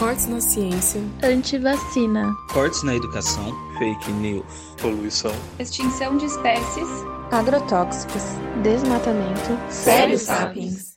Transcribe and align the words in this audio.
Cortes 0.00 0.28
na 0.28 0.40
ciência. 0.40 0.98
Antivacina. 1.22 2.34
Cortes 2.54 2.82
na 2.82 2.96
educação. 2.96 3.52
Fake 3.76 4.10
news. 4.12 4.74
Poluição. 4.80 5.30
Extinção 5.58 6.16
de 6.16 6.24
espécies. 6.24 6.88
Agrotóxicos. 7.30 8.22
Desmatamento. 8.62 9.70
Sério 9.70 10.16
Sapiens. 10.16 10.96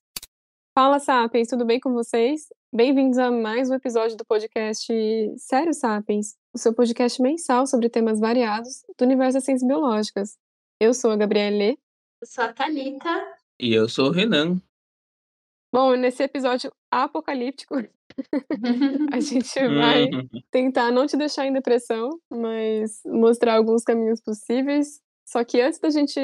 Fala 0.73 0.99
Sapiens, 0.99 1.49
tudo 1.49 1.65
bem 1.65 1.81
com 1.81 1.91
vocês? 1.91 2.47
Bem-vindos 2.73 3.17
a 3.17 3.29
mais 3.29 3.69
um 3.69 3.73
episódio 3.73 4.15
do 4.15 4.23
podcast 4.23 4.87
Sério 5.35 5.73
Sapiens, 5.73 6.37
o 6.53 6.57
seu 6.57 6.73
podcast 6.73 7.21
mensal 7.21 7.67
sobre 7.67 7.89
temas 7.89 8.21
variados 8.21 8.85
do 8.97 9.03
universo 9.03 9.33
das 9.33 9.43
ciências 9.43 9.67
biológicas. 9.67 10.37
Eu 10.79 10.93
sou 10.93 11.11
a 11.11 11.17
Gabriele. 11.17 11.77
Eu 12.21 12.25
sou 12.27 12.45
a 12.45 12.53
Thalita. 12.53 13.35
E 13.59 13.73
eu 13.73 13.89
sou 13.89 14.07
o 14.07 14.11
Renan. 14.11 14.61
Bom, 15.73 15.95
nesse 15.95 16.21
episódio 16.21 16.71
apocalíptico, 16.91 17.73
a 19.11 19.19
gente 19.19 19.59
vai 19.59 20.03
Uhum. 20.03 20.29
tentar 20.51 20.91
não 20.91 21.07
te 21.07 21.17
deixar 21.17 21.47
em 21.47 21.51
depressão, 21.53 22.19
mas 22.29 23.01
mostrar 23.07 23.55
alguns 23.55 23.83
caminhos 23.83 24.21
possíveis. 24.21 25.01
Só 25.27 25.43
que 25.43 25.59
antes 25.59 25.79
da 25.79 25.89
gente 25.89 26.19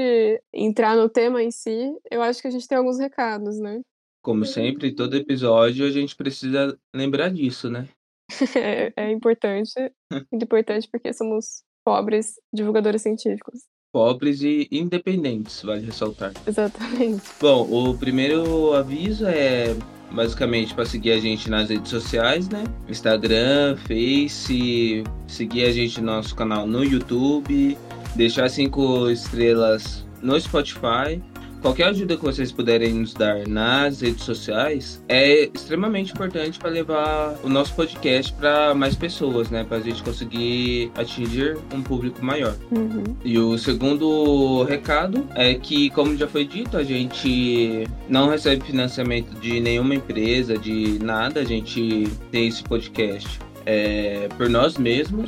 entrar 0.53 0.95
no 0.95 1.09
tema 1.09 1.41
em 1.41 1.49
si, 1.49 1.91
eu 2.11 2.21
acho 2.21 2.39
que 2.41 2.47
a 2.47 2.51
gente 2.51 2.67
tem 2.67 2.77
alguns 2.77 2.99
recados, 2.99 3.59
né? 3.59 3.81
Como 4.21 4.45
sempre, 4.45 4.93
todo 4.93 5.15
episódio 5.15 5.83
a 5.83 5.89
gente 5.89 6.15
precisa 6.15 6.77
lembrar 6.93 7.29
disso, 7.31 7.71
né? 7.71 7.87
É, 8.55 8.93
é 8.95 9.11
importante, 9.11 9.73
muito 10.31 10.43
importante 10.43 10.87
porque 10.91 11.11
somos 11.11 11.63
pobres 11.83 12.35
divulgadores 12.53 13.01
científicos. 13.01 13.63
Pobres 13.91 14.41
e 14.41 14.67
independentes, 14.71 15.63
vale 15.63 15.85
ressaltar. 15.85 16.31
Exatamente. 16.45 17.23
Bom, 17.41 17.67
o 17.71 17.97
primeiro 17.97 18.73
aviso 18.73 19.25
é 19.25 19.75
basicamente 20.11 20.73
para 20.73 20.85
seguir 20.85 21.11
a 21.13 21.19
gente 21.19 21.49
nas 21.49 21.69
redes 21.69 21.89
sociais, 21.89 22.49
né? 22.49 22.63
Instagram, 22.87 23.77
Face, 23.87 25.03
seguir 25.27 25.65
a 25.65 25.71
gente 25.71 25.99
no 26.01 26.07
nosso 26.07 26.35
canal 26.35 26.67
no 26.67 26.83
YouTube, 26.83 27.77
deixar 28.15 28.49
cinco 28.49 29.09
estrelas 29.09 30.05
no 30.21 30.39
Spotify. 30.39 31.21
Qualquer 31.61 31.87
ajuda 31.87 32.15
que 32.15 32.23
vocês 32.23 32.51
puderem 32.51 32.93
nos 32.93 33.13
dar 33.13 33.47
nas 33.47 34.01
redes 34.01 34.23
sociais 34.23 35.03
é 35.09 35.49
extremamente 35.53 36.13
importante 36.13 36.57
para 36.57 36.69
levar 36.69 37.37
o 37.43 37.49
nosso 37.49 37.73
podcast 37.73 38.31
para 38.33 38.73
mais 38.73 38.95
pessoas, 38.95 39.49
né? 39.49 39.63
Para 39.63 39.77
a 39.77 39.81
gente 39.81 40.01
conseguir 40.01 40.91
atingir 40.95 41.57
um 41.73 41.81
público 41.81 42.23
maior. 42.23 42.55
Uhum. 42.71 43.03
E 43.23 43.37
o 43.37 43.57
segundo 43.57 44.63
recado 44.63 45.27
é 45.35 45.53
que, 45.53 45.89
como 45.89 46.15
já 46.15 46.27
foi 46.27 46.45
dito, 46.45 46.77
a 46.77 46.83
gente 46.83 47.85
não 48.07 48.29
recebe 48.29 48.65
financiamento 48.65 49.37
de 49.39 49.59
nenhuma 49.59 49.95
empresa, 49.95 50.57
de 50.57 50.97
nada. 51.03 51.41
A 51.41 51.45
gente 51.45 52.07
tem 52.31 52.47
esse 52.47 52.63
podcast 52.63 53.39
é, 53.65 54.27
por 54.37 54.49
nós 54.49 54.77
mesmos. 54.77 55.25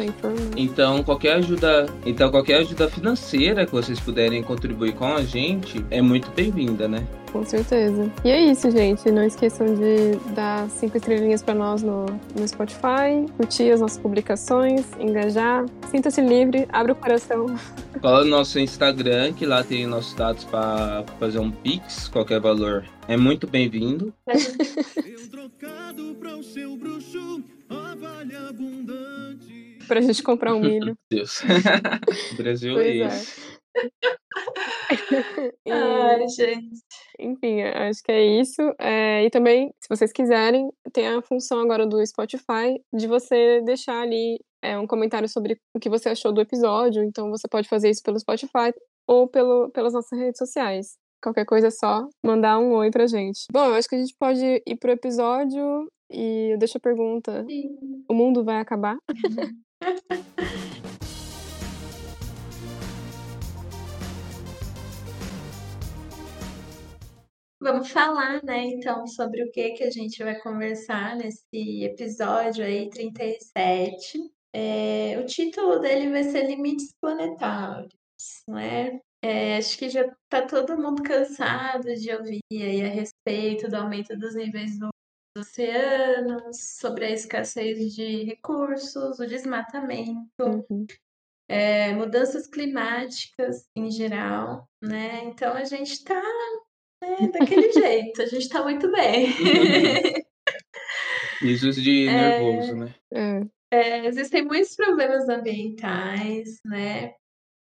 Então 0.55 1.03
qualquer 1.03 1.35
ajuda, 1.35 1.87
então 2.05 2.29
qualquer 2.31 2.59
ajuda 2.59 2.89
financeira 2.89 3.65
que 3.65 3.71
vocês 3.71 3.99
puderem 3.99 4.41
contribuir 4.43 4.93
com 4.93 5.13
a 5.13 5.23
gente 5.23 5.85
é 5.89 6.01
muito 6.01 6.29
bem-vinda, 6.31 6.87
né? 6.87 7.05
Com 7.31 7.45
certeza. 7.45 8.11
E 8.25 8.29
é 8.29 8.41
isso, 8.41 8.69
gente. 8.69 9.09
Não 9.09 9.23
esqueçam 9.23 9.67
de 9.73 10.15
dar 10.33 10.69
cinco 10.69 10.97
estrelinhas 10.97 11.41
pra 11.41 11.53
nós 11.53 11.81
no, 11.81 12.05
no 12.05 12.47
Spotify, 12.47 13.25
curtir 13.37 13.71
as 13.71 13.79
nossas 13.79 13.97
publicações, 13.97 14.85
engajar. 14.99 15.65
Sinta-se 15.89 16.21
livre, 16.21 16.67
abre 16.71 16.91
o 16.91 16.95
coração. 16.95 17.45
Cola 18.01 18.23
no 18.23 18.31
nosso 18.31 18.59
Instagram, 18.59 19.33
que 19.33 19.45
lá 19.45 19.63
tem 19.63 19.87
nossos 19.87 20.13
dados 20.13 20.43
para 20.43 21.05
fazer 21.19 21.39
um 21.39 21.51
Pix, 21.51 22.07
qualquer 22.09 22.39
valor 22.39 22.83
é 23.07 23.15
muito 23.15 23.47
bem-vindo. 23.47 24.13
Eu 24.27 25.29
trocado 25.29 26.15
pra 26.19 26.35
o 26.35 26.43
seu 26.43 26.75
bruxo, 26.75 27.43
a 27.69 27.95
vale 27.95 28.35
abundante. 28.35 29.77
Pra 29.87 30.01
gente 30.01 30.23
comprar 30.23 30.55
um 30.55 30.61
milho. 30.61 30.97
Deus. 31.09 31.41
Brasil 32.37 32.73
Pois 32.73 32.87
é 32.87 32.99
é. 32.99 33.60
E, 35.65 35.71
Ai, 35.71 36.27
gente. 36.27 36.81
enfim, 37.19 37.61
acho 37.61 38.01
que 38.03 38.11
é 38.11 38.23
isso. 38.41 38.61
É, 38.79 39.23
e 39.25 39.29
também, 39.29 39.73
se 39.79 39.87
vocês 39.89 40.11
quiserem, 40.11 40.69
tem 40.91 41.07
a 41.07 41.21
função 41.21 41.59
agora 41.59 41.85
do 41.85 42.05
Spotify 42.05 42.81
de 42.93 43.07
você 43.07 43.61
deixar 43.61 44.01
ali 44.01 44.39
é, 44.61 44.77
um 44.77 44.87
comentário 44.87 45.27
sobre 45.27 45.57
o 45.75 45.79
que 45.79 45.89
você 45.89 46.09
achou 46.09 46.31
do 46.31 46.41
episódio. 46.41 47.03
Então 47.03 47.29
você 47.29 47.47
pode 47.47 47.67
fazer 47.67 47.89
isso 47.89 48.03
pelo 48.03 48.19
Spotify 48.19 48.73
ou 49.07 49.27
pelo, 49.27 49.69
pelas 49.71 49.93
nossas 49.93 50.17
redes 50.17 50.37
sociais. 50.37 50.97
Qualquer 51.21 51.45
coisa 51.45 51.67
é 51.67 51.71
só 51.71 52.07
mandar 52.25 52.57
um 52.59 52.73
oi 52.73 52.89
pra 52.89 53.05
gente. 53.05 53.45
Bom, 53.51 53.65
eu 53.65 53.73
acho 53.75 53.87
que 53.87 53.95
a 53.95 53.99
gente 53.99 54.15
pode 54.19 54.63
ir 54.65 54.75
pro 54.77 54.91
episódio 54.91 55.87
e 56.09 56.53
eu 56.53 56.57
deixo 56.57 56.77
a 56.77 56.81
pergunta: 56.81 57.45
Sim. 57.45 57.77
o 58.09 58.13
mundo 58.13 58.43
vai 58.43 58.59
acabar? 58.59 58.97
Vamos 67.61 67.91
falar, 67.91 68.43
né, 68.43 68.63
então, 68.63 69.05
sobre 69.05 69.43
o 69.43 69.51
que 69.51 69.71
que 69.73 69.83
a 69.83 69.91
gente 69.91 70.23
vai 70.23 70.39
conversar 70.39 71.15
nesse 71.15 71.83
episódio 71.83 72.65
aí, 72.65 72.89
37. 72.89 74.19
É, 74.53 75.17
o 75.19 75.25
título 75.27 75.79
dele 75.79 76.09
vai 76.09 76.23
ser 76.23 76.47
Limites 76.47 76.93
Planetários, 76.99 77.93
né? 78.47 78.99
É, 79.23 79.57
acho 79.57 79.77
que 79.77 79.89
já 79.89 80.03
tá 80.27 80.41
todo 80.47 80.75
mundo 80.75 81.03
cansado 81.03 81.93
de 81.95 82.11
ouvir 82.11 82.41
aí 82.51 82.81
a 82.81 82.87
respeito 82.89 83.69
do 83.69 83.75
aumento 83.77 84.17
dos 84.17 84.33
níveis 84.35 84.79
do- 84.79 84.89
dos 85.37 85.47
oceanos, 85.47 86.57
sobre 86.79 87.05
a 87.05 87.11
escassez 87.11 87.93
de 87.93 88.23
recursos, 88.23 89.19
o 89.19 89.25
desmatamento, 89.27 90.17
Uhum. 90.41 90.85
é, 91.47 91.93
mudanças 91.93 92.47
climáticas 92.47 93.67
em 93.77 93.89
geral, 93.91 94.67
né? 94.81 95.23
Então 95.25 95.53
a 95.53 95.63
gente 95.63 96.03
tá 96.03 96.21
né, 97.01 97.27
daquele 97.33 97.71
jeito, 97.71 98.21
a 98.21 98.25
gente 98.25 98.47
tá 98.47 98.63
muito 98.63 98.91
bem. 98.91 99.27
Isso 101.41 101.71
de 101.71 102.05
nervoso, 102.11 102.75
né? 102.75 102.95
É, 103.11 103.41
É, 103.71 104.05
existem 104.05 104.45
muitos 104.45 104.75
problemas 104.75 105.27
ambientais, 105.27 106.59
né? 106.65 107.13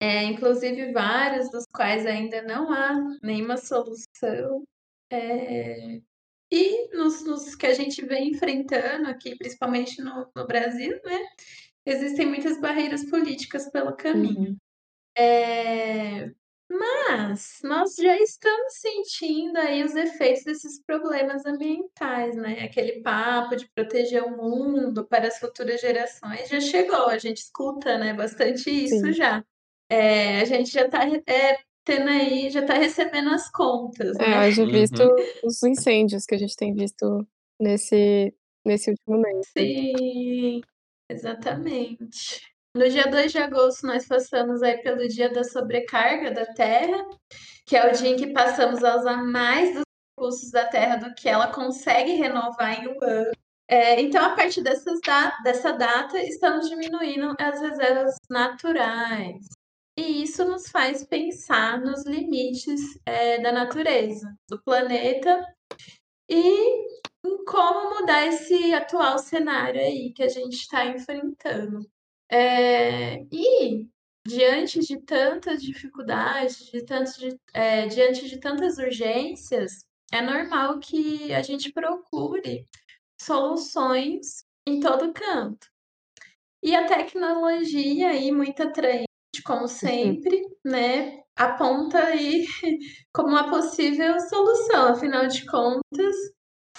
É, 0.01 0.23
inclusive 0.23 0.91
vários 0.91 1.51
dos 1.51 1.65
quais 1.73 2.05
ainda 2.05 2.41
não 2.41 2.71
há 2.71 2.95
nenhuma 3.21 3.57
solução. 3.57 4.63
É, 5.11 6.01
e 6.51 6.95
nos, 6.95 7.23
nos 7.25 7.55
que 7.55 7.65
a 7.65 7.73
gente 7.73 8.03
vem 8.05 8.29
enfrentando 8.29 9.07
aqui, 9.07 9.35
principalmente 9.35 10.01
no, 10.01 10.29
no 10.35 10.47
Brasil, 10.47 10.99
né? 11.03 11.19
Existem 11.85 12.25
muitas 12.25 12.59
barreiras 12.59 13.03
políticas 13.09 13.69
pelo 13.69 13.95
caminho. 13.95 14.51
uhum. 14.51 14.57
É, 15.17 16.31
mas 16.69 17.59
nós 17.63 17.95
já 17.95 18.15
estamos 18.17 18.73
sentindo 18.75 19.57
aí 19.57 19.83
os 19.83 19.95
efeitos 19.95 20.43
desses 20.43 20.81
problemas 20.83 21.45
ambientais, 21.45 22.35
né? 22.35 22.63
Aquele 22.63 23.01
papo 23.01 23.55
de 23.55 23.67
proteger 23.73 24.23
o 24.23 24.37
mundo 24.37 25.05
para 25.07 25.27
as 25.27 25.39
futuras 25.39 25.81
gerações 25.81 26.47
já 26.47 26.59
chegou, 26.61 27.07
a 27.07 27.17
gente 27.17 27.37
escuta, 27.37 27.97
né, 27.97 28.13
bastante 28.13 28.69
isso 28.69 29.05
Sim. 29.05 29.13
já. 29.13 29.43
É, 29.89 30.41
a 30.41 30.45
gente 30.45 30.71
já 30.71 30.85
está 30.85 30.99
tendo 31.83 32.09
aí, 32.09 32.49
já 32.51 32.61
está 32.61 32.75
recebendo 32.75 33.29
as 33.29 33.49
contas, 33.49 34.15
É, 34.19 34.25
né? 34.25 34.37
haja 34.37 34.63
Uhum. 34.63 34.71
visto 34.71 35.15
os 35.43 35.63
incêndios 35.63 36.25
que 36.25 36.35
a 36.35 36.37
gente 36.37 36.55
tem 36.55 36.73
visto 36.73 37.27
nesse, 37.59 38.31
nesse 38.63 38.91
último 38.91 39.17
mês. 39.19 39.47
Sim, 39.57 40.61
exatamente. 41.09 42.48
No 42.75 42.87
dia 42.87 43.07
2 43.09 43.31
de 43.31 43.37
agosto, 43.39 43.87
nós 43.87 44.07
passamos 44.07 44.61
aí 44.61 44.77
pelo 44.81 45.07
dia 45.07 45.29
da 45.31 45.43
sobrecarga 45.43 46.31
da 46.31 46.45
Terra, 46.53 47.03
que 47.65 47.75
é 47.75 47.89
o 47.89 47.91
dia 47.91 48.09
em 48.09 48.15
que 48.15 48.27
passamos 48.31 48.83
a 48.83 48.95
usar 48.97 49.17
mais 49.23 49.73
dos 49.73 49.83
recursos 50.15 50.51
da 50.51 50.65
Terra 50.67 50.97
do 50.97 51.13
que 51.15 51.27
ela 51.27 51.51
consegue 51.51 52.13
renovar 52.13 52.83
em 52.83 52.87
um 52.87 53.03
ano. 53.03 53.31
É, 53.67 53.99
então, 54.01 54.23
a 54.23 54.35
partir 54.35 54.61
dessas 54.63 54.99
da- 55.01 55.37
dessa 55.43 55.71
data, 55.73 56.19
estamos 56.23 56.69
diminuindo 56.69 57.35
as 57.39 57.59
reservas 57.61 58.15
naturais. 58.29 59.45
E 59.97 60.23
isso 60.23 60.45
nos 60.45 60.69
faz 60.69 61.03
pensar 61.05 61.79
nos 61.79 62.05
limites, 62.05 62.81
é, 63.05 63.39
da 63.39 63.51
natureza, 63.51 64.33
do 64.49 64.61
planeta, 64.63 65.43
e 66.29 66.85
em 67.25 67.45
como 67.45 67.99
mudar 67.99 68.25
esse 68.27 68.73
atual 68.73 69.19
cenário 69.19 69.79
aí 69.81 70.11
que 70.13 70.23
a 70.23 70.29
gente 70.29 70.53
está 70.53 70.85
enfrentando. 70.85 71.79
É, 72.31 73.23
e 73.31 73.87
diante 74.27 74.79
de 74.81 74.99
tantas 75.01 75.61
dificuldades, 75.61 76.57
de 76.71 76.83
tantos, 76.85 77.15
de- 77.17 77.37
é, 77.53 77.87
diante 77.87 78.27
de 78.29 78.39
tantas 78.39 78.77
urgências, 78.77 79.85
é 80.11 80.21
normal 80.21 80.79
que 80.79 81.33
a 81.33 81.41
gente 81.41 81.71
procure 81.71 82.67
soluções 83.21 84.45
em 84.67 84.79
todo 84.79 85.13
canto. 85.13 85.67
E 86.63 86.75
a 86.75 86.85
tecnologia 86.87 88.09
aí, 88.09 88.31
muito 88.31 88.61
atraente, 88.63 89.07
como 89.45 89.67
sempre, 89.67 90.41
né, 90.65 91.21
aponta 91.35 91.99
aí 92.03 92.45
como 93.13 93.29
uma 93.29 93.49
possível 93.49 94.19
solução. 94.19 94.89
Afinal 94.93 95.27
de 95.27 95.45
contas, 95.45 96.15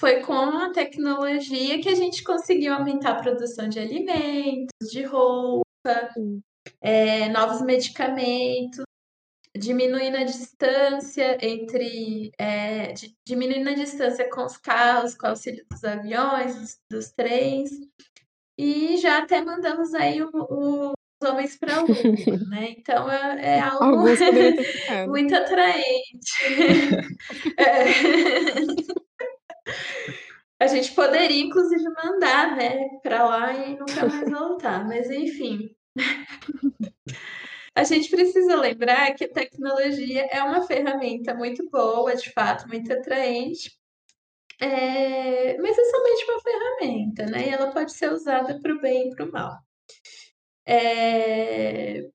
foi 0.00 0.20
com 0.22 0.32
a 0.32 0.72
tecnologia 0.72 1.78
que 1.78 1.90
a 1.90 1.94
gente 1.94 2.24
conseguiu 2.24 2.72
aumentar 2.72 3.10
a 3.10 3.20
produção 3.20 3.68
de 3.68 3.78
alimentos, 3.78 4.90
de 4.90 5.02
roupa, 5.02 5.62
é, 6.80 7.28
novos 7.28 7.60
medicamentos, 7.60 8.82
diminuindo 9.54 10.16
a 10.16 10.24
distância 10.24 11.36
entre. 11.42 12.32
É, 12.40 12.94
diminuindo 13.28 13.68
a 13.68 13.74
distância 13.74 14.28
com 14.30 14.46
os 14.46 14.56
carros, 14.56 15.14
com 15.14 15.26
o 15.26 15.30
auxílio 15.30 15.66
dos 15.70 15.84
aviões, 15.84 16.56
dos, 16.56 16.78
dos 16.90 17.12
trens. 17.12 17.70
E 18.58 18.96
já 18.96 19.18
até 19.18 19.44
mandamos 19.44 19.92
aí 19.92 20.22
o, 20.22 20.30
o 20.32 20.92
homens 21.22 21.58
para 21.58 21.76
a 21.76 21.80
lua, 21.82 22.38
né? 22.48 22.74
Então 22.78 23.10
é, 23.10 23.56
é 23.56 23.60
algo 23.60 23.98
muito 25.08 25.34
atraente. 25.34 26.32
é. 27.58 29.09
A 30.60 30.66
gente 30.66 30.92
poderia, 30.92 31.42
inclusive, 31.42 31.82
mandar, 31.82 32.54
né, 32.54 32.86
para 33.02 33.24
lá 33.24 33.52
e 33.54 33.78
nunca 33.78 34.06
mais 34.06 34.28
voltar, 34.30 34.86
mas 34.86 35.10
enfim. 35.10 35.74
A 37.74 37.84
gente 37.84 38.10
precisa 38.10 38.56
lembrar 38.56 39.14
que 39.14 39.24
a 39.24 39.32
tecnologia 39.32 40.26
é 40.30 40.42
uma 40.42 40.66
ferramenta 40.66 41.34
muito 41.34 41.68
boa, 41.70 42.14
de 42.16 42.30
fato, 42.32 42.68
muito 42.68 42.92
atraente, 42.92 43.70
é... 44.60 45.56
mas 45.56 45.78
é 45.78 45.84
somente 45.84 46.24
uma 46.28 46.40
ferramenta, 46.40 47.26
né? 47.26 47.46
E 47.46 47.50
ela 47.50 47.70
pode 47.72 47.92
ser 47.92 48.12
usada 48.12 48.60
para 48.60 48.74
o 48.74 48.80
bem 48.80 49.08
e 49.08 49.14
para 49.14 49.24
o 49.24 49.32
mal. 49.32 49.56
É... 50.66 52.06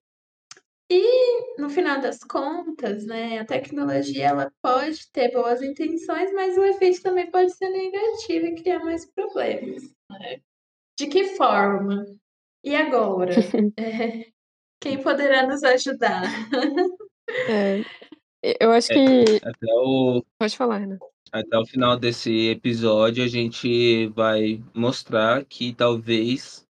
E 0.90 1.60
no 1.60 1.70
final 1.70 2.00
das 2.00 2.20
contas, 2.20 3.06
né, 3.06 3.40
a 3.40 3.46
tecnologia 3.46 4.28
ela 4.28 4.52
pode 4.62 5.10
ter 5.12 5.32
boas 5.32 5.62
intenções, 5.62 6.32
mas 6.34 6.58
o 6.58 6.64
efeito 6.64 7.02
também 7.02 7.30
pode 7.32 7.52
ser 7.56 7.70
negativo 7.70 8.46
e 8.46 8.56
criar 8.56 8.80
mais 8.80 9.06
problemas. 9.12 9.84
Né? 10.12 10.42
De 10.98 11.08
que 11.08 11.36
forma? 11.36 12.06
E 12.64 12.76
agora? 12.76 13.32
é, 13.78 14.28
quem 14.80 15.02
poderá 15.02 15.48
nos 15.48 15.64
ajudar? 15.64 16.24
É, 17.50 17.84
eu 18.60 18.72
acho 18.72 18.94
é, 18.94 18.96
que. 18.96 19.36
Até 19.38 19.74
o... 19.74 20.24
Pode 20.38 20.56
falar, 20.56 20.86
né? 20.86 20.98
Até 21.32 21.58
o 21.58 21.66
final 21.66 21.98
desse 21.98 22.50
episódio, 22.50 23.24
a 23.24 23.28
gente 23.28 24.08
vai 24.10 24.64
mostrar 24.74 25.44
que 25.46 25.74
talvez 25.74 26.65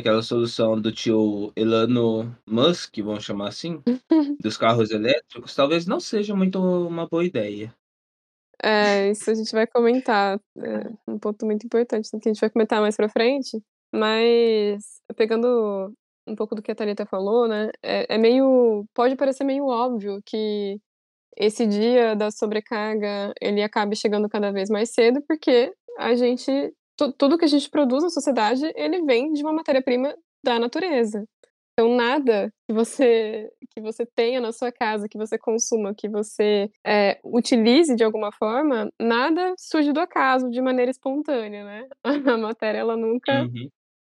aquela 0.00 0.22
solução 0.22 0.80
do 0.80 0.92
tio 0.92 1.52
Elano 1.56 2.36
Musk, 2.46 2.96
vamos 2.98 3.24
chamar 3.24 3.48
assim, 3.48 3.82
dos 4.40 4.56
carros 4.56 4.90
elétricos, 4.90 5.54
talvez 5.54 5.86
não 5.86 6.00
seja 6.00 6.34
muito 6.34 6.58
uma 6.58 7.06
boa 7.06 7.24
ideia. 7.24 7.74
É, 8.62 9.10
isso 9.10 9.30
a 9.30 9.34
gente 9.34 9.52
vai 9.52 9.66
comentar. 9.66 10.40
É 10.58 10.90
um 11.06 11.18
ponto 11.18 11.44
muito 11.44 11.66
importante 11.66 12.08
que 12.10 12.16
a 12.16 12.32
gente 12.32 12.40
vai 12.40 12.50
comentar 12.50 12.80
mais 12.80 12.96
pra 12.96 13.08
frente. 13.08 13.62
Mas, 13.92 15.00
pegando 15.16 15.92
um 16.26 16.34
pouco 16.34 16.54
do 16.54 16.62
que 16.62 16.72
a 16.72 16.74
Thalita 16.74 17.06
falou, 17.06 17.46
né? 17.46 17.70
É, 17.82 18.14
é 18.14 18.18
meio. 18.18 18.84
Pode 18.94 19.16
parecer 19.16 19.44
meio 19.44 19.66
óbvio 19.66 20.20
que 20.24 20.80
esse 21.36 21.66
dia 21.66 22.16
da 22.16 22.30
sobrecarga 22.30 23.32
ele 23.40 23.62
acabe 23.62 23.94
chegando 23.96 24.28
cada 24.28 24.50
vez 24.52 24.70
mais 24.70 24.90
cedo, 24.90 25.22
porque 25.28 25.72
a 25.98 26.14
gente 26.14 26.72
tudo 26.96 27.38
que 27.38 27.44
a 27.44 27.48
gente 27.48 27.68
produz 27.70 28.02
na 28.02 28.10
sociedade, 28.10 28.64
ele 28.74 29.02
vem 29.02 29.32
de 29.32 29.42
uma 29.42 29.52
matéria-prima 29.52 30.14
da 30.44 30.58
natureza. 30.58 31.26
Então 31.78 31.94
nada 31.94 32.50
que 32.66 32.74
você 32.74 33.50
que 33.74 33.82
você 33.82 34.06
tenha 34.06 34.40
na 34.40 34.50
sua 34.50 34.72
casa, 34.72 35.08
que 35.08 35.18
você 35.18 35.36
consuma, 35.36 35.94
que 35.94 36.08
você 36.08 36.70
é, 36.84 37.20
utilize 37.22 37.94
de 37.94 38.02
alguma 38.02 38.32
forma, 38.32 38.90
nada 38.98 39.54
surge 39.58 39.92
do 39.92 40.00
acaso 40.00 40.48
de 40.48 40.62
maneira 40.62 40.90
espontânea, 40.90 41.64
né? 41.64 41.88
A 42.34 42.38
matéria 42.38 42.78
ela 42.78 42.96
nunca 42.96 43.42
uhum. 43.42 43.68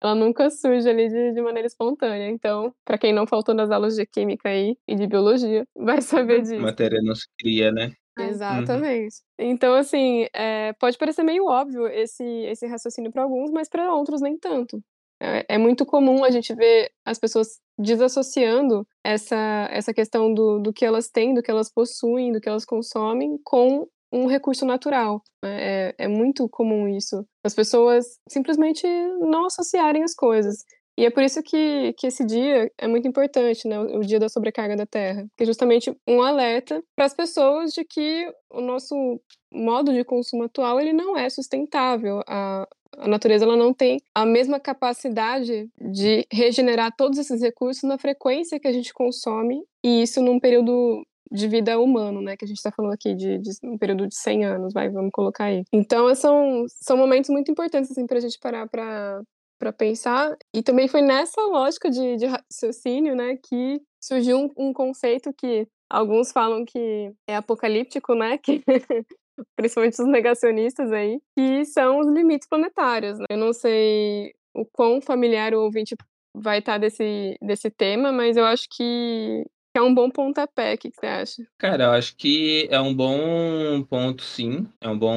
ela 0.01 0.15
nunca 0.15 0.49
surge 0.49 0.89
ali 0.89 1.09
de, 1.09 1.33
de 1.33 1.41
maneira 1.41 1.67
espontânea. 1.67 2.29
Então, 2.29 2.73
para 2.85 2.97
quem 2.97 3.11
não 3.11 3.27
faltou 3.27 3.53
nas 3.53 3.69
aulas 3.69 3.95
de 3.95 4.05
química 4.05 4.47
aí 4.47 4.77
e 4.87 4.95
de 4.95 5.05
biologia, 5.05 5.65
vai 5.75 6.01
saber 6.01 6.41
disso. 6.41 6.61
Matéria 6.61 7.01
não 7.03 7.13
se 7.13 7.27
cria, 7.37 7.73
né? 7.73 7.91
Uhum. 8.23 8.29
Exatamente. 8.29 9.15
Uhum. 9.39 9.49
Então, 9.49 9.73
assim, 9.75 10.27
é, 10.33 10.73
pode 10.73 10.97
parecer 10.97 11.23
meio 11.23 11.45
óbvio 11.45 11.87
esse, 11.87 12.23
esse 12.23 12.67
raciocínio 12.67 13.11
para 13.11 13.23
alguns, 13.23 13.51
mas 13.51 13.69
para 13.69 13.93
outros 13.93 14.21
nem 14.21 14.37
tanto. 14.37 14.81
É, 15.21 15.55
é, 15.55 15.57
muito 15.57 15.85
comum 15.85 16.23
a 16.23 16.31
gente 16.31 16.53
ver 16.55 16.91
as 17.05 17.19
pessoas 17.19 17.59
desassociando 17.77 18.87
essa, 19.03 19.67
essa 19.69 19.93
questão 19.93 20.33
do, 20.33 20.59
do 20.59 20.71
que 20.71 20.85
elas 20.85 21.09
têm, 21.09 21.33
do 21.33 21.43
que 21.43 21.51
elas 21.51 21.69
possuem, 21.69 22.31
do 22.31 22.39
que 22.39 22.47
elas 22.47 22.63
consomem 22.63 23.37
com 23.43 23.85
um 24.11 24.27
recurso 24.27 24.65
natural. 24.65 25.21
Né? 25.43 25.89
É, 25.89 25.95
é 25.99 26.07
muito 26.07 26.47
comum 26.47 26.87
isso. 26.87 27.25
As 27.43 27.53
pessoas 27.53 28.17
simplesmente 28.29 28.87
não 29.19 29.45
associarem 29.45 30.03
as 30.03 30.15
coisas. 30.15 30.63
E 30.99 31.05
é 31.05 31.09
por 31.09 31.23
isso 31.23 31.41
que, 31.41 31.93
que 31.93 32.07
esse 32.07 32.25
dia 32.25 32.69
é 32.77 32.85
muito 32.85 33.07
importante, 33.07 33.65
né? 33.69 33.79
O 33.79 34.01
dia 34.01 34.19
da 34.19 34.27
sobrecarga 34.27 34.75
da 34.75 34.85
Terra. 34.85 35.25
Que 35.37 35.43
é 35.43 35.45
justamente 35.45 35.95
um 36.05 36.21
alerta 36.21 36.83
para 36.93 37.05
as 37.05 37.13
pessoas 37.13 37.71
de 37.71 37.85
que 37.85 38.29
o 38.49 38.59
nosso 38.59 39.17
modo 39.49 39.93
de 39.93 40.03
consumo 40.03 40.43
atual 40.43 40.77
ele 40.77 40.91
não 40.91 41.17
é 41.17 41.29
sustentável. 41.29 42.21
A, 42.27 42.67
a 42.97 43.07
natureza 43.07 43.45
ela 43.45 43.55
não 43.55 43.73
tem 43.73 44.01
a 44.13 44.25
mesma 44.25 44.59
capacidade 44.59 45.69
de 45.79 46.27
regenerar 46.29 46.93
todos 46.93 47.17
esses 47.17 47.41
recursos 47.41 47.83
na 47.83 47.97
frequência 47.97 48.59
que 48.59 48.67
a 48.67 48.73
gente 48.73 48.93
consome, 48.93 49.63
e 49.81 50.01
isso 50.01 50.21
num 50.21 50.37
período 50.37 51.01
de 51.31 51.47
vida 51.47 51.79
humano, 51.79 52.21
né? 52.21 52.35
Que 52.35 52.43
a 52.43 52.47
gente 52.47 52.57
está 52.57 52.71
falando 52.71 52.91
aqui 52.91 53.15
de, 53.15 53.37
de, 53.37 53.51
um 53.63 53.77
período 53.77 54.05
de 54.05 54.15
100 54.15 54.43
anos, 54.43 54.73
vai, 54.73 54.89
vamos 54.89 55.11
colocar 55.13 55.45
aí. 55.45 55.63
Então, 55.71 56.13
são, 56.13 56.65
são 56.67 56.97
momentos 56.97 57.29
muito 57.29 57.49
importantes, 57.49 57.89
assim, 57.89 58.05
para 58.05 58.17
a 58.17 58.21
gente 58.21 58.37
parar 58.37 58.67
para 58.67 59.21
para 59.59 59.73
pensar. 59.73 60.35
E 60.55 60.63
também 60.63 60.87
foi 60.87 61.01
nessa 61.01 61.41
lógica 61.41 61.89
de, 61.91 62.15
de 62.15 62.25
raciocínio, 62.25 63.15
né, 63.15 63.37
que 63.37 63.81
surgiu 64.01 64.37
um, 64.37 64.69
um, 64.69 64.73
conceito 64.73 65.33
que 65.33 65.67
alguns 65.89 66.31
falam 66.31 66.63
que 66.65 67.11
é 67.27 67.35
apocalíptico, 67.35 68.15
né, 68.15 68.37
que 68.37 68.63
principalmente 69.55 70.01
os 70.01 70.07
negacionistas 70.07 70.91
aí, 70.91 71.19
que 71.37 71.65
são 71.65 71.99
os 71.99 72.07
limites 72.07 72.47
planetários. 72.47 73.19
Né? 73.19 73.25
Eu 73.29 73.37
não 73.37 73.53
sei 73.53 74.33
o 74.55 74.65
quão 74.65 75.01
familiar 75.01 75.53
o 75.53 75.61
ouvinte 75.61 75.95
vai 76.35 76.59
estar 76.59 76.77
desse, 76.77 77.37
desse 77.41 77.69
tema, 77.69 78.11
mas 78.11 78.37
eu 78.37 78.45
acho 78.45 78.67
que 78.69 79.45
é 79.75 79.81
um 79.81 79.93
bom 79.93 80.09
pontapé. 80.09 80.73
O 80.73 80.77
que 80.77 80.91
você 80.91 81.05
acha? 81.05 81.47
Cara, 81.57 81.85
eu 81.85 81.91
acho 81.91 82.15
que 82.15 82.67
é 82.71 82.79
um 82.79 82.93
bom 82.93 83.83
ponto, 83.83 84.23
sim. 84.23 84.67
É 84.81 84.89
um 84.89 84.97
bom 84.97 85.15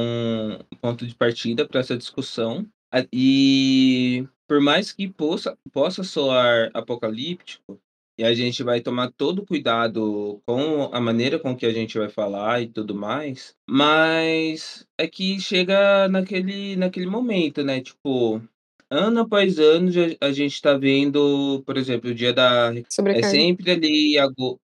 ponto 0.81 1.05
de 1.05 1.15
partida 1.15 1.67
para 1.67 1.79
essa 1.79 1.97
discussão. 1.97 2.65
E 3.11 4.27
por 4.47 4.61
mais 4.61 4.91
que 4.91 5.07
possa, 5.07 5.57
possa 5.71 6.03
soar 6.03 6.69
apocalíptico, 6.73 7.79
e 8.17 8.23
a 8.23 8.33
gente 8.33 8.61
vai 8.61 8.79
tomar 8.79 9.11
todo 9.11 9.45
cuidado 9.45 10.39
com 10.45 10.83
a 10.93 10.99
maneira 11.01 11.39
com 11.39 11.55
que 11.55 11.65
a 11.65 11.73
gente 11.73 11.97
vai 11.97 12.09
falar 12.09 12.61
e 12.61 12.67
tudo 12.67 12.93
mais, 12.93 13.55
mas 13.67 14.85
é 14.97 15.07
que 15.07 15.39
chega 15.39 16.07
naquele, 16.07 16.75
naquele 16.75 17.07
momento, 17.07 17.63
né? 17.63 17.81
Tipo, 17.81 18.39
ano 18.89 19.21
após 19.21 19.57
ano 19.57 19.89
a 20.21 20.31
gente 20.31 20.53
está 20.53 20.77
vendo, 20.77 21.63
por 21.65 21.77
exemplo, 21.77 22.11
o 22.11 22.15
dia 22.15 22.31
da. 22.31 22.71
É 23.17 23.23
sempre 23.23 23.71
ali 23.71 24.17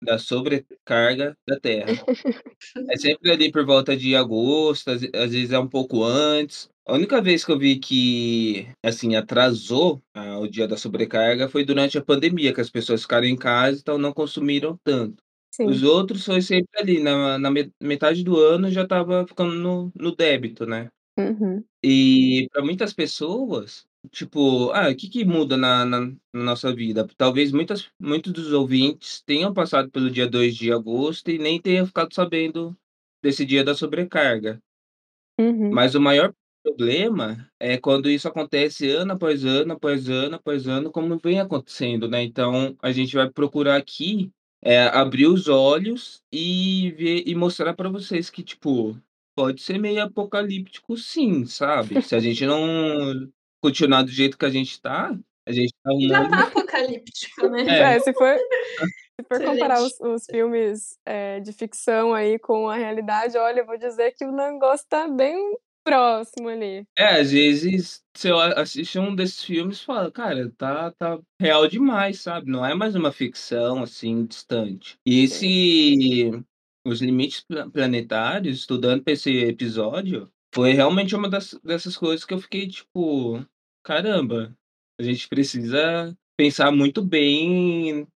da 0.04 0.18
sobrecarga 0.20 1.38
da 1.48 1.60
Terra. 1.60 2.04
é 2.90 2.98
sempre 2.98 3.32
ali 3.32 3.52
por 3.52 3.66
volta 3.66 3.96
de 3.96 4.16
agosto, 4.16 4.92
às, 4.92 5.04
às 5.04 5.32
vezes 5.32 5.52
é 5.52 5.60
um 5.60 5.68
pouco 5.68 6.04
antes. 6.04 6.70
A 6.86 6.94
única 6.94 7.22
vez 7.22 7.46
que 7.46 7.52
eu 7.52 7.58
vi 7.58 7.80
que, 7.80 8.68
assim, 8.84 9.16
atrasou 9.16 10.02
ah, 10.14 10.38
o 10.40 10.48
dia 10.48 10.68
da 10.68 10.76
sobrecarga 10.76 11.48
foi 11.48 11.64
durante 11.64 11.98
a 11.98 12.04
pandemia, 12.04 12.54
que 12.54 12.60
as 12.60 12.70
pessoas 12.70 13.04
ficaram 13.04 13.26
em 13.26 13.38
casa, 13.38 13.80
então 13.80 13.98
não 13.98 14.12
consumiram 14.12 14.78
tanto. 14.84 15.24
Sim. 15.50 15.68
Os 15.68 15.84
outros 15.84 16.26
foi 16.26 16.42
sempre 16.42 16.82
ali, 16.82 17.00
na, 17.00 17.38
na 17.38 17.50
metade 17.80 18.24
do 18.24 18.38
ano 18.38 18.72
já 18.72 18.84
estava 18.84 19.26
ficando 19.26 19.54
no, 19.54 19.92
no 19.96 20.16
débito, 20.16 20.66
né? 20.66 20.90
Uhum. 21.18 21.64
E 21.84 22.48
para 22.52 22.64
muitas 22.64 22.92
pessoas, 22.92 23.86
tipo, 24.12 24.72
ah, 24.72 24.90
o 24.90 24.96
que, 24.96 25.10
que 25.10 25.26
muda 25.26 25.56
na, 25.58 25.86
na, 25.86 26.02
na, 26.02 26.16
nossa 26.34 26.74
vida? 26.74 27.08
Talvez 27.18 27.52
muitas, 27.52 27.90
muitos 28.00 28.32
dos 28.34 28.52
ouvintes 28.52 29.22
tenham 29.26 29.54
passado 29.54 29.90
pelo 29.90 30.10
dia 30.10 30.28
2 30.28 30.56
de 30.56 30.72
agosto 30.72 31.30
e 31.32 31.38
nem 31.38 31.62
tenham 31.62 31.86
ficado 31.86 32.14
sabendo 32.14 32.76
desse 33.22 33.46
dia 33.46 33.64
da 33.64 33.74
sobrecarga. 33.74 34.62
Uhum. 35.40 35.72
Mas 35.72 35.96
o 35.96 36.02
maior 36.02 36.34
problema 36.64 37.50
é 37.60 37.78
quando 37.78 38.10
isso 38.10 38.28
acontece 38.28 38.90
ano 38.90 39.14
após 39.14 39.44
ano, 39.44 39.74
após 39.74 40.10
ano, 40.10 40.36
após 40.36 40.68
ano, 40.68 40.92
como 40.92 41.18
vem 41.18 41.40
acontecendo, 41.40 42.08
né? 42.08 42.24
Então, 42.24 42.76
a 42.82 42.92
gente 42.92 43.16
vai 43.16 43.30
procurar 43.30 43.76
aqui 43.76 44.32
é, 44.62 44.84
abrir 44.84 45.28
os 45.28 45.48
olhos 45.48 46.24
e 46.32 46.92
ver 46.98 47.24
e 47.26 47.36
mostrar 47.36 47.74
para 47.74 47.90
vocês 47.90 48.30
que, 48.30 48.42
tipo, 48.42 48.98
pode 49.36 49.62
ser 49.62 49.78
meio 49.78 50.04
apocalíptico, 50.04 50.98
sim, 50.98 51.46
sabe? 51.46 52.02
Se 52.02 52.16
a 52.16 52.20
gente 52.20 52.46
não 52.46 53.30
continuar 53.64 54.04
do 54.04 54.12
jeito 54.12 54.38
que 54.38 54.46
a 54.46 54.50
gente 54.50 54.82
tá, 54.82 55.18
a 55.48 55.52
gente 55.54 55.74
tá 55.82 55.92
Já 56.02 56.30
tá 56.30 56.44
apocalíptico, 56.44 57.48
né? 57.48 57.64
É, 57.66 57.96
é 57.96 58.00
se 58.00 58.14
for. 58.14 58.36
Se 59.16 59.28
for 59.28 59.46
comparar 59.46 59.80
os, 59.80 59.94
os 60.00 60.26
filmes 60.26 60.98
é, 61.06 61.40
de 61.40 61.54
ficção 61.54 62.16
aí 62.16 62.40
com 62.40 62.68
a 62.68 62.76
realidade, 62.76 63.38
olha, 63.38 63.60
eu 63.60 63.66
vou 63.66 63.78
dizer 63.78 64.12
que 64.18 64.26
o 64.26 64.32
negócio 64.32 64.88
tá 64.90 65.08
bem 65.08 65.56
próximo 65.84 66.50
ali. 66.50 66.84
É, 66.98 67.20
às 67.20 67.32
vezes 67.32 68.02
você 68.12 68.32
assiste 68.32 68.98
um 68.98 69.16
desses 69.16 69.44
filmes 69.44 69.78
e 69.78 69.86
fala, 69.86 70.12
cara, 70.12 70.52
tá, 70.58 70.92
tá 70.94 71.20
real 71.40 71.68
demais, 71.68 72.22
sabe? 72.22 72.50
Não 72.50 72.66
é 72.66 72.74
mais 72.74 72.96
uma 72.96 73.12
ficção 73.12 73.84
assim 73.84 74.26
distante. 74.26 74.98
E 75.06 75.24
esse 75.24 76.32
os 76.84 77.00
limites 77.00 77.46
planetários, 77.72 78.58
estudando 78.58 79.04
para 79.04 79.14
esse 79.14 79.32
episódio, 79.44 80.28
foi 80.54 80.74
realmente 80.74 81.16
uma 81.16 81.30
das, 81.30 81.60
dessas 81.64 81.98
coisas 81.98 82.26
que 82.26 82.34
eu 82.34 82.40
fiquei 82.40 82.68
tipo, 82.68 83.44
caramba, 83.84 84.56
a 85.00 85.04
gente 85.04 85.28
precisa 85.28 86.16
pensar 86.38 86.72
muito 86.72 87.02
bem 87.02 88.08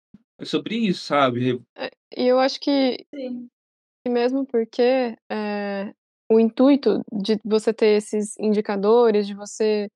sobre 0.44 0.76
isso, 0.76 1.04
sabe? 1.04 1.62
É, 1.76 1.90
e 2.16 2.26
eu 2.26 2.38
acho 2.38 2.60
que, 2.60 3.04
Sim. 3.14 3.48
mesmo 4.06 4.46
porque 4.46 5.16
é, 5.30 5.92
o 6.30 6.38
intuito 6.38 7.02
de 7.12 7.40
você 7.44 7.72
ter 7.72 7.96
esses 7.96 8.36
indicadores, 8.38 9.26
de 9.26 9.34
você 9.34 9.90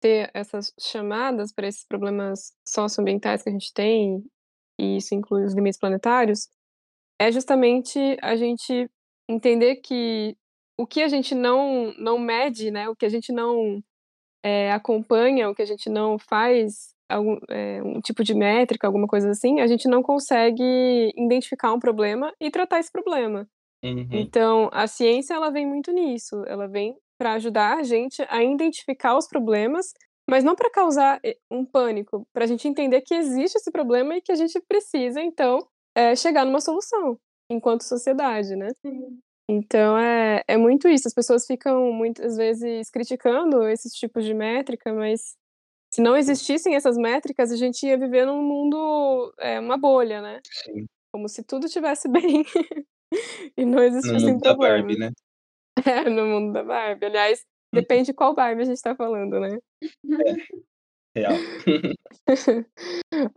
ter 0.00 0.30
essas 0.34 0.72
chamadas 0.78 1.52
para 1.52 1.66
esses 1.66 1.84
problemas 1.86 2.52
socioambientais 2.66 3.42
que 3.42 3.48
a 3.48 3.52
gente 3.52 3.72
tem, 3.72 4.24
e 4.78 4.96
isso 4.96 5.14
inclui 5.14 5.44
os 5.44 5.54
limites 5.54 5.78
planetários, 5.78 6.48
é 7.18 7.30
justamente 7.30 7.98
a 8.20 8.36
gente 8.36 8.90
entender 9.28 9.76
que 9.76 10.36
o 10.78 10.86
que 10.86 11.02
a 11.02 11.08
gente 11.08 11.34
não, 11.34 11.94
não 11.96 12.18
mede, 12.18 12.70
né, 12.70 12.88
o 12.88 12.96
que 12.96 13.06
a 13.06 13.08
gente 13.08 13.32
não 13.32 13.82
é, 14.44 14.70
acompanha, 14.70 15.48
o 15.48 15.54
que 15.54 15.62
a 15.62 15.66
gente 15.66 15.88
não 15.88 16.18
faz 16.18 16.94
algum, 17.08 17.38
é, 17.48 17.82
um 17.82 17.98
tipo 18.00 18.22
de 18.22 18.34
métrica, 18.34 18.86
alguma 18.86 19.06
coisa 19.06 19.30
assim, 19.30 19.60
a 19.60 19.66
gente 19.66 19.88
não 19.88 20.02
consegue 20.02 21.10
identificar 21.16 21.72
um 21.72 21.80
problema 21.80 22.30
e 22.38 22.50
tratar 22.50 22.78
esse 22.78 22.92
problema. 22.92 23.48
Uhum. 23.82 24.06
Então, 24.12 24.68
a 24.70 24.86
ciência 24.86 25.32
ela 25.32 25.50
vem 25.50 25.66
muito 25.66 25.90
nisso, 25.92 26.44
ela 26.46 26.68
vem 26.68 26.94
para 27.18 27.32
ajudar 27.34 27.78
a 27.78 27.82
gente 27.82 28.22
a 28.28 28.44
identificar 28.44 29.16
os 29.16 29.26
problemas, 29.26 29.94
mas 30.28 30.44
não 30.44 30.54
para 30.54 30.70
causar 30.70 31.20
eh, 31.24 31.38
um 31.50 31.64
pânico, 31.64 32.26
para 32.32 32.44
a 32.44 32.46
gente 32.46 32.68
entender 32.68 33.00
que 33.00 33.14
existe 33.14 33.56
esse 33.56 33.70
problema 33.70 34.16
e 34.16 34.20
que 34.20 34.32
a 34.32 34.34
gente 34.36 34.60
precisa, 34.68 35.22
então, 35.22 35.58
é, 35.94 36.14
chegar 36.14 36.44
numa 36.44 36.60
solução 36.60 37.18
enquanto 37.48 37.82
sociedade, 37.82 38.56
né? 38.56 38.68
Sim. 38.84 39.18
Então 39.48 39.98
é, 39.98 40.42
é 40.48 40.56
muito 40.56 40.88
isso. 40.88 41.06
As 41.06 41.14
pessoas 41.14 41.46
ficam 41.46 41.92
muitas 41.92 42.36
vezes 42.36 42.90
criticando 42.90 43.68
esses 43.68 43.92
tipos 43.92 44.24
de 44.24 44.32
métrica, 44.32 44.92
mas 44.92 45.36
se 45.92 46.00
não 46.02 46.16
existissem 46.16 46.74
essas 46.74 46.96
métricas, 46.96 47.52
a 47.52 47.56
gente 47.56 47.86
ia 47.86 47.96
viver 47.98 48.26
num 48.26 48.42
mundo, 48.42 49.32
é, 49.38 49.60
uma 49.60 49.76
bolha, 49.76 50.20
né? 50.20 50.40
Sim. 50.64 50.86
Como 51.12 51.28
se 51.28 51.42
tudo 51.44 51.66
estivesse 51.66 52.08
bem 52.10 52.44
e 53.56 53.64
não 53.64 53.78
No 53.78 53.84
existissem 53.84 54.32
mundo 54.32 54.42
da 54.42 54.50
problemas. 54.50 54.80
Barbie, 54.82 54.98
né? 54.98 55.12
É, 55.86 56.08
no 56.08 56.24
mundo 56.26 56.52
da 56.52 56.62
Barbie. 56.62 57.06
Aliás, 57.06 57.44
depende 57.72 58.06
de 58.06 58.14
qual 58.14 58.34
Barbie 58.34 58.62
a 58.62 58.64
gente 58.64 58.80
tá 58.80 58.94
falando, 58.94 59.38
né? 59.40 59.58
Real. 61.14 61.32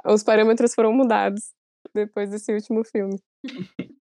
Os 0.06 0.24
parâmetros 0.24 0.74
foram 0.74 0.94
mudados 0.94 1.52
depois 1.94 2.30
desse 2.30 2.54
último 2.54 2.84
filme. 2.84 3.20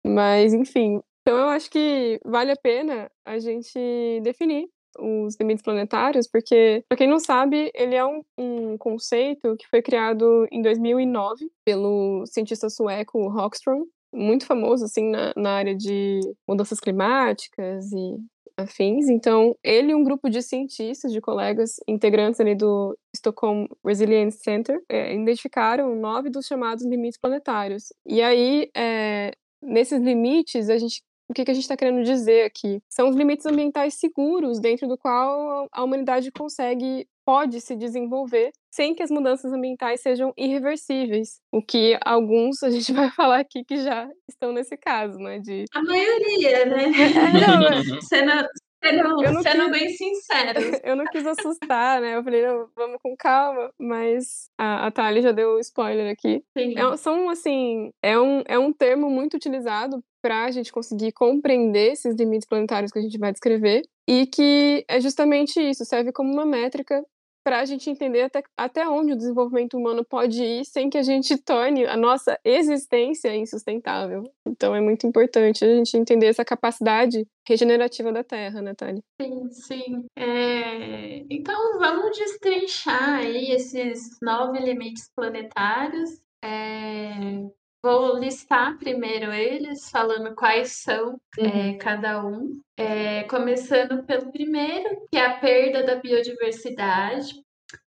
Mas, 0.05 0.53
enfim. 0.55 1.01
Então, 1.23 1.37
eu 1.37 1.49
acho 1.49 1.71
que 1.71 2.21
vale 2.25 2.51
a 2.51 2.57
pena 2.57 3.11
a 3.25 3.39
gente 3.39 3.79
definir 4.23 4.69
os 4.99 5.37
limites 5.39 5.63
planetários, 5.63 6.27
porque, 6.27 6.85
para 6.89 6.99
quem 6.99 7.09
não 7.09 7.21
sabe, 7.21 7.71
ele 7.75 7.95
é 7.95 8.05
um, 8.05 8.23
um, 8.37 8.79
conceito 8.79 9.57
que 9.57 9.67
foi 9.69 9.83
criado 9.83 10.47
em 10.51 10.63
2009 10.63 11.51
pelo 11.65 12.25
cientista 12.27 12.69
sueco 12.69 13.29
Rockström, 13.29 13.85
muito 14.13 14.47
famoso 14.47 14.85
assim 14.85 15.11
na, 15.11 15.33
na 15.37 15.53
área 15.53 15.75
de 15.77 16.21
mudanças 16.49 16.81
climáticas 16.81 17.93
e 17.93 18.17
afins. 18.57 19.09
Então, 19.09 19.55
ele 19.63 19.93
e 19.93 19.95
um 19.95 20.03
grupo 20.03 20.29
de 20.29 20.43
cientistas, 20.43 21.13
de 21.13 21.21
colegas 21.21 21.77
integrantes 21.87 22.41
ali 22.41 22.55
do 22.55 22.97
Stockholm 23.15 23.67
Resilience 23.85 24.39
Center, 24.43 24.81
é, 24.89 25.15
identificaram 25.15 25.95
nove 25.95 26.29
dos 26.29 26.47
chamados 26.47 26.85
limites 26.85 27.19
planetários. 27.21 27.93
E 28.05 28.21
aí, 28.21 28.69
é, 28.77 29.33
nesses 29.63 30.01
limites, 30.01 30.69
a 30.69 30.79
gente 30.79 31.03
o 31.29 31.35
que, 31.35 31.45
que 31.45 31.51
a 31.51 31.55
gente 31.55 31.65
está 31.65 31.77
querendo 31.77 32.03
dizer 32.03 32.45
aqui? 32.45 32.81
São 32.89 33.09
os 33.09 33.17
limites 33.17 33.45
ambientais 33.45 33.95
seguros 33.95 34.59
dentro 34.59 34.89
do 34.89 34.97
qual 34.97 35.69
a 35.71 35.85
humanidade 35.85 36.33
consegue, 36.33 37.07
pode 37.25 37.61
se 37.61 37.77
desenvolver 37.77 38.51
sem 38.71 38.95
que 38.95 39.03
as 39.03 39.11
mudanças 39.11 39.53
ambientais 39.53 40.01
sejam 40.01 40.33
irreversíveis. 40.37 41.41
O 41.53 41.61
que 41.61 41.99
alguns 42.05 42.63
a 42.63 42.71
gente 42.71 42.93
vai 42.95 43.11
falar 43.11 43.41
aqui 43.41 43.65
que 43.65 43.77
já 43.79 44.09
estão 44.29 44.53
nesse 44.53 44.77
caso, 44.77 45.19
né? 45.19 45.39
De... 45.39 45.65
A 45.75 45.83
maioria, 45.83 46.65
né? 46.65 46.85
É, 46.85 48.25
não, 48.25 48.49
sendo, 48.83 49.23
eu 49.25 49.33
não 49.33 49.43
sendo 49.43 49.71
quis- 49.71 49.73
bem 49.73 49.89
sincero. 49.91 50.61
eu 50.85 50.97
não 50.97 51.05
quis 51.07 51.27
assustar, 51.27 52.01
né? 52.01 52.17
Eu 52.17 52.25
falei, 52.25 52.47
não, 52.47 52.69
vamos 52.77 52.99
com 53.03 53.17
calma, 53.17 53.73
mas 53.79 54.51
a, 54.57 54.87
a 54.87 54.91
Thali 54.91 55.21
já 55.23 55.33
deu 55.33 55.59
spoiler 55.59 56.13
aqui. 56.13 56.43
É, 56.57 56.97
são, 56.97 57.29
assim, 57.31 57.91
é 58.03 58.19
um, 58.19 58.43
é 58.47 58.59
um 58.59 58.73
termo 58.73 59.11
muito 59.11 59.35
utilizado 59.35 60.03
para 60.23 60.45
a 60.45 60.51
gente 60.51 60.73
conseguir 60.73 61.13
compreender 61.13 61.93
esses 61.93 62.15
limites 62.17 62.47
planetários 62.49 62.91
que 62.91 62.99
a 62.99 63.03
gente 63.03 63.19
vai 63.19 63.33
descrever 63.33 63.83
e 64.07 64.27
que 64.27 64.85
é 64.89 65.01
justamente 65.01 65.61
isso, 65.61 65.85
serve 65.85 66.13
como 66.13 66.33
uma 66.33 66.45
métrica 66.47 67.05
para 67.49 67.61
a 67.61 67.65
gente 67.65 67.89
entender 67.89 68.21
até, 68.21 68.43
até 68.55 68.87
onde 68.87 69.15
o 69.15 69.17
desenvolvimento 69.17 69.79
humano 69.79 70.05
pode 70.05 70.45
ir 70.45 70.67
sem 70.67 70.91
que 70.91 70.99
a 70.99 71.03
gente 71.03 71.35
torne 71.39 71.87
a 71.87 71.97
nossa 71.97 72.39
existência 72.45 73.35
insustentável. 73.35 74.23
Então 74.47 74.75
é 74.75 74.83
muito 74.83 75.07
importante 75.07 75.65
a 75.65 75.77
gente 75.77 75.97
entender 75.97 76.27
essa 76.27 76.45
capacidade 76.45 77.27
regenerativa 77.49 78.13
da 78.13 78.23
Terra, 78.23 78.61
né, 78.61 78.75
Thali? 78.75 79.03
Sim, 79.19 79.49
sim. 79.51 80.07
É, 80.15 81.25
Então 81.31 81.79
vamos 81.79 82.19
destrinchar 82.19 83.21
aí 83.21 83.51
esses 83.51 84.19
nove 84.21 84.59
limites 84.59 85.09
planetários. 85.17 86.21
É, 86.45 87.49
Vou 87.81 88.19
listar 88.19 88.77
primeiro 88.77 89.33
eles, 89.33 89.89
falando 89.89 90.35
quais 90.35 90.73
são 90.73 91.21
é, 91.39 91.75
cada 91.75 92.25
um. 92.25 92.61
É, 92.77 93.23
começando 93.25 94.05
pelo 94.05 94.33
primeiro, 94.33 95.07
que 95.11 95.17
é 95.17 95.25
a 95.25 95.39
perda 95.39 95.85
da 95.85 95.95
biodiversidade 95.95 97.41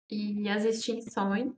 e 0.09 0.49
as 0.49 0.65
extinções, 0.65 1.53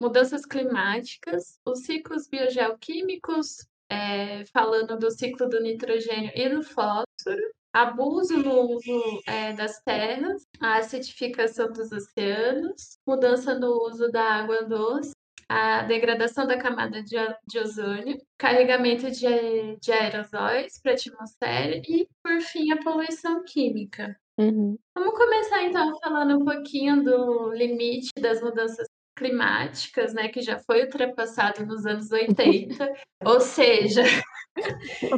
mudanças 0.00 0.44
climáticas, 0.44 1.58
os 1.64 1.80
ciclos 1.80 2.28
biogeoquímicos, 2.28 3.66
é, 3.88 4.44
falando 4.46 4.98
do 4.98 5.10
ciclo 5.10 5.48
do 5.48 5.60
nitrogênio 5.60 6.32
e 6.34 6.48
do 6.50 6.62
fósforo, 6.62 7.54
abuso 7.72 8.36
no 8.36 8.76
uso 8.76 9.22
é, 9.26 9.54
das 9.54 9.80
terras, 9.82 10.46
a 10.60 10.76
acidificação 10.76 11.72
dos 11.72 11.90
oceanos, 11.90 12.98
mudança 13.06 13.58
no 13.58 13.82
uso 13.86 14.10
da 14.10 14.22
água 14.22 14.62
doce, 14.64 15.12
a 15.48 15.82
degradação 15.82 16.46
da 16.46 16.58
camada 16.58 17.02
de, 17.02 17.16
de 17.46 17.58
ozônio, 17.58 18.18
carregamento 18.36 19.10
de, 19.10 19.76
de 19.80 19.92
aerosóis 19.92 20.80
para 20.82 20.92
a 20.92 20.94
atmosfera 20.94 21.76
e, 21.88 22.08
por 22.22 22.40
fim, 22.40 22.72
a 22.72 22.82
poluição 22.82 23.44
química. 23.44 24.16
Uhum. 24.38 24.76
Vamos 24.94 25.16
começar 25.16 25.62
então 25.64 25.98
falando 26.00 26.38
um 26.38 26.44
pouquinho 26.44 27.02
do 27.02 27.52
limite 27.52 28.10
das 28.20 28.42
mudanças 28.42 28.86
climáticas, 29.16 30.12
né, 30.12 30.28
que 30.28 30.42
já 30.42 30.58
foi 30.58 30.82
ultrapassado 30.82 31.64
nos 31.64 31.86
anos 31.86 32.12
80, 32.12 32.92
ou 33.24 33.40
seja, 33.40 34.02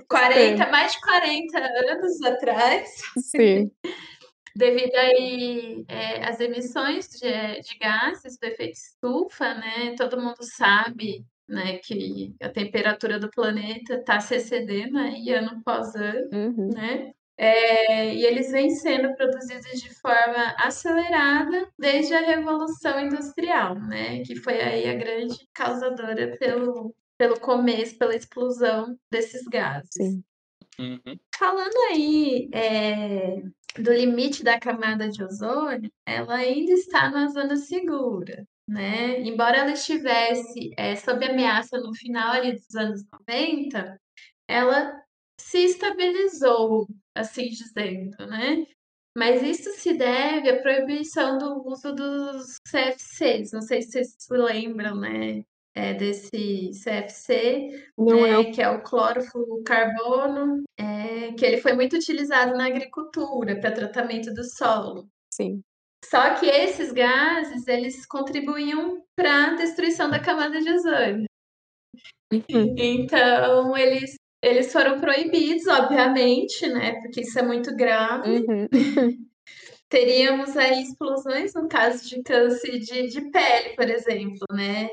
40, 0.09 0.71
mais 0.71 0.93
de 0.93 1.01
40 1.01 1.59
anos 1.59 2.23
atrás, 2.23 2.89
Sim. 3.19 3.71
devido 4.59 4.95
aí 4.97 5.85
é, 5.89 6.29
às 6.29 6.41
emissões 6.41 7.09
de, 7.11 7.61
de 7.63 7.79
gases 7.79 8.37
do 8.39 8.45
efeito 8.45 8.75
estufa, 8.77 9.55
né? 9.55 9.95
Todo 9.97 10.21
mundo 10.21 10.43
sabe, 10.43 11.25
né, 11.49 11.79
que 11.79 12.35
a 12.43 12.49
temperatura 12.49 13.19
do 13.21 13.31
planeta 13.31 13.95
está 13.95 14.19
se 14.21 14.35
excedendo 14.35 14.99
aí 14.99 15.31
ano 15.31 15.59
após 15.61 15.95
ano, 15.95 16.29
Uhum. 16.33 16.71
né? 16.75 17.13
É, 17.41 18.13
e 18.17 18.25
eles 18.27 18.51
vêm 18.51 18.69
sendo 18.71 19.15
produzidos 19.15 19.81
de 19.81 19.95
forma 20.01 20.57
acelerada 20.59 21.69
desde 21.79 22.13
a 22.13 22.21
Revolução 22.21 22.99
Industrial, 22.99 23.77
né? 23.77 24.25
Que 24.25 24.35
foi 24.35 24.61
aí 24.61 24.91
a 24.91 24.95
grande 24.95 25.37
causadora 25.55 26.37
pelo, 26.37 26.93
pelo 27.17 27.39
começo, 27.39 27.97
pela 27.97 28.17
explosão 28.17 28.99
desses 29.09 29.45
gases. 29.45 29.89
Sim. 29.93 30.25
Uhum. 30.81 31.17
Falando 31.39 31.77
aí 31.93 32.49
é, 32.53 33.41
do 33.83 33.93
limite 33.93 34.43
da 34.43 34.59
camada 34.59 35.09
de 35.09 35.23
ozônio, 35.23 35.91
ela 36.07 36.37
ainda 36.37 36.73
está 36.73 37.11
na 37.11 37.29
zona 37.29 37.57
segura, 37.57 38.47
né? 38.67 39.21
Embora 39.21 39.59
ela 39.59 39.73
estivesse 39.73 40.73
é, 40.77 40.97
sob 40.97 41.25
ameaça 41.25 41.79
no 41.79 41.95
final 41.95 42.33
ali 42.33 42.53
dos 42.53 42.75
anos 42.75 43.05
90, 43.29 44.01
ela 44.49 45.03
se 45.41 45.59
estabilizou, 45.59 46.87
assim 47.15 47.49
dizendo, 47.49 48.27
né? 48.27 48.67
Mas 49.17 49.43
isso 49.43 49.71
se 49.73 49.95
deve 49.95 50.49
à 50.49 50.63
proibição 50.63 51.39
do 51.39 51.67
uso 51.67 51.93
dos 51.93 52.57
CFCs. 52.71 53.51
Não 53.53 53.63
sei 53.63 53.83
se 53.83 53.91
vocês 53.91 54.15
se 54.17 54.33
lembram, 54.33 54.95
né? 54.97 55.43
É, 55.79 55.95
desse 55.95 56.71
CFC, 56.83 57.69
né, 57.97 58.41
é 58.41 58.45
que 58.51 58.61
é 58.61 58.69
o 58.69 58.83
clorofluorcarbono, 58.83 60.65
é, 60.77 61.33
que 61.35 61.47
ele 61.47 61.59
foi 61.59 61.73
muito 61.73 61.95
utilizado 61.95 62.57
na 62.57 62.67
agricultura 62.67 63.61
para 63.61 63.71
tratamento 63.71 64.35
do 64.35 64.43
solo. 64.45 65.09
sim. 65.33 65.63
Só 66.05 66.35
que 66.35 66.47
esses 66.47 66.93
gases, 66.93 67.67
eles 67.67 68.07
contribuíam 68.07 69.03
para 69.17 69.47
a 69.47 69.55
destruição 69.55 70.09
da 70.09 70.21
camada 70.21 70.61
de 70.61 70.71
ozônio. 70.71 71.27
Uhum. 72.33 72.75
Então, 72.79 73.77
eles, 73.77 74.15
eles 74.43 74.73
foram 74.73 75.01
proibidos, 75.01 75.67
obviamente, 75.67 76.69
né? 76.69 77.01
Porque 77.01 77.23
isso 77.23 77.37
é 77.39 77.43
muito 77.43 77.75
grave. 77.75 78.31
Uhum. 78.31 78.69
Teríamos 79.91 80.57
aí 80.57 80.83
explosões 80.83 81.53
no 81.55 81.69
caso 81.69 82.09
de 82.09 82.23
câncer 82.23 82.79
de, 82.79 83.09
de 83.09 83.31
pele, 83.31 83.75
por 83.75 83.91
exemplo, 83.91 84.47
né? 84.53 84.89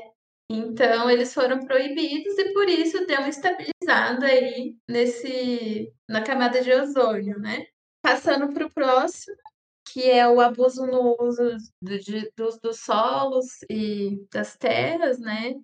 Então, 0.48 1.10
eles 1.10 1.34
foram 1.34 1.64
proibidos 1.66 2.38
e 2.38 2.52
por 2.52 2.68
isso 2.68 3.04
deu 3.06 3.18
uma 3.18 3.28
estabilizada 3.28 4.26
aí 4.26 4.76
nesse, 4.88 5.92
na 6.08 6.22
camada 6.22 6.62
de 6.62 6.72
ozônio, 6.72 7.38
né? 7.40 7.66
Passando 8.00 8.52
para 8.54 8.66
o 8.66 8.72
próximo, 8.72 9.36
que 9.92 10.08
é 10.08 10.28
o 10.28 10.40
abuso 10.40 10.86
no 10.86 11.16
uso 11.20 11.42
do- 11.82 11.98
de- 11.98 12.30
dos, 12.36 12.58
dos 12.60 12.80
solos 12.80 13.46
e 13.70 14.24
das 14.32 14.56
terras, 14.56 15.18
né? 15.18 15.54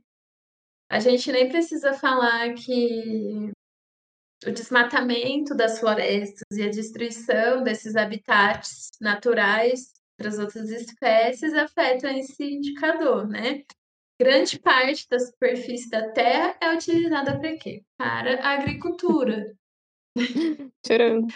A 0.91 1.01
gente 1.01 1.33
nem 1.33 1.49
precisa 1.49 1.95
falar 1.95 2.55
que 2.55 3.51
o 4.47 4.51
desmatamento 4.51 5.55
das 5.55 5.79
florestas 5.79 6.45
e 6.57 6.63
a 6.63 6.71
destruição 6.71 7.63
desses 7.63 7.97
habitats 7.97 8.91
naturais 9.01 9.93
para 10.17 10.29
as 10.29 10.39
outras 10.39 10.69
espécies 10.71 11.55
afetam 11.55 12.11
esse 12.11 12.43
indicador, 12.45 13.27
né? 13.29 13.63
Grande 14.21 14.59
parte 14.59 15.09
da 15.09 15.19
superfície 15.19 15.91
da 15.91 16.11
Terra 16.11 16.57
é 16.61 16.75
utilizada 16.75 17.39
para 17.39 17.57
quê? 17.57 17.83
Para 17.99 18.41
a 18.41 18.51
agricultura. 18.51 19.55
Tirando. 20.85 21.27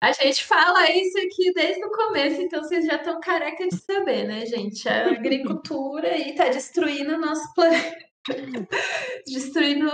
A 0.00 0.12
gente 0.12 0.44
fala 0.44 0.90
isso 0.92 1.18
aqui 1.18 1.52
desde 1.54 1.84
o 1.84 1.90
começo, 1.90 2.40
então 2.40 2.62
vocês 2.62 2.86
já 2.86 2.96
estão 2.96 3.18
careca 3.20 3.66
de 3.66 3.76
saber, 3.76 4.28
né, 4.28 4.46
gente? 4.46 4.88
A 4.88 5.10
agricultura 5.10 6.08
aí 6.08 6.34
tá 6.34 6.48
destruindo 6.48 7.14
o 7.14 7.20
nosso 7.20 7.52
planeta. 7.52 8.08
destruindo 9.26 9.88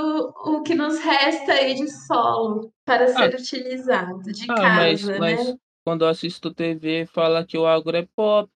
o 0.45 0.63
que 0.63 0.75
nos 0.75 0.99
resta 0.99 1.53
aí 1.53 1.75
de 1.75 1.89
solo 2.07 2.71
para 2.85 3.07
ser 3.09 3.35
utilizado, 3.35 4.21
de 4.25 4.45
Ah, 4.51 4.77
mas, 4.77 5.05
casa, 5.05 5.19
mas 5.19 5.49
né? 5.49 5.57
quando 5.87 6.05
eu 6.05 6.09
assisto 6.09 6.53
TV, 6.53 7.07
fala 7.07 7.47
que 7.47 7.57
o 7.57 7.67
agro 7.67 7.97
é 7.97 8.07
pop. 8.15 8.51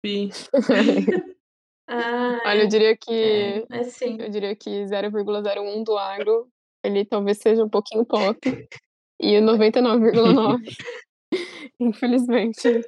Ah, 1.89 2.41
Olha, 2.45 2.63
eu 2.63 2.69
diria 2.69 2.91
é, 2.91 2.97
que 2.97 3.67
é 3.71 3.85
sim. 3.85 4.17
eu 4.21 4.29
diria 4.29 4.57
que 4.57 4.85
0,01 4.87 5.85
do 5.85 5.97
agro, 5.97 6.49
ele 6.83 7.05
talvez 7.05 7.39
seja 7.39 7.65
um 7.65 7.69
pouquinho 7.69 8.05
pop. 8.05 8.39
E 9.21 9.39
o 9.39 9.43
99,9, 9.43 10.77
infelizmente, 11.81 12.83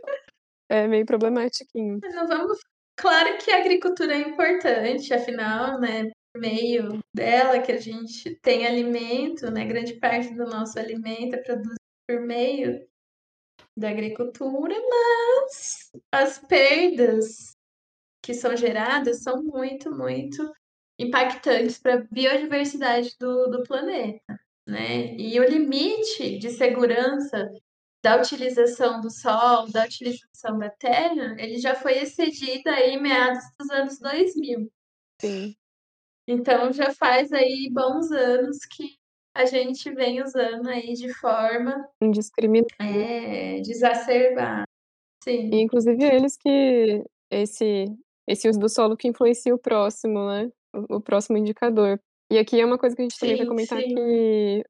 é 0.69 0.87
meio 0.87 1.07
problematiquinho. 1.07 2.00
Não 2.02 2.26
vamos. 2.26 2.59
Claro 2.97 3.38
que 3.38 3.50
a 3.50 3.61
agricultura 3.61 4.14
é 4.14 4.21
importante, 4.21 5.14
afinal, 5.14 5.81
né? 5.81 6.11
Por 6.33 6.40
meio 6.40 6.99
dela 7.14 7.61
que 7.61 7.73
a 7.73 7.81
gente 7.81 8.35
tem 8.43 8.67
alimento, 8.67 9.50
né? 9.50 9.64
Grande 9.64 9.95
parte 9.95 10.35
do 10.35 10.45
nosso 10.45 10.78
alimento 10.78 11.35
é 11.35 11.43
produzido 11.43 11.76
por 12.07 12.21
meio 12.21 12.87
da 13.76 13.90
agricultura, 13.90 14.75
mas 14.75 15.90
as 16.12 16.38
perdas 16.38 17.57
que 18.28 18.35
são 18.35 18.54
geradas 18.54 19.23
são 19.23 19.42
muito, 19.42 19.90
muito 19.90 20.52
impactantes 20.99 21.78
para 21.78 21.94
a 21.94 22.04
biodiversidade 22.11 23.16
do, 23.18 23.47
do 23.47 23.62
planeta, 23.62 24.38
né? 24.66 25.14
E 25.16 25.40
o 25.40 25.49
limite 25.49 26.38
de 26.38 26.50
segurança 26.50 27.50
da 28.04 28.16
utilização 28.18 29.00
do 29.00 29.11
solo, 29.11 29.73
da 29.73 29.87
utilização 29.87 30.58
da 30.58 30.68
terra, 30.68 31.37
ele 31.38 31.56
já 31.56 31.75
foi 31.75 32.00
excedido 32.00 32.68
aí 32.68 32.97
em 32.97 33.00
meados 33.00 33.42
dos 33.58 33.70
anos 33.70 33.99
2000. 33.99 34.70
Sim. 35.23 35.54
Então 36.28 36.71
já 36.71 36.93
faz 36.93 37.32
aí 37.32 37.71
bons 37.73 38.12
anos 38.12 38.58
que 38.67 38.99
a 39.34 39.47
gente 39.47 39.91
vem 39.95 40.23
usando 40.23 40.69
aí 40.69 40.93
de 40.93 41.14
forma 41.14 41.88
Indiscriminado. 42.02 42.69
é, 42.78 43.62
desacerbada. 43.62 44.64
Sim, 45.25 45.49
E 45.50 45.62
inclusive 45.62 46.04
eles 46.04 46.36
que 46.36 47.02
esse 47.30 47.86
esse 48.28 48.49
uso 48.49 48.58
do 48.58 48.69
solo 48.69 48.97
que 48.97 49.08
influencia 49.08 49.54
o 49.54 49.58
próximo, 49.58 50.26
né? 50.28 50.50
O, 50.75 50.97
o 50.97 51.00
próximo 51.00 51.38
indicador. 51.38 51.99
E 52.30 52.38
aqui 52.38 52.60
é 52.60 52.64
uma 52.64 52.78
coisa 52.78 52.95
que 52.95 53.02
a 53.02 53.04
gente 53.04 53.19
também 53.19 53.36
vai 53.36 53.47
sim, 53.47 53.50
comentar 53.50 53.80
sim. 53.80 53.95
que 53.95 54.64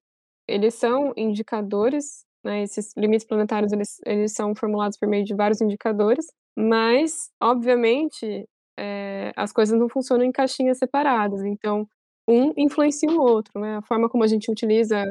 eles 0.48 0.74
são 0.74 1.12
indicadores, 1.16 2.24
né? 2.44 2.62
Esses 2.62 2.92
limites 2.96 3.26
planetários 3.26 3.72
eles, 3.72 4.00
eles 4.06 4.32
são 4.32 4.54
formulados 4.54 4.96
por 4.96 5.08
meio 5.08 5.24
de 5.24 5.34
vários 5.34 5.60
indicadores, 5.60 6.26
mas 6.56 7.30
obviamente 7.42 8.48
é, 8.78 9.32
as 9.36 9.52
coisas 9.52 9.78
não 9.78 9.88
funcionam 9.88 10.24
em 10.24 10.32
caixinhas 10.32 10.78
separadas. 10.78 11.44
Então 11.44 11.86
um 12.28 12.52
influencia 12.56 13.10
o 13.10 13.20
outro, 13.20 13.60
né? 13.60 13.76
A 13.76 13.82
forma 13.82 14.08
como 14.08 14.22
a 14.22 14.26
gente 14.26 14.50
utiliza 14.50 15.04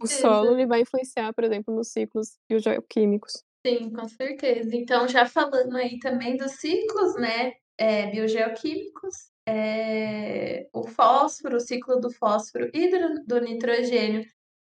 o 0.00 0.06
solo 0.06 0.52
ele 0.52 0.66
vai 0.66 0.82
influenciar, 0.82 1.32
por 1.32 1.44
exemplo, 1.44 1.74
nos 1.74 1.88
ciclos 1.88 2.38
biogeoquímicos. 2.48 3.42
Sim, 3.66 3.90
com 3.90 4.06
certeza. 4.06 4.76
Então, 4.76 5.08
já 5.08 5.26
falando 5.26 5.76
aí 5.76 5.98
também 5.98 6.36
dos 6.36 6.52
ciclos, 6.52 7.16
né, 7.16 7.54
é, 7.78 8.10
biogeoquímicos, 8.10 9.30
é, 9.48 10.68
o 10.72 10.86
fósforo, 10.86 11.56
o 11.56 11.60
ciclo 11.60 12.00
do 12.00 12.10
fósforo 12.12 12.70
e 12.74 12.90
do, 12.90 13.24
do 13.24 13.40
nitrogênio 13.40 14.24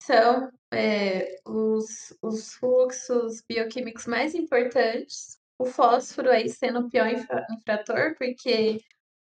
são 0.01 0.51
é, 0.73 1.35
os, 1.45 2.17
os 2.21 2.53
fluxos 2.55 3.41
bioquímicos 3.47 4.05
mais 4.07 4.33
importantes. 4.33 5.37
O 5.57 5.65
fósforo 5.65 6.29
aí 6.31 6.49
sendo 6.49 6.79
o 6.79 6.89
pior 6.89 7.07
infra- 7.07 7.45
infrator, 7.51 8.15
porque 8.17 8.81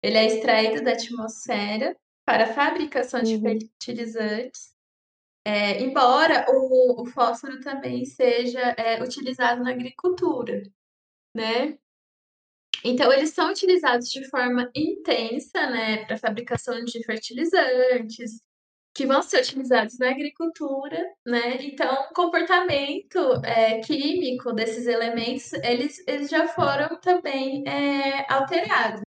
ele 0.03 0.17
é 0.17 0.27
extraído 0.27 0.83
da 0.83 0.93
atmosfera 0.93 1.97
para 2.27 2.45
a 2.45 2.53
fabricação 2.53 3.23
de 3.23 3.37
Uhum. 3.37 3.43
fertilizantes. 3.43 4.75
É, 5.45 5.81
embora 5.81 6.45
o, 6.51 7.03
o 7.03 7.07
fósforo 7.07 7.61
também 7.61 8.05
seja 8.05 8.61
é, 8.77 9.03
utilizado 9.03 9.63
na 9.63 9.71
agricultura, 9.71 10.63
né? 11.35 11.79
Então, 12.85 13.13
eles 13.13 13.31
são 13.31 13.51
utilizados 13.51 14.09
de 14.09 14.29
forma 14.29 14.71
intensa, 14.75 15.69
né, 15.71 16.05
para 16.07 16.17
fabricação 16.19 16.85
de 16.85 17.05
fertilizantes, 17.05 18.41
que 18.95 19.07
vão 19.07 19.23
ser 19.23 19.43
utilizados 19.43 19.99
na 19.99 20.11
agricultura, 20.11 20.99
né? 21.27 21.57
Então, 21.63 21.93
o 22.11 22.15
comportamento 22.15 23.19
é, 23.45 23.81
químico 23.81 24.53
desses 24.53 24.87
elementos, 24.87 25.53
eles, 25.55 26.03
eles 26.07 26.29
já 26.31 26.49
foram 26.49 26.99
também 27.01 27.65
é, 27.69 28.27
alterados, 28.33 29.03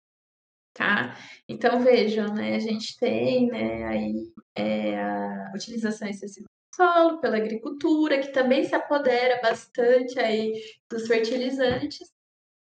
tá? 0.74 1.18
Então, 1.48 1.82
vejam, 1.82 2.34
né, 2.34 2.56
a 2.56 2.60
gente 2.60 2.98
tem, 3.00 3.48
né, 3.48 3.86
aí 3.86 4.14
é, 4.56 4.98
a 5.02 5.52
utilização 5.56 6.08
excessiva 6.08 6.48
solo 6.76 7.20
pela 7.20 7.38
agricultura, 7.38 8.20
que 8.20 8.32
também 8.32 8.64
se 8.64 8.74
apodera 8.76 9.42
bastante 9.42 10.20
aí 10.20 10.54
dos 10.90 11.08
fertilizantes. 11.08 12.10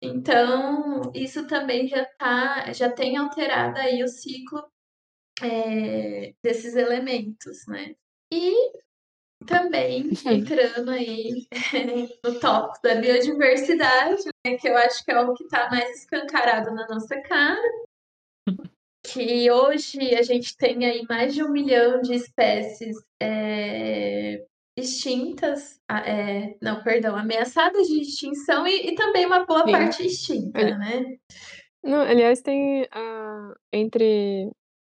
Então, 0.02 1.12
isso 1.14 1.46
também 1.46 1.86
já 1.86 2.04
tá, 2.18 2.72
já 2.72 2.90
tem 2.90 3.16
alterado 3.16 3.78
aí 3.78 4.02
o 4.02 4.08
ciclo 4.08 4.62
é, 5.42 6.34
desses 6.42 6.74
elementos, 6.74 7.66
né? 7.66 7.94
E 8.32 8.54
também 9.46 10.10
entrando 10.26 10.90
aí 10.90 11.46
no 12.24 12.40
tópico 12.40 12.82
da 12.82 12.94
biodiversidade, 12.96 14.24
né, 14.46 14.56
que 14.56 14.68
eu 14.68 14.76
acho 14.76 15.04
que 15.04 15.10
é 15.10 15.20
o 15.20 15.34
que 15.34 15.44
está 15.44 15.68
mais 15.70 15.98
escancarado 15.98 16.74
na 16.74 16.86
nossa 16.88 17.20
cara, 17.22 17.68
que 19.02 19.50
hoje 19.50 20.14
a 20.14 20.22
gente 20.22 20.56
tem 20.56 20.84
aí 20.84 21.04
mais 21.08 21.34
de 21.34 21.42
um 21.42 21.50
milhão 21.50 22.00
de 22.00 22.14
espécies 22.14 22.96
é, 23.20 24.44
extintas, 24.80 25.80
é, 25.88 26.56
não, 26.60 26.82
perdão, 26.82 27.16
ameaçadas 27.16 27.86
de 27.86 28.00
extinção 28.00 28.66
e, 28.66 28.88
e 28.88 28.94
também 28.94 29.26
uma 29.26 29.44
boa 29.44 29.64
Sim. 29.64 29.72
parte 29.72 30.06
extinta, 30.06 30.58
Ali- 30.58 30.78
né? 30.78 31.16
Não, 31.82 32.00
aliás, 32.02 32.42
tem 32.42 32.86
a, 32.90 33.54
entre 33.72 34.50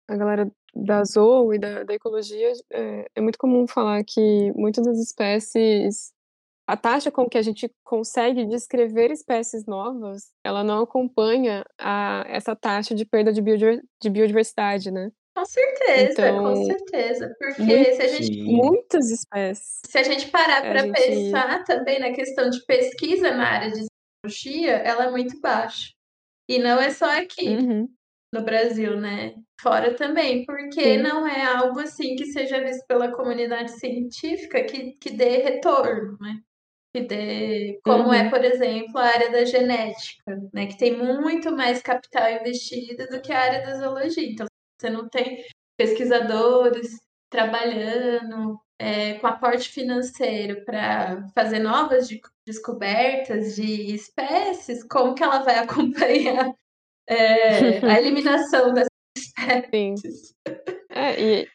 a 0.08 0.16
galera 0.16 0.50
da 0.74 1.04
zoo 1.04 1.54
e 1.54 1.58
da, 1.58 1.82
da 1.84 1.94
ecologia, 1.94 2.52
é, 2.72 3.06
é 3.14 3.20
muito 3.20 3.38
comum 3.38 3.66
falar 3.66 4.02
que 4.04 4.52
muitas 4.54 4.84
das 4.84 4.98
espécies, 4.98 6.12
a 6.66 6.76
taxa 6.76 7.10
com 7.10 7.28
que 7.28 7.38
a 7.38 7.42
gente 7.42 7.70
consegue 7.84 8.44
descrever 8.46 9.10
espécies 9.10 9.66
novas, 9.66 10.30
ela 10.42 10.64
não 10.64 10.82
acompanha 10.82 11.64
a, 11.78 12.24
essa 12.28 12.56
taxa 12.56 12.94
de 12.94 13.04
perda 13.04 13.32
de 13.32 14.10
biodiversidade, 14.10 14.90
né? 14.90 15.10
Com 15.36 15.44
certeza, 15.44 16.32
com 16.32 16.52
Então, 16.52 16.64
certeza, 16.66 17.34
porque 17.38 17.62
muito- 17.62 17.96
se 17.96 18.02
a 18.02 18.08
gente. 18.08 18.42
Muitas 18.42 19.10
espécies. 19.10 19.80
Se 19.86 19.98
a 19.98 20.02
gente 20.04 20.28
parar 20.30 20.62
para 20.62 20.78
gente- 20.80 20.94
pensar 20.94 21.64
também 21.64 21.98
na 21.98 22.12
questão 22.12 22.48
de 22.48 22.64
pesquisa 22.64 23.32
na 23.34 23.44
área 23.48 23.70
de 23.72 23.84
zoologia, 24.24 24.76
ela 24.76 25.06
é 25.06 25.10
muito 25.10 25.40
baixa. 25.40 25.90
E 26.48 26.58
não 26.58 26.78
é 26.80 26.90
só 26.90 27.06
aqui, 27.18 27.48
Uhum. 27.48 27.88
no 28.32 28.42
Brasil, 28.42 28.96
né? 29.00 29.34
Fora 29.60 29.94
também, 29.94 30.44
porque 30.44 30.82
Sim. 30.82 30.98
não 30.98 31.26
é 31.26 31.42
algo 31.44 31.80
assim 31.80 32.14
que 32.16 32.26
seja 32.26 32.60
visto 32.62 32.84
pela 32.86 33.10
comunidade 33.10 33.72
científica 33.72 34.62
que, 34.64 34.92
que 35.00 35.10
dê 35.10 35.38
retorno, 35.38 36.16
né? 36.20 36.38
Que 36.94 37.02
dê, 37.02 37.80
como 37.84 38.12
é, 38.14 38.22
Uhum. 38.22 38.30
por 38.30 38.44
exemplo, 38.44 38.98
a 38.98 39.04
área 39.06 39.30
da 39.32 39.44
genética, 39.44 40.22
né? 40.52 40.66
Que 40.66 40.78
tem 40.78 40.96
muito 40.96 41.50
mais 41.50 41.82
capital 41.82 42.30
investido 42.30 43.06
do 43.08 43.20
que 43.20 43.32
a 43.32 43.40
área 43.40 43.62
da 43.66 43.78
zoologia. 43.78 44.28
Então, 44.30 44.46
você 44.78 44.90
não 44.90 45.08
tem 45.08 45.44
pesquisadores 45.76 47.00
trabalhando 47.30 48.58
é, 48.78 49.14
com 49.14 49.26
aporte 49.26 49.68
financeiro 49.68 50.64
para 50.64 51.26
fazer 51.34 51.58
novas 51.58 52.08
de- 52.08 52.20
descobertas 52.46 53.54
de 53.56 53.94
espécies, 53.94 54.84
como 54.84 55.14
que 55.14 55.22
ela 55.22 55.42
vai 55.42 55.58
acompanhar 55.64 56.52
é, 57.08 57.78
a 57.78 57.98
eliminação 57.98 58.72
das 58.72 58.86
Sim. 59.72 59.94
espécies? 59.94 60.34
É, 60.90 61.20
e, 61.20 61.48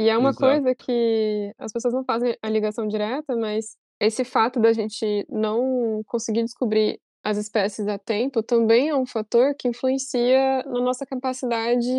e 0.00 0.08
é 0.08 0.16
uma 0.16 0.30
Exato. 0.30 0.46
coisa 0.46 0.74
que 0.74 1.52
as 1.58 1.72
pessoas 1.72 1.94
não 1.94 2.04
fazem 2.04 2.36
a 2.42 2.48
ligação 2.48 2.86
direta, 2.86 3.36
mas 3.36 3.76
esse 4.00 4.24
fato 4.24 4.60
da 4.60 4.72
gente 4.72 5.26
não 5.28 6.02
conseguir 6.06 6.42
descobrir 6.42 7.00
as 7.26 7.38
espécies 7.38 7.88
a 7.88 7.98
tempo 7.98 8.40
também 8.40 8.88
é 8.88 8.94
um 8.94 9.04
fator 9.04 9.52
que 9.56 9.66
influencia 9.66 10.62
na 10.62 10.80
nossa 10.80 11.04
capacidade 11.04 11.90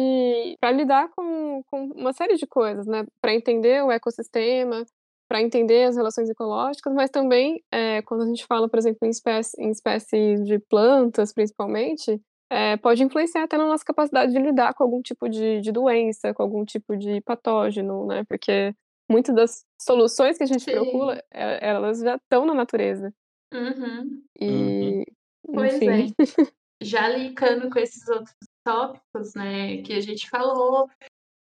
para 0.57 0.71
lidar 0.71 1.09
com, 1.09 1.61
com 1.69 1.87
uma 1.87 2.13
série 2.13 2.37
de 2.37 2.47
coisas, 2.47 2.87
né? 2.87 3.05
Para 3.19 3.33
entender 3.33 3.83
o 3.83 3.91
ecossistema, 3.91 4.85
para 5.27 5.41
entender 5.41 5.83
as 5.83 5.97
relações 5.97 6.29
ecológicas, 6.29 6.93
mas 6.93 7.09
também 7.09 7.61
é, 7.69 8.01
quando 8.03 8.23
a 8.23 8.25
gente 8.25 8.45
fala, 8.45 8.69
por 8.69 8.79
exemplo, 8.79 9.05
em 9.05 9.09
espécies 9.09 9.53
em 9.59 9.69
espécie 9.69 10.37
de 10.45 10.59
plantas, 10.59 11.33
principalmente, 11.33 12.21
é, 12.49 12.77
pode 12.77 13.03
influenciar 13.03 13.43
até 13.43 13.57
na 13.57 13.67
nossa 13.67 13.83
capacidade 13.83 14.31
de 14.31 14.39
lidar 14.39 14.73
com 14.75 14.83
algum 14.85 15.01
tipo 15.01 15.27
de, 15.27 15.59
de 15.59 15.73
doença, 15.73 16.33
com 16.33 16.41
algum 16.41 16.63
tipo 16.63 16.95
de 16.95 17.19
patógeno, 17.19 18.05
né? 18.07 18.23
Porque 18.29 18.73
muitas 19.11 19.35
das 19.35 19.65
soluções 19.77 20.37
que 20.37 20.43
a 20.43 20.47
gente 20.47 20.63
Sim. 20.63 20.71
procura, 20.71 21.21
é, 21.33 21.67
elas 21.67 21.99
já 21.99 22.15
estão 22.15 22.45
na 22.45 22.53
natureza. 22.53 23.13
Uhum. 23.53 24.23
E, 24.39 25.05
Pois 25.53 25.75
enfim, 25.75 26.13
é. 26.19 26.23
Já 26.81 27.07
linkando 27.07 27.69
com 27.69 27.79
esses 27.79 28.07
outros 28.07 28.35
tópicos, 28.63 29.33
né, 29.33 29.81
que 29.81 29.93
a 29.93 29.99
gente 30.01 30.29
falou, 30.29 30.87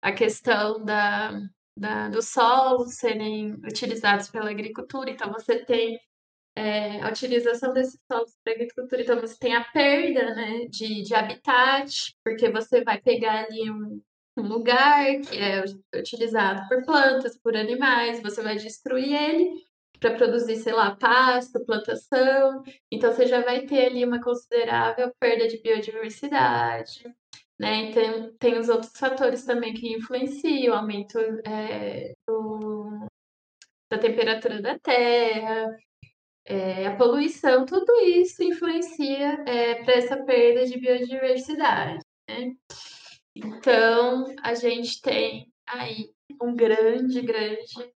a 0.01 0.11
questão 0.11 0.83
da, 0.83 1.41
da, 1.77 2.09
dos 2.09 2.29
solos 2.29 2.95
serem 2.95 3.53
utilizados 3.65 4.29
pela 4.29 4.51
agricultura, 4.51 5.09
então 5.09 5.31
você 5.31 5.65
tem 5.65 5.99
é, 6.55 7.01
a 7.01 7.09
utilização 7.09 7.73
desses 7.73 7.99
solos 8.11 8.35
para 8.43 8.53
agricultura, 8.53 9.01
então 9.01 9.19
você 9.19 9.37
tem 9.39 9.55
a 9.55 9.63
perda 9.63 10.35
né, 10.35 10.65
de, 10.69 11.01
de 11.01 11.15
habitat, 11.15 12.13
porque 12.23 12.51
você 12.51 12.83
vai 12.83 13.01
pegar 13.01 13.45
ali 13.45 13.71
um, 13.71 14.01
um 14.37 14.47
lugar 14.47 15.19
que 15.21 15.37
é 15.37 15.63
utilizado 15.95 16.67
por 16.67 16.85
plantas, 16.85 17.37
por 17.39 17.55
animais, 17.55 18.21
você 18.21 18.43
vai 18.43 18.57
destruir 18.57 19.13
ele 19.13 19.63
para 20.03 20.15
produzir, 20.15 20.57
sei 20.57 20.73
lá, 20.73 20.97
pasto, 20.97 21.63
plantação, 21.65 22.61
então 22.91 23.13
você 23.13 23.25
já 23.25 23.41
vai 23.41 23.65
ter 23.65 23.85
ali 23.85 24.03
uma 24.03 24.21
considerável 24.21 25.13
perda 25.17 25.47
de 25.47 25.61
biodiversidade. 25.61 27.03
Né? 27.57 27.85
Então, 27.85 28.33
tem 28.37 28.59
os 28.59 28.67
outros 28.67 28.91
fatores 28.97 29.45
também 29.45 29.73
que 29.73 29.93
influenciam, 29.93 30.73
o 30.73 30.77
aumento 30.77 31.17
é, 31.47 32.13
do, 32.27 33.07
da 33.89 33.97
temperatura 33.97 34.61
da 34.61 34.77
terra, 34.77 35.73
é, 36.45 36.87
a 36.87 36.97
poluição, 36.97 37.65
tudo 37.65 37.93
isso 38.01 38.43
influencia 38.43 39.41
é, 39.47 39.85
para 39.85 39.93
essa 39.93 40.17
perda 40.25 40.65
de 40.65 40.77
biodiversidade. 40.81 42.03
Né? 42.29 42.51
Então, 43.33 44.25
a 44.43 44.53
gente 44.53 45.01
tem 45.01 45.49
aí 45.65 46.09
um 46.41 46.53
grande, 46.53 47.21
grande 47.21 47.93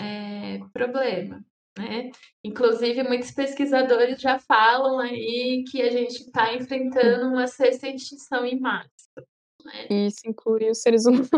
é, 0.00 0.58
problema. 0.72 1.44
Né? 1.78 2.10
Inclusive, 2.44 3.02
muitos 3.04 3.30
pesquisadores 3.30 4.20
já 4.20 4.38
falam 4.38 4.98
aí 4.98 5.64
que 5.70 5.80
a 5.80 5.90
gente 5.90 6.16
está 6.22 6.52
enfrentando 6.54 7.28
uma 7.28 7.46
sexta 7.46 7.88
extinção 7.88 8.44
em 8.44 8.58
massa. 8.60 8.88
Né? 9.64 9.86
isso 10.06 10.20
inclui 10.24 10.70
os 10.70 10.80
seres 10.80 11.04
humanos. 11.06 11.30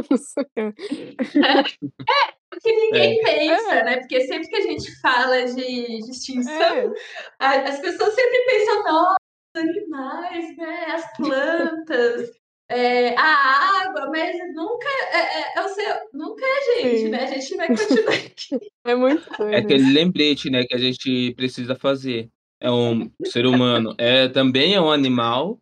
O 2.55 2.61
que 2.61 2.73
ninguém 2.73 3.21
pensa, 3.23 3.73
É. 3.75 3.85
né? 3.85 3.97
Porque 3.99 4.21
sempre 4.23 4.49
que 4.49 4.57
a 4.57 4.61
gente 4.61 5.01
fala 5.01 5.45
de, 5.47 5.55
de 5.55 6.11
extinção, 6.11 6.53
É, 6.53 6.87
a- 7.39 7.63
as 7.69 7.79
pessoas 7.81 8.15
sempre 8.15 8.39
pensam, 8.47 8.83
nossa, 8.85 9.17
os 9.57 9.63
animais, 9.63 10.57
né? 10.57 10.85
As 10.93 11.17
plantas, 11.17 12.31
é, 12.73 13.15
a 13.17 13.85
água, 13.85 14.11
mas 14.11 14.37
nunca 14.55 14.89
é, 15.13 15.19
é, 15.19 15.59
é 15.59 15.65
o 15.65 15.69
ser, 15.69 16.01
nunca 16.13 16.45
é 16.45 16.49
a 16.49 16.83
gente, 16.83 16.99
Sim. 16.99 17.09
né? 17.09 17.25
A 17.25 17.27
gente 17.27 17.57
vai 17.57 17.69
continuar 17.69 18.15
aqui. 18.15 18.73
é 18.85 18.95
muito 18.95 19.43
É 19.45 19.57
aquele 19.59 19.93
lembrete, 19.93 20.51
né, 20.51 20.65
que 20.65 20.75
a 20.75 20.79
gente 20.79 21.35
precisa 21.35 21.75
fazer. 21.75 22.29
É 22.61 22.71
um 22.71 23.11
ser 23.25 23.45
humano, 23.45 23.93
é 23.99 24.29
também 24.29 24.75
é 24.75 24.81
um 24.81 24.91
animal 24.91 25.59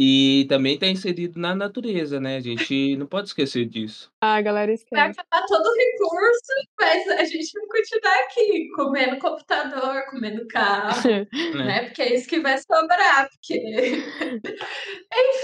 e 0.00 0.46
também 0.48 0.74
está 0.74 0.86
inserido 0.86 1.40
na 1.40 1.56
natureza, 1.56 2.20
né? 2.20 2.36
A 2.36 2.40
gente 2.40 2.94
não 2.96 3.04
pode 3.06 3.26
esquecer 3.26 3.64
disso. 3.66 4.12
Ah, 4.20 4.40
galera 4.40 4.66
Vai 4.66 4.74
esquece. 4.76 5.20
acabar 5.20 5.44
todo 5.48 5.66
o 5.66 5.74
recurso, 5.74 6.52
mas 6.80 7.08
a 7.18 7.24
gente 7.24 7.50
vai 7.52 7.66
continuar 7.66 8.20
aqui, 8.20 8.68
comendo 8.76 9.18
computador, 9.18 10.02
comendo 10.10 10.46
carro, 10.46 11.02
Né? 11.08 11.26
né? 11.66 11.84
Porque 11.86 12.02
é 12.02 12.14
isso 12.14 12.28
que 12.28 12.38
vai 12.38 12.56
sobrar, 12.58 13.28
porque... 13.28 13.58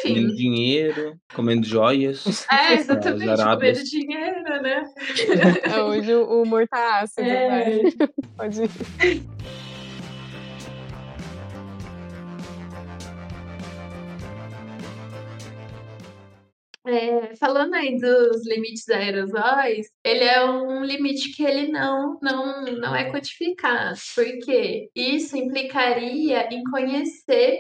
Comendo 0.05 0.29
Enfim, 0.29 0.35
dinheiro, 0.37 1.17
comendo 1.35 1.67
joias. 1.67 2.47
é, 2.51 2.75
exatamente, 2.79 3.43
comendo 3.43 3.83
dinheiro, 3.85 4.63
né? 4.63 4.85
É, 5.65 5.83
hoje 5.83 6.15
o 6.15 6.43
humor 6.43 6.69
tá 6.69 7.01
ácido, 7.01 7.29
É. 7.29 7.49
vai. 7.49 7.81
Pode 8.37 8.63
ir. 8.63 8.71
É, 16.87 17.35
falando 17.37 17.73
aí 17.75 17.99
dos 17.99 18.47
limites 18.47 18.87
aerosóis, 18.91 19.89
ele 20.05 20.25
é 20.25 20.45
um 20.45 20.85
limite 20.85 21.35
que 21.35 21.43
ele 21.43 21.69
não, 21.73 22.19
não, 22.21 22.63
não 22.65 22.95
é 22.95 23.11
quantificado, 23.11 23.99
porque 24.15 24.91
isso 24.95 25.35
implicaria 25.35 26.47
em 26.53 26.63
conhecer 26.65 27.59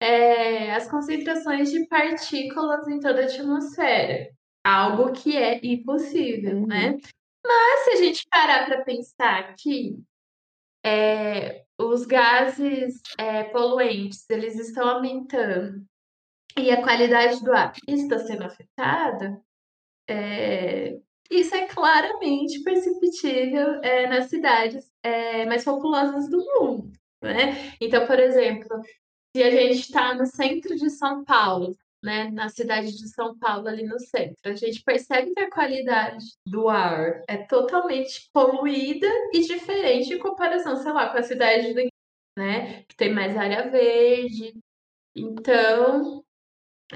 é, 0.00 0.72
as 0.74 0.90
concentrações 0.90 1.70
de 1.70 1.86
partículas 1.86 2.88
em 2.88 2.98
toda 2.98 3.20
a 3.20 3.24
atmosfera, 3.26 4.30
algo 4.64 5.12
que 5.12 5.36
é 5.36 5.60
impossível, 5.62 6.56
Uhum. 6.60 6.66
né? 6.66 6.96
Mas 7.44 7.84
se 7.84 7.90
a 7.90 7.96
gente 7.96 8.26
parar 8.30 8.64
para 8.66 8.82
pensar 8.84 9.54
que 9.56 9.98
é, 10.84 11.62
os 11.78 12.06
gases 12.06 13.00
é, 13.18 13.44
poluentes 13.44 14.28
eles 14.30 14.58
estão 14.58 14.88
aumentando 14.88 15.84
e 16.58 16.70
a 16.70 16.82
qualidade 16.82 17.42
do 17.42 17.52
ar 17.52 17.72
está 17.86 18.18
sendo 18.18 18.44
afetada, 18.44 19.40
é, 20.08 20.98
isso 21.30 21.54
é 21.54 21.66
claramente 21.66 22.62
perceptível 22.62 23.80
é, 23.82 24.06
nas 24.06 24.26
cidades 24.26 24.90
é, 25.02 25.46
mais 25.46 25.64
populosas 25.64 26.28
do 26.28 26.38
mundo. 26.38 26.92
Né? 27.22 27.74
Então, 27.80 28.06
por 28.06 28.18
exemplo, 28.18 28.68
se 29.34 29.42
a 29.42 29.50
gente 29.50 29.80
está 29.80 30.14
no 30.14 30.26
centro 30.26 30.76
de 30.76 30.90
São 30.90 31.24
Paulo, 31.24 31.74
né, 32.02 32.30
na 32.32 32.48
cidade 32.48 32.92
de 32.96 33.08
São 33.08 33.38
Paulo, 33.38 33.68
ali 33.68 33.84
no 33.84 33.98
centro, 34.00 34.50
a 34.50 34.54
gente 34.54 34.82
percebe 34.82 35.32
que 35.32 35.40
a 35.40 35.50
qualidade 35.50 36.24
do 36.44 36.68
ar 36.68 37.22
é 37.28 37.38
totalmente 37.38 38.28
poluída 38.32 39.06
e 39.32 39.40
diferente 39.40 40.12
em 40.12 40.18
comparação, 40.18 40.76
sei 40.76 40.92
lá, 40.92 41.10
com 41.10 41.18
a 41.18 41.22
cidade 41.22 41.72
do 41.72 41.80
né, 42.36 42.82
que 42.88 42.96
tem 42.96 43.12
mais 43.12 43.36
área 43.36 43.70
verde. 43.70 44.54
Então, 45.14 46.24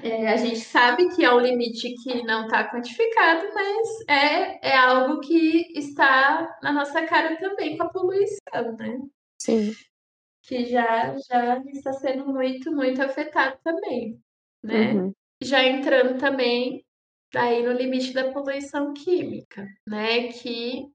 é, 0.02 0.28
a 0.28 0.37
gente 0.37 0.61
sabe 0.61 1.09
que 1.14 1.24
é 1.24 1.32
um 1.32 1.40
limite 1.40 1.94
que 2.02 2.22
não 2.22 2.44
está 2.44 2.70
quantificado, 2.70 3.48
mas 3.54 4.00
é, 4.09 4.70
é 4.70 4.76
algo 4.76 5.20
que 5.20 5.72
está 5.78 6.59
na 6.62 6.72
nossa 6.72 7.04
cara 7.06 7.37
também 7.38 7.76
com 7.76 7.85
a 7.85 7.88
poluição, 7.88 8.76
né? 8.78 9.00
Sim. 9.40 9.74
Que 10.42 10.66
já, 10.66 11.16
já 11.28 11.62
está 11.72 11.92
sendo 11.94 12.26
muito, 12.26 12.70
muito 12.72 13.02
afetado 13.02 13.59
também, 13.64 14.20
né? 14.62 14.92
Uhum. 14.92 15.12
Já 15.42 15.64
entrando 15.64 16.18
também 16.18 16.85
daí 17.32 17.62
no 17.62 17.72
limite 17.72 18.12
da 18.12 18.30
poluição 18.32 18.92
química, 18.92 19.66
né? 19.87 20.28
Que 20.28 20.87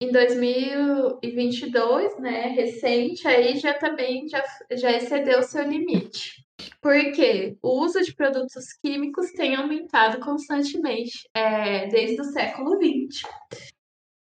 em 0.00 0.12
2022, 0.12 2.18
né, 2.18 2.48
recente, 2.48 3.26
aí 3.26 3.58
já 3.58 3.74
também 3.74 4.28
já, 4.28 4.44
já 4.72 4.92
excedeu 4.92 5.40
o 5.40 5.42
seu 5.42 5.62
limite. 5.62 6.45
Porque 6.86 7.58
o 7.62 7.82
uso 7.82 8.00
de 8.00 8.14
produtos 8.14 8.72
químicos 8.74 9.32
tem 9.32 9.56
aumentado 9.56 10.20
constantemente 10.20 11.28
é, 11.34 11.88
desde 11.88 12.20
o 12.20 12.24
século 12.24 12.76
XX. 12.76 13.22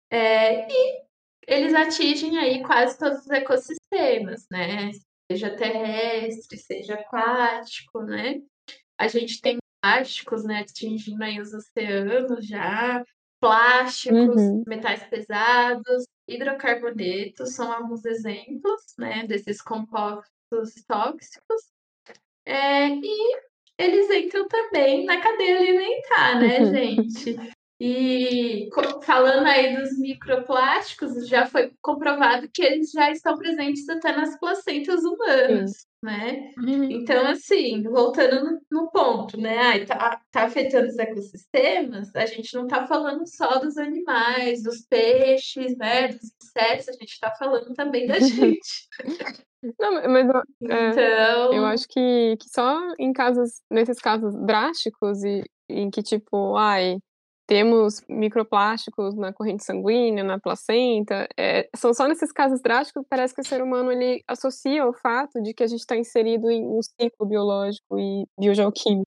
É, 0.09 0.67
e 0.67 1.03
eles 1.47 1.75
atingem 1.75 2.39
aí 2.39 2.63
quase 2.63 2.97
todos 2.97 3.19
os 3.19 3.29
ecossistemas, 3.29 4.47
né? 4.49 4.89
Seja 5.31 5.55
terrestre, 5.55 6.57
seja 6.57 6.95
aquático, 6.95 8.01
né? 8.01 8.41
A 8.97 9.07
gente 9.07 9.39
tem 9.41 9.59
plásticos, 9.79 10.43
né, 10.43 10.61
atingindo 10.61 11.23
aí 11.23 11.39
os 11.39 11.53
oceanos 11.53 12.47
já, 12.47 13.05
plásticos, 13.39 14.41
Uhum. 14.41 14.63
metais 14.65 15.03
pesados, 15.03 16.05
hidrocarbonetos 16.27 17.53
são 17.53 17.71
alguns 17.71 18.03
exemplos, 18.05 18.81
né, 18.97 19.27
desses 19.27 19.61
compostos 19.61 20.73
tóxicos. 20.87 21.74
É, 22.45 22.87
e 22.89 23.37
eles 23.77 24.09
entram 24.09 24.47
também 24.47 25.05
na 25.05 25.19
cadeia 25.19 25.57
alimentar, 25.57 26.39
né, 26.39 26.65
gente? 26.71 27.35
E 27.79 28.69
falando 29.03 29.45
aí 29.45 29.75
dos 29.75 29.99
microplásticos, 29.99 31.27
já 31.27 31.45
foi 31.45 31.73
comprovado 31.81 32.47
que 32.53 32.63
eles 32.63 32.91
já 32.91 33.11
estão 33.11 33.37
presentes 33.37 33.87
até 33.89 34.15
nas 34.15 34.39
placentas 34.39 35.03
humanas, 35.03 35.85
né? 36.01 36.51
Então, 36.89 37.27
assim, 37.27 37.83
voltando 37.83 38.45
no, 38.45 38.61
no 38.71 38.91
ponto, 38.91 39.37
né? 39.37 39.57
Ai, 39.57 39.85
tá, 39.85 40.21
tá 40.31 40.43
afetando 40.43 40.87
os 40.87 40.97
ecossistemas, 40.97 42.15
a 42.15 42.25
gente 42.25 42.53
não 42.55 42.65
tá 42.65 42.87
falando 42.87 43.27
só 43.27 43.59
dos 43.59 43.77
animais, 43.77 44.63
dos 44.63 44.85
peixes, 44.87 45.75
né? 45.77 46.07
Dos 46.07 46.31
insetos, 46.41 46.87
a 46.87 46.93
gente 46.93 47.19
tá 47.19 47.33
falando 47.37 47.73
também 47.73 48.07
da 48.07 48.19
gente. 48.23 48.87
Não, 49.77 49.93
mas 50.07 50.29
é, 50.69 50.89
Então, 50.89 51.53
eu 51.53 51.65
acho 51.65 51.87
que, 51.89 52.37
que 52.39 52.49
só 52.49 52.79
em 52.97 53.11
casos, 53.11 53.61
nesses 53.69 53.99
casos 53.99 54.33
drásticos 54.45 55.23
e 55.25 55.43
em 55.67 55.89
que, 55.89 56.03
tipo, 56.03 56.55
ai, 56.55 56.99
temos 57.47 58.01
microplásticos 58.09 59.15
na 59.15 59.31
corrente 59.33 59.63
sanguínea, 59.63 60.23
na 60.23 60.39
placenta, 60.39 61.27
é, 61.37 61.69
são 61.75 61.93
só 61.93 62.07
nesses 62.07 62.31
casos 62.31 62.61
drásticos 62.61 63.03
que 63.03 63.09
parece 63.09 63.33
que 63.35 63.41
o 63.41 63.45
ser 63.45 63.61
humano 63.61 63.91
ele 63.91 64.23
associa 64.27 64.85
o 64.87 64.93
fato 64.93 65.41
de 65.41 65.53
que 65.53 65.63
a 65.63 65.67
gente 65.67 65.79
está 65.81 65.95
inserido 65.95 66.49
em 66.49 66.63
um 66.65 66.79
ciclo 66.81 67.25
biológico 67.27 67.99
e 67.99 68.25
biogeoquímico. 68.39 69.05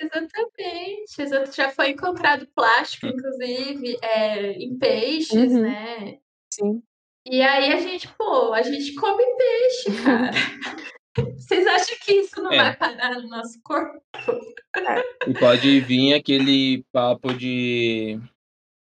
exatamente, 0.00 1.20
exato. 1.22 1.52
Já 1.54 1.70
foi 1.70 1.90
encontrado 1.90 2.46
plástico, 2.54 3.06
inclusive, 3.06 3.96
é, 4.02 4.52
em 4.52 4.76
peixes, 4.78 5.52
Uhum. 5.52 5.62
né? 5.62 6.18
Sim. 6.52 6.82
E 7.28 7.42
aí 7.42 7.72
a 7.72 7.78
gente, 7.78 8.06
pô, 8.16 8.52
a 8.52 8.62
gente 8.62 8.94
come 8.94 9.24
peixe, 9.36 10.02
cara. 10.04 10.30
Vocês 11.16 11.66
acham 11.66 11.96
que 12.04 12.12
isso 12.12 12.42
não 12.42 12.52
É. 12.52 12.56
vai 12.56 12.76
parar 12.76 13.20
no 13.20 13.28
nosso 13.28 13.58
corpo? 13.62 14.00
E 15.26 15.34
pode 15.34 15.80
vir 15.80 16.14
aquele 16.14 16.84
papo 16.92 17.32
de 17.34 18.20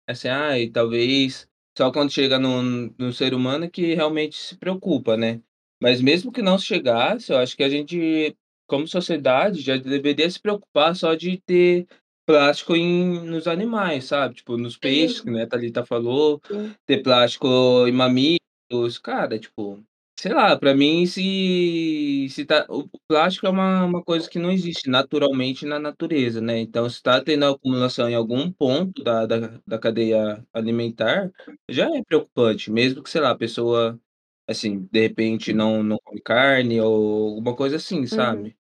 assim, 0.07 0.27
ah, 0.27 0.59
e 0.59 0.69
talvez 0.69 1.47
só 1.77 1.91
quando 1.91 2.11
chega 2.11 2.37
no, 2.39 2.61
no 2.97 3.11
ser 3.11 3.33
humano 3.33 3.69
que 3.69 3.93
realmente 3.93 4.37
se 4.37 4.55
preocupa, 4.57 5.17
né? 5.17 5.41
Mas 5.81 6.01
mesmo 6.01 6.31
que 6.31 6.41
não 6.41 6.57
chegasse, 6.57 7.31
eu 7.31 7.37
acho 7.37 7.55
que 7.55 7.63
a 7.63 7.69
gente, 7.69 8.35
como 8.67 8.87
sociedade, 8.87 9.61
já 9.61 9.75
deveria 9.77 10.29
se 10.29 10.39
preocupar 10.39 10.95
só 10.95 11.15
de 11.15 11.37
ter 11.45 11.85
plástico 12.25 12.75
em, 12.75 13.19
nos 13.25 13.47
animais, 13.47 14.05
sabe? 14.05 14.35
Tipo, 14.35 14.57
nos 14.57 14.77
peixes, 14.77 15.21
que 15.21 15.29
né, 15.29 15.43
a 15.43 15.47
Thalita 15.47 15.85
falou, 15.85 16.41
Sim. 16.47 16.73
ter 16.85 17.03
plástico 17.03 17.47
em 17.87 17.91
mamíferos, 17.91 18.97
cara, 19.01 19.37
tipo, 19.37 19.83
sei 20.17 20.33
lá, 20.33 20.57
pra 20.57 20.73
mim, 20.75 21.05
se, 21.05 22.27
se 22.29 22.45
tá, 22.45 22.65
o 22.69 22.87
plástico 23.07 23.45
é 23.47 23.49
uma, 23.49 23.85
uma 23.85 24.03
coisa 24.03 24.29
que 24.29 24.39
não 24.39 24.51
existe 24.51 24.89
naturalmente 24.89 25.65
na 25.65 25.79
natureza, 25.79 26.41
né? 26.41 26.59
Então, 26.59 26.89
se 26.89 27.01
tá 27.01 27.21
tendo 27.23 27.45
acumulação 27.45 28.09
em 28.09 28.15
algum 28.15 28.51
ponto 28.51 29.03
da, 29.03 29.25
da, 29.25 29.61
da 29.67 29.79
cadeia 29.79 30.45
alimentar, 30.53 31.31
já 31.69 31.85
é 31.95 32.03
preocupante, 32.03 32.71
mesmo 32.71 33.03
que, 33.03 33.09
sei 33.09 33.21
lá, 33.21 33.31
a 33.31 33.37
pessoa, 33.37 33.99
assim, 34.47 34.87
de 34.91 34.99
repente 35.01 35.53
não, 35.53 35.83
não 35.83 35.97
come 36.03 36.21
carne 36.21 36.79
ou 36.81 37.29
alguma 37.35 37.55
coisa 37.55 37.75
assim, 37.77 38.01
Uhum. 38.01 38.07
sabe? 38.07 38.57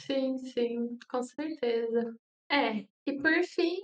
Sim, 0.00 0.38
sim, 0.38 0.98
com 1.10 1.22
certeza. 1.22 2.16
É, 2.50 2.86
e 3.06 3.12
por 3.20 3.32
fim, 3.44 3.80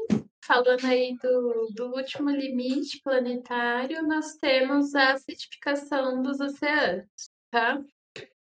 falando 0.47 0.85
aí 0.85 1.17
do, 1.23 1.69
do 1.75 1.87
último 1.95 2.31
limite 2.31 3.01
planetário, 3.03 4.03
nós 4.07 4.37
temos 4.37 4.95
a 4.95 5.13
acidificação 5.13 6.23
dos 6.23 6.39
oceanos, 6.41 7.09
tá? 7.51 7.83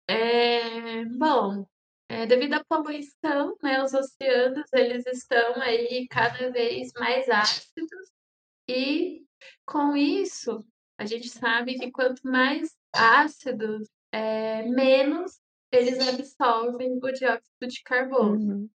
É, 0.08 1.04
bom, 1.04 1.66
é, 2.08 2.26
devido 2.26 2.54
à 2.54 2.64
poluição, 2.64 3.56
né, 3.62 3.82
os 3.82 3.92
oceanos 3.92 4.72
eles 4.72 5.06
estão 5.06 5.60
aí 5.60 6.06
cada 6.08 6.50
vez 6.50 6.92
mais 6.98 7.28
ácidos 7.28 8.12
e 8.68 9.24
com 9.64 9.96
isso 9.96 10.64
a 10.98 11.04
gente 11.04 11.28
sabe 11.28 11.78
que 11.78 11.90
quanto 11.90 12.22
mais 12.24 12.74
ácidos, 12.92 13.88
é, 14.12 14.62
menos 14.62 15.40
eles 15.72 15.98
absorvem 16.08 16.98
o 17.02 17.12
dióxido 17.12 17.66
de 17.66 17.82
carbono 17.82 18.54
Uhum. 18.54 18.70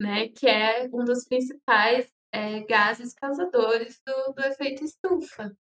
né, 0.00 0.28
que 0.28 0.48
é 0.48 0.88
um 0.92 1.04
dos 1.04 1.24
principais 1.26 2.10
é, 2.32 2.60
gases 2.60 3.14
causadores 3.14 4.00
do, 4.06 4.32
do 4.32 4.42
efeito 4.42 4.84
estufa. 4.84 5.56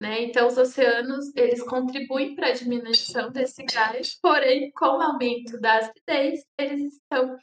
Né? 0.00 0.22
Então, 0.22 0.48
os 0.48 0.58
oceanos 0.58 1.34
eles 1.36 1.62
contribuem 1.62 2.34
para 2.34 2.48
a 2.48 2.52
diminuição 2.52 3.30
desse 3.30 3.64
gás, 3.64 4.18
porém, 4.20 4.70
com 4.72 4.86
o 4.86 5.00
aumento 5.00 5.60
da 5.60 5.78
acidez, 5.78 6.44
eles 6.58 6.94
estão 6.94 7.38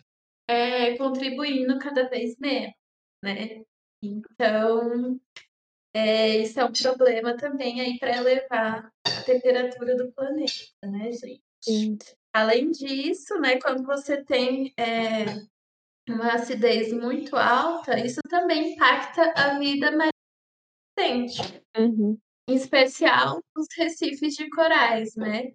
é, 0.48 0.98
contribuindo 0.98 1.80
cada 1.80 2.08
vez 2.10 2.38
menos. 2.38 2.74
Né? 3.24 3.64
Então, 4.04 5.20
é, 5.94 6.38
isso 6.38 6.60
é 6.60 6.66
um 6.66 6.72
problema 6.72 7.36
também 7.36 7.82
aí 7.82 8.00
para 8.00 8.18
elevar 8.18 8.92
a 9.06 9.22
temperatura 9.24 9.96
do 9.96 10.12
planeta, 10.12 10.54
né, 10.84 11.12
gente? 11.12 11.44
Sim. 11.64 11.98
Além 12.34 12.72
disso, 12.72 13.38
né, 13.40 13.60
quando 13.60 13.84
você 13.84 14.24
tem 14.24 14.74
é, 14.78 15.26
uma 16.14 16.34
acidez 16.34 16.92
muito 16.94 17.36
alta, 17.36 18.00
isso 18.00 18.20
também 18.30 18.74
impacta 18.74 19.34
a 19.36 19.58
vida 19.60 19.92
marinha, 19.92 20.12
Uhum. 21.78 22.18
em 22.48 22.54
especial 22.56 23.42
os 23.58 23.66
recifes 23.78 24.36
de 24.36 24.50
corais, 24.50 25.16
né? 25.16 25.52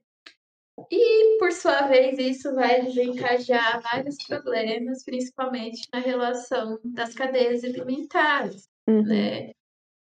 E, 0.91 1.39
por 1.39 1.53
sua 1.53 1.83
vez, 1.83 2.19
isso 2.19 2.55
vai 2.55 2.83
desencadear 2.83 3.81
vários 3.83 4.17
problemas, 4.27 5.03
principalmente 5.05 5.89
na 5.93 6.01
relação 6.01 6.79
das 6.85 7.15
cadeias 7.15 7.65
alimentares, 7.65 8.69
Uhum. 8.89 9.03
né? 9.03 9.53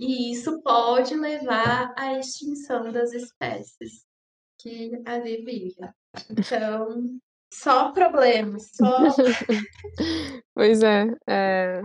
E 0.01 0.33
isso 0.33 0.61
pode 0.63 1.15
levar 1.15 1.93
à 1.97 2.19
extinção 2.19 2.93
das 2.93 3.13
espécies 3.13 4.05
que 4.61 4.91
ali 5.05 5.45
vivem. 5.45 5.91
Então, 6.31 7.19
só 7.53 7.93
problemas, 7.93 8.71
só 8.75 8.99
Pois 10.55 10.83
é, 10.83 11.07
é, 11.29 11.83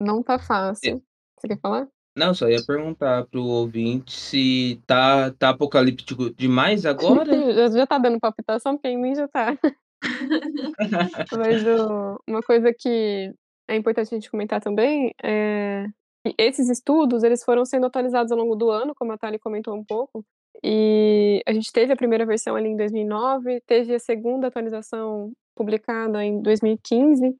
não 0.00 0.22
tá 0.22 0.38
fácil. 0.38 1.02
Você 1.38 1.48
quer 1.48 1.58
falar? 1.60 1.88
Não, 2.16 2.34
só 2.34 2.48
ia 2.48 2.62
perguntar 2.66 3.24
pro 3.26 3.42
ouvinte 3.44 4.12
se 4.12 4.82
tá, 4.86 5.30
tá 5.32 5.50
apocalíptico 5.50 6.30
demais 6.34 6.84
agora. 6.84 7.24
já, 7.54 7.68
já 7.70 7.86
tá 7.86 7.98
dando 7.98 8.18
palpitação, 8.20 8.74
porque 8.76 8.88
em 8.88 9.00
mim 9.00 9.14
já 9.14 9.28
tá. 9.28 9.56
Mas 11.32 11.64
o- 11.66 12.18
uma 12.28 12.42
coisa 12.42 12.74
que 12.76 13.32
é 13.68 13.76
importante 13.76 14.08
a 14.12 14.16
gente 14.16 14.30
comentar 14.30 14.60
também 14.60 15.14
é 15.22 15.86
que 16.26 16.34
esses 16.36 16.68
estudos 16.68 17.22
eles 17.22 17.42
foram 17.44 17.64
sendo 17.64 17.86
atualizados 17.86 18.32
ao 18.32 18.38
longo 18.38 18.56
do 18.56 18.70
ano, 18.70 18.94
como 18.94 19.12
a 19.12 19.18
Thali 19.18 19.38
comentou 19.38 19.74
um 19.74 19.84
pouco. 19.84 20.24
E 20.62 21.40
a 21.46 21.52
gente 21.52 21.72
teve 21.72 21.92
a 21.92 21.96
primeira 21.96 22.26
versão 22.26 22.54
ali 22.54 22.68
em 22.68 22.76
2009, 22.76 23.60
teve 23.66 23.94
a 23.94 23.98
segunda 23.98 24.48
atualização 24.48 25.32
publicada 25.54 26.24
em 26.24 26.40
2015, 26.40 27.34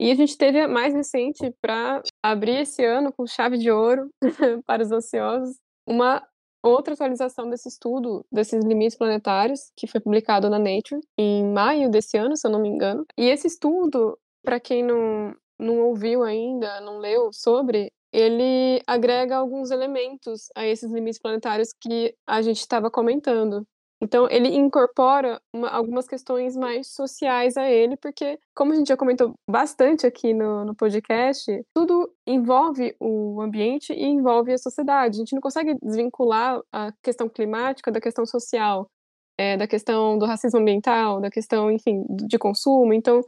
e 0.00 0.10
a 0.10 0.14
gente 0.14 0.36
teve 0.36 0.60
a 0.60 0.68
mais 0.68 0.92
recente 0.92 1.54
para 1.60 2.02
abrir 2.22 2.60
esse 2.62 2.84
ano 2.84 3.12
com 3.12 3.26
chave 3.26 3.58
de 3.58 3.70
ouro 3.70 4.10
para 4.66 4.82
os 4.82 4.90
ansiosos, 4.90 5.56
uma 5.86 6.22
outra 6.62 6.94
atualização 6.94 7.48
desse 7.48 7.68
estudo, 7.68 8.24
desses 8.32 8.64
limites 8.64 8.96
planetários, 8.96 9.70
que 9.76 9.86
foi 9.86 10.00
publicado 10.00 10.48
na 10.48 10.58
Nature 10.58 11.00
em 11.18 11.44
maio 11.44 11.90
desse 11.90 12.16
ano, 12.16 12.36
se 12.36 12.46
eu 12.46 12.50
não 12.50 12.60
me 12.60 12.68
engano. 12.68 13.04
E 13.16 13.28
esse 13.28 13.46
estudo, 13.46 14.18
para 14.42 14.58
quem 14.58 14.82
não, 14.82 15.34
não 15.58 15.80
ouviu 15.80 16.22
ainda, 16.22 16.80
não 16.80 16.98
leu 16.98 17.30
sobre, 17.32 17.92
ele 18.14 18.80
agrega 18.86 19.36
alguns 19.36 19.72
elementos 19.72 20.46
a 20.56 20.64
esses 20.64 20.90
limites 20.92 21.20
planetários 21.20 21.70
que 21.80 22.14
a 22.26 22.40
gente 22.40 22.60
estava 22.60 22.88
comentando. 22.90 23.66
Então, 24.00 24.28
ele 24.30 24.48
incorpora 24.54 25.40
uma- 25.52 25.70
algumas 25.70 26.06
questões 26.06 26.54
mais 26.56 26.88
sociais 26.92 27.56
a 27.56 27.68
ele, 27.70 27.96
porque, 27.96 28.38
como 28.54 28.72
a 28.72 28.76
gente 28.76 28.88
já 28.88 28.96
comentou 28.96 29.32
bastante 29.50 30.06
aqui 30.06 30.34
no, 30.34 30.64
no 30.64 30.74
podcast, 30.76 31.44
tudo 31.74 32.12
envolve 32.26 32.94
o 33.00 33.40
ambiente 33.40 33.92
e 33.92 34.04
envolve 34.04 34.52
a 34.52 34.58
sociedade. 34.58 35.16
A 35.16 35.18
gente 35.20 35.32
não 35.34 35.40
consegue 35.40 35.74
desvincular 35.82 36.60
a 36.72 36.92
questão 37.02 37.28
climática 37.28 37.90
da 37.90 38.00
questão 38.00 38.26
social, 38.26 38.86
é, 39.38 39.56
da 39.56 39.66
questão 39.66 40.18
do 40.18 40.26
racismo 40.26 40.60
ambiental, 40.60 41.20
da 41.20 41.30
questão, 41.30 41.70
enfim, 41.70 42.04
de 42.28 42.38
consumo. 42.38 42.92
Então, 42.92 43.22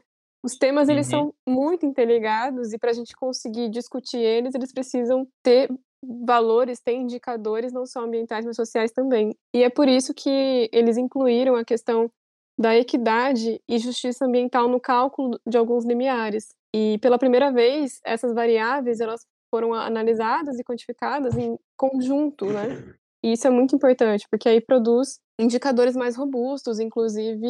os 0.46 0.56
temas 0.56 0.88
eles 0.88 1.06
Uhum. 1.06 1.10
são 1.10 1.34
muito 1.46 1.84
interligados 1.84 2.72
e 2.72 2.78
para 2.78 2.90
a 2.90 2.94
gente 2.94 3.14
conseguir 3.16 3.68
discutir 3.68 4.18
eles, 4.18 4.54
eles 4.54 4.72
precisam 4.72 5.26
ter 5.42 5.68
valores, 6.24 6.80
ter 6.80 6.92
indicadores 6.94 7.72
não 7.72 7.84
só 7.84 8.04
ambientais, 8.04 8.44
mas 8.46 8.54
sociais 8.54 8.92
também. 8.92 9.34
E 9.52 9.64
é 9.64 9.68
por 9.68 9.88
isso 9.88 10.14
que 10.14 10.70
eles 10.72 10.96
incluíram 10.96 11.56
a 11.56 11.64
questão 11.64 12.08
da 12.58 12.76
equidade 12.76 13.60
e 13.68 13.78
justiça 13.78 14.24
ambiental 14.24 14.68
no 14.68 14.80
cálculo 14.80 15.38
de 15.44 15.58
alguns 15.58 15.84
limiares. 15.84 16.54
E 16.72 16.96
pela 16.98 17.18
primeira 17.18 17.50
vez, 17.50 17.98
essas 18.04 18.32
variáveis 18.32 19.00
elas 19.00 19.26
foram 19.50 19.74
analisadas 19.74 20.58
e 20.60 20.64
quantificadas 20.64 21.36
em 21.36 21.58
conjunto, 21.76 22.46
né? 22.46 22.68
E 23.24 23.32
isso 23.32 23.46
é 23.48 23.50
muito 23.50 23.74
importante, 23.74 24.24
porque 24.30 24.48
aí 24.48 24.60
produz 24.60 25.18
indicadores 25.40 25.96
mais 25.96 26.14
robustos, 26.14 26.78
inclusive 26.78 27.48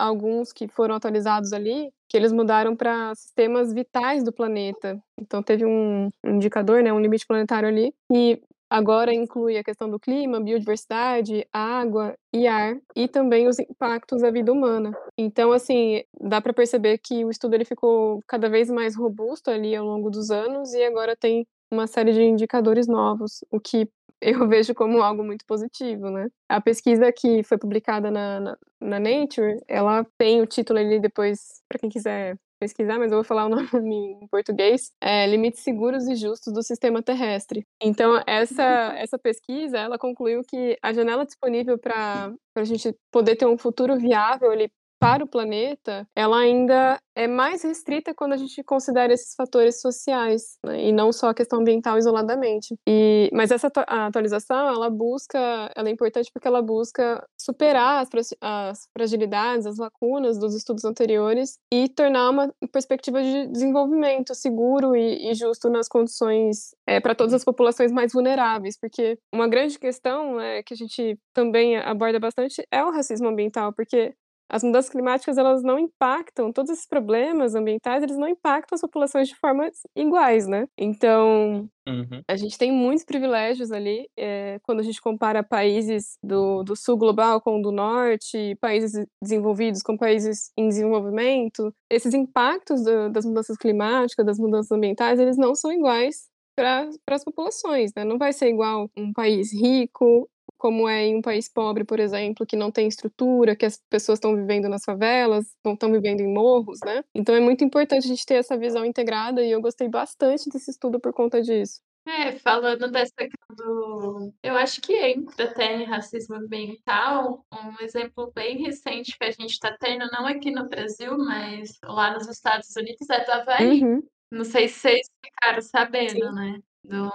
alguns 0.00 0.52
que 0.52 0.66
foram 0.66 0.94
atualizados 0.94 1.52
ali, 1.52 1.92
que 2.08 2.16
eles 2.16 2.32
mudaram 2.32 2.74
para 2.74 3.14
sistemas 3.14 3.72
vitais 3.72 4.24
do 4.24 4.32
planeta. 4.32 4.98
Então 5.20 5.42
teve 5.42 5.64
um 5.64 6.08
indicador, 6.24 6.82
né, 6.82 6.92
um 6.92 7.00
limite 7.00 7.26
planetário 7.26 7.68
ali, 7.68 7.92
e 8.12 8.40
agora 8.70 9.12
inclui 9.12 9.58
a 9.58 9.64
questão 9.64 9.90
do 9.90 9.98
clima, 9.98 10.40
biodiversidade, 10.40 11.46
água 11.52 12.14
e 12.32 12.46
ar 12.46 12.76
e 12.94 13.08
também 13.08 13.48
os 13.48 13.58
impactos 13.58 14.22
à 14.22 14.30
vida 14.30 14.52
humana. 14.52 14.96
Então, 15.18 15.52
assim, 15.52 16.02
dá 16.20 16.40
para 16.40 16.52
perceber 16.52 16.98
que 16.98 17.24
o 17.24 17.30
estudo 17.30 17.54
ele 17.54 17.64
ficou 17.64 18.22
cada 18.26 18.48
vez 18.48 18.70
mais 18.70 18.96
robusto 18.96 19.50
ali 19.50 19.74
ao 19.74 19.84
longo 19.84 20.08
dos 20.08 20.30
anos 20.30 20.72
e 20.72 20.82
agora 20.84 21.16
tem 21.16 21.46
uma 21.70 21.86
série 21.86 22.12
de 22.12 22.22
indicadores 22.22 22.86
novos, 22.86 23.44
o 23.50 23.60
que 23.60 23.88
eu 24.20 24.46
vejo 24.46 24.74
como 24.74 25.02
algo 25.02 25.24
muito 25.24 25.44
positivo, 25.46 26.10
né? 26.10 26.28
A 26.48 26.60
pesquisa 26.60 27.10
que 27.12 27.42
foi 27.42 27.56
publicada 27.58 28.10
na, 28.10 28.40
na, 28.40 28.58
na 28.80 28.98
Nature, 28.98 29.58
ela 29.68 30.06
tem 30.16 30.40
o 30.40 30.46
título 30.46 30.78
ali 30.78 31.00
depois, 31.00 31.62
para 31.68 31.78
quem 31.78 31.90
quiser 31.90 32.36
pesquisar, 32.60 32.98
mas 32.98 33.10
eu 33.10 33.18
vou 33.18 33.24
falar 33.24 33.46
o 33.46 33.48
nome 33.82 34.18
em 34.22 34.28
português, 34.28 34.92
é 35.00 35.26
Limites 35.26 35.60
Seguros 35.60 36.06
e 36.06 36.14
Justos 36.14 36.52
do 36.52 36.62
Sistema 36.62 37.02
Terrestre. 37.02 37.64
Então, 37.82 38.22
essa, 38.26 38.94
essa 38.96 39.18
pesquisa, 39.18 39.78
ela 39.78 39.98
concluiu 39.98 40.42
que 40.46 40.76
a 40.82 40.92
janela 40.92 41.24
disponível 41.24 41.78
para 41.78 42.32
a 42.54 42.64
gente 42.64 42.94
poder 43.10 43.36
ter 43.36 43.46
um 43.46 43.56
futuro 43.56 43.96
viável 43.96 44.50
ali 44.50 44.70
para 45.00 45.24
o 45.24 45.26
planeta, 45.26 46.06
ela 46.14 46.38
ainda 46.38 47.00
é 47.16 47.26
mais 47.26 47.62
restrita 47.62 48.14
quando 48.14 48.34
a 48.34 48.36
gente 48.36 48.62
considera 48.62 49.12
esses 49.12 49.34
fatores 49.34 49.80
sociais, 49.80 50.58
né, 50.64 50.88
e 50.88 50.92
não 50.92 51.10
só 51.10 51.30
a 51.30 51.34
questão 51.34 51.60
ambiental 51.60 51.96
isoladamente. 51.96 52.76
E, 52.86 53.30
mas 53.32 53.50
essa 53.50 53.72
atualização, 53.86 54.68
ela 54.68 54.90
busca, 54.90 55.70
ela 55.74 55.88
é 55.88 55.92
importante 55.92 56.30
porque 56.32 56.46
ela 56.46 56.60
busca 56.60 57.26
superar 57.38 58.02
as, 58.02 58.34
as 58.40 58.88
fragilidades, 58.92 59.66
as 59.66 59.78
lacunas 59.78 60.38
dos 60.38 60.54
estudos 60.54 60.84
anteriores 60.84 61.58
e 61.72 61.88
tornar 61.88 62.28
uma 62.28 62.54
perspectiva 62.70 63.22
de 63.22 63.46
desenvolvimento 63.46 64.34
seguro 64.34 64.94
e, 64.94 65.30
e 65.30 65.34
justo 65.34 65.70
nas 65.70 65.88
condições 65.88 66.74
é, 66.86 67.00
para 67.00 67.14
todas 67.14 67.32
as 67.32 67.44
populações 67.44 67.90
mais 67.90 68.12
vulneráveis, 68.12 68.78
porque 68.78 69.18
uma 69.32 69.48
grande 69.48 69.78
questão 69.78 70.38
é, 70.38 70.62
que 70.62 70.74
a 70.74 70.76
gente 70.76 71.18
também 71.32 71.78
aborda 71.78 72.20
bastante 72.20 72.62
é 72.70 72.84
o 72.84 72.90
racismo 72.90 73.28
ambiental, 73.28 73.72
porque 73.72 74.14
as 74.50 74.62
mudanças 74.62 74.90
climáticas 74.90 75.38
elas 75.38 75.62
não 75.62 75.78
impactam 75.78 76.52
todos 76.52 76.70
esses 76.70 76.86
problemas 76.86 77.54
ambientais 77.54 78.02
eles 78.02 78.18
não 78.18 78.28
impactam 78.28 78.74
as 78.74 78.80
populações 78.80 79.28
de 79.28 79.36
formas 79.36 79.80
iguais 79.96 80.46
né 80.46 80.66
então 80.76 81.68
Uhum. 81.88 82.22
a 82.28 82.36
gente 82.36 82.56
tem 82.56 82.70
muitos 82.70 83.04
privilégios 83.04 83.72
ali 83.72 84.08
é, 84.16 84.60
quando 84.62 84.78
a 84.78 84.82
gente 84.82 85.00
compara 85.00 85.42
países 85.42 86.18
do, 86.22 86.62
do 86.62 86.76
sul 86.76 86.96
global 86.96 87.40
com 87.40 87.58
o 87.58 87.62
do 87.62 87.72
norte 87.72 88.54
países 88.60 89.06
desenvolvidos 89.20 89.82
com 89.82 89.96
países 89.96 90.52
em 90.56 90.68
desenvolvimento 90.68 91.74
esses 91.90 92.14
impactos 92.14 92.84
do, 92.84 93.10
das 93.10 93.24
mudanças 93.24 93.56
climáticas 93.56 94.24
das 94.24 94.38
mudanças 94.38 94.70
ambientais 94.70 95.18
eles 95.18 95.38
não 95.38 95.54
são 95.54 95.72
iguais 95.72 96.30
para 96.54 96.90
as 97.08 97.24
populações, 97.24 97.90
né? 97.96 98.04
Não 98.04 98.18
vai 98.18 98.32
ser 98.32 98.48
igual 98.48 98.90
um 98.96 99.12
país 99.12 99.52
rico 99.52 100.28
como 100.58 100.88
é 100.88 101.06
em 101.06 101.16
um 101.16 101.22
país 101.22 101.48
pobre, 101.48 101.84
por 101.84 102.00
exemplo, 102.00 102.46
que 102.46 102.56
não 102.56 102.70
tem 102.70 102.86
estrutura, 102.88 103.56
que 103.56 103.66
as 103.66 103.80
pessoas 103.88 104.18
estão 104.18 104.34
vivendo 104.34 104.68
nas 104.68 104.84
favelas, 104.84 105.46
não 105.64 105.74
estão 105.74 105.90
vivendo 105.90 106.20
em 106.20 106.32
morros, 106.32 106.78
né? 106.84 107.02
Então 107.14 107.34
é 107.34 107.40
muito 107.40 107.64
importante 107.64 108.04
a 108.04 108.08
gente 108.08 108.26
ter 108.26 108.34
essa 108.34 108.56
visão 108.56 108.84
integrada 108.84 109.42
e 109.42 109.50
eu 109.50 109.60
gostei 109.60 109.88
bastante 109.88 110.48
desse 110.48 110.70
estudo 110.70 111.00
por 111.00 111.12
conta 111.12 111.40
disso. 111.42 111.80
É, 112.06 112.32
falando 112.32 112.90
dessa 112.90 113.12
questão 113.14 113.56
do. 113.56 114.32
Eu 114.42 114.56
acho 114.56 114.80
que 114.80 114.94
entra 114.94 115.44
até 115.44 115.76
em 115.76 115.84
racismo 115.84 116.36
ambiental. 116.36 117.44
Um 117.52 117.84
exemplo 117.84 118.32
bem 118.34 118.58
recente 118.62 119.16
que 119.18 119.24
a 119.24 119.30
gente 119.30 119.52
está 119.52 119.76
tendo, 119.78 120.10
não 120.10 120.26
aqui 120.26 120.50
no 120.50 120.68
Brasil, 120.68 121.16
mas 121.18 121.78
lá 121.84 122.14
nos 122.14 122.26
Estados 122.26 122.74
Unidos, 122.74 123.08
é 123.10 123.24
do 123.24 123.32
Havaí. 123.32 123.84
Uhum. 123.84 124.02
Não 124.32 124.44
sei 124.44 124.68
se 124.68 124.80
vocês 124.80 125.06
ficaram 125.24 125.60
sabendo, 125.60 126.26
Sim. 126.26 126.34
né? 126.34 126.60
Do, 126.82 127.10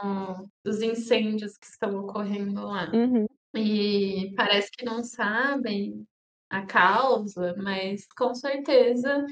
dos 0.64 0.82
incêndios 0.82 1.58
que 1.58 1.66
estão 1.66 1.96
ocorrendo 2.00 2.66
lá. 2.66 2.92
Uhum. 2.94 3.26
E 3.56 4.34
parece 4.36 4.70
que 4.72 4.86
não 4.86 5.04
sabem 5.04 6.06
a 6.50 6.66
causa, 6.66 7.56
mas 7.58 8.06
com 8.16 8.36
certeza 8.36 9.26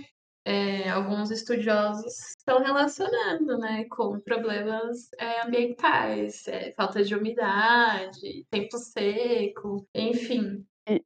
é, 0.46 0.90
alguns 0.90 1.30
estudiosos 1.32 2.14
estão 2.38 2.62
relacionando 2.64 3.58
né, 3.60 3.86
com 3.86 4.20
problemas 4.20 5.10
é, 5.20 5.42
ambientais, 5.42 6.48
é, 6.48 6.72
falta 6.74 7.04
de 7.04 7.16
umidade, 7.16 8.46
tempo 8.50 8.78
seco, 8.78 9.88
enfim. 9.94 10.66
E- 10.90 11.04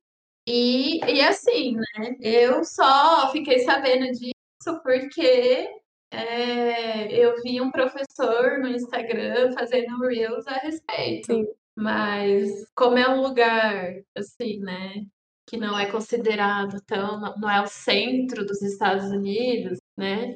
E, 0.49 0.99
e 1.05 1.21
assim, 1.21 1.75
né? 1.75 2.15
Eu 2.21 2.63
só 2.63 3.29
fiquei 3.33 3.59
sabendo 3.59 4.09
disso 4.13 4.81
porque 4.81 5.69
é, 6.11 7.11
eu 7.13 7.41
vi 7.41 7.61
um 7.61 7.71
professor 7.71 8.59
no 8.59 8.67
Instagram 8.67 9.51
fazendo 9.53 9.99
reels 9.99 10.47
a 10.47 10.57
respeito. 10.59 11.33
Sim. 11.33 11.47
Mas 11.75 12.65
como 12.75 12.97
é 12.97 13.07
um 13.07 13.21
lugar, 13.21 14.01
assim, 14.15 14.59
né, 14.59 15.05
que 15.47 15.57
não 15.57 15.79
é 15.79 15.85
considerado 15.89 16.81
tão, 16.85 17.19
não 17.37 17.49
é 17.49 17.61
o 17.61 17.67
centro 17.67 18.45
dos 18.45 18.61
Estados 18.61 19.11
Unidos, 19.11 19.79
né? 19.97 20.35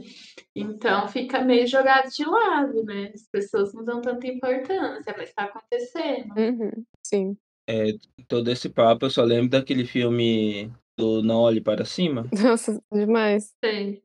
Então 0.55 1.07
fica 1.09 1.43
meio 1.43 1.67
jogado 1.67 2.09
de 2.09 2.23
lado, 2.23 2.83
né? 2.85 3.11
As 3.13 3.27
pessoas 3.29 3.73
não 3.73 3.83
dão 3.83 4.01
tanta 4.01 4.27
importância, 4.27 5.13
mas 5.17 5.29
está 5.29 5.43
acontecendo. 5.43 6.33
Uhum. 6.37 6.85
Sim. 7.05 7.37
É, 7.67 7.87
todo 8.27 8.49
esse 8.49 8.69
papo, 8.69 9.05
eu 9.05 9.09
só 9.09 9.23
lembro 9.23 9.49
daquele 9.49 9.85
filme 9.85 10.71
do 10.97 11.21
Não 11.21 11.41
Olhe 11.41 11.61
Para 11.61 11.83
Cima, 11.83 12.25
Nossa, 12.31 12.81
demais. 12.91 13.53
Sei. 13.63 14.01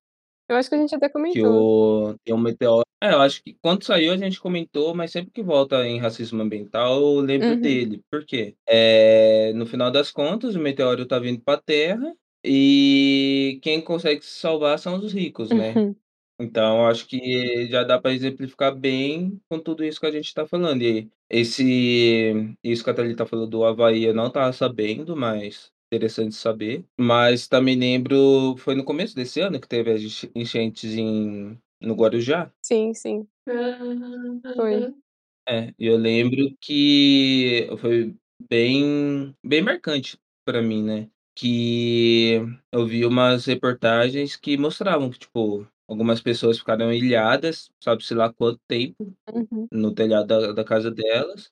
Eu 0.48 0.56
acho 0.56 0.68
que 0.68 0.74
a 0.74 0.78
gente 0.78 0.94
até 0.94 1.06
que 1.08 1.12
comentou. 1.12 2.10
o, 2.10 2.14
tem 2.24 2.34
um 2.34 2.38
meteoro. 2.38 2.82
É, 3.02 3.12
eu 3.12 3.20
acho 3.20 3.42
que 3.42 3.54
quando 3.60 3.84
saiu 3.84 4.12
a 4.12 4.16
gente 4.16 4.40
comentou, 4.40 4.94
mas 4.94 5.10
sempre 5.10 5.30
que 5.30 5.42
volta 5.42 5.86
em 5.86 5.98
racismo 5.98 6.40
ambiental, 6.42 7.00
eu 7.00 7.20
lembro 7.20 7.48
Uhum. 7.48 7.60
dele. 7.60 8.00
Por 8.10 8.24
quê? 8.24 8.54
É, 8.66 9.52
no 9.54 9.66
final 9.66 9.90
das 9.90 10.10
contas, 10.10 10.54
o 10.54 10.60
meteoro 10.60 11.04
tá 11.06 11.18
vindo 11.18 11.40
para 11.42 11.58
a 11.58 11.62
Terra 11.62 12.14
e 12.44 13.58
quem 13.62 13.80
consegue 13.80 14.22
se 14.24 14.38
salvar 14.40 14.78
são 14.78 14.96
os 14.96 15.12
ricos, 15.12 15.50
né? 15.50 15.74
Uhum. 15.76 15.94
Então, 16.40 16.86
acho 16.86 17.06
que 17.06 17.66
já 17.70 17.82
dá 17.82 17.98
para 18.00 18.12
exemplificar 18.12 18.74
bem 18.74 19.38
com 19.48 19.58
tudo 19.58 19.82
isso 19.84 19.98
que 20.00 20.06
a 20.06 20.10
gente 20.10 20.26
está 20.26 20.46
falando. 20.46 20.82
E 20.82 21.08
esse, 21.30 22.56
isso 22.62 22.84
que 22.84 22.90
a 22.90 22.94
Thalita 22.94 23.26
falou 23.26 23.46
do 23.46 23.64
Havaí, 23.64 24.04
eu 24.04 24.14
não 24.14 24.28
estava 24.28 24.52
sabendo, 24.52 25.16
mas 25.16 25.70
interessante 25.92 26.34
saber. 26.34 26.84
Mas 26.98 27.48
também 27.48 27.76
lembro, 27.76 28.56
foi 28.58 28.74
no 28.74 28.84
começo 28.84 29.14
desse 29.14 29.40
ano 29.40 29.60
que 29.60 29.68
teve 29.68 29.90
as 29.92 30.02
enche- 30.02 30.30
enchentes 30.34 30.94
em, 30.94 31.58
no 31.80 31.94
Guarujá. 31.94 32.50
Sim, 32.62 32.92
sim. 32.94 33.26
Foi. 34.56 34.94
É, 35.48 35.72
e 35.78 35.86
eu 35.86 35.96
lembro 35.96 36.56
que 36.60 37.68
foi 37.80 38.14
bem, 38.50 39.34
bem 39.44 39.62
marcante 39.62 40.18
para 40.44 40.62
mim, 40.62 40.82
né? 40.82 41.10
Que 41.36 42.36
eu 42.72 42.86
vi 42.86 43.04
umas 43.06 43.46
reportagens 43.46 44.36
que 44.36 44.56
mostravam 44.58 45.10
que, 45.10 45.20
tipo, 45.20 45.66
algumas 45.88 46.20
pessoas 46.20 46.58
ficaram 46.58 46.92
ilhadas, 46.92 47.70
sabe-se 47.82 48.14
lá 48.14 48.32
quanto 48.32 48.60
tempo, 48.68 49.14
Uhum. 49.32 49.68
no 49.72 49.94
telhado 49.94 50.26
da, 50.28 50.52
da 50.52 50.64
casa 50.64 50.90
delas, 50.90 51.50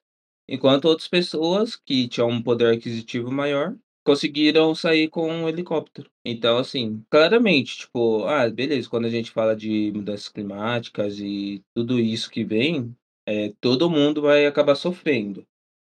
enquanto 0.48 0.86
outras 0.86 1.08
pessoas 1.08 1.76
que 1.76 2.08
tinham 2.08 2.28
um 2.30 2.42
poder 2.42 2.74
aquisitivo 2.76 3.30
maior 3.32 3.76
conseguiram 4.04 4.74
sair 4.74 5.08
com 5.08 5.28
um 5.30 5.48
helicóptero. 5.48 6.10
Então, 6.24 6.58
assim, 6.58 7.04
claramente, 7.10 7.78
tipo, 7.78 8.24
ah, 8.26 8.48
beleza, 8.50 8.88
quando 8.88 9.06
a 9.06 9.10
gente 9.10 9.30
fala 9.30 9.56
de 9.56 9.92
mudanças 9.94 10.28
climáticas 10.28 11.18
e 11.18 11.62
tudo 11.74 11.98
isso 12.00 12.30
que 12.30 12.44
vem, 12.44 12.94
é, 13.26 13.52
todo 13.60 13.90
mundo 13.90 14.22
vai 14.22 14.46
acabar 14.46 14.74
sofrendo, 14.74 15.46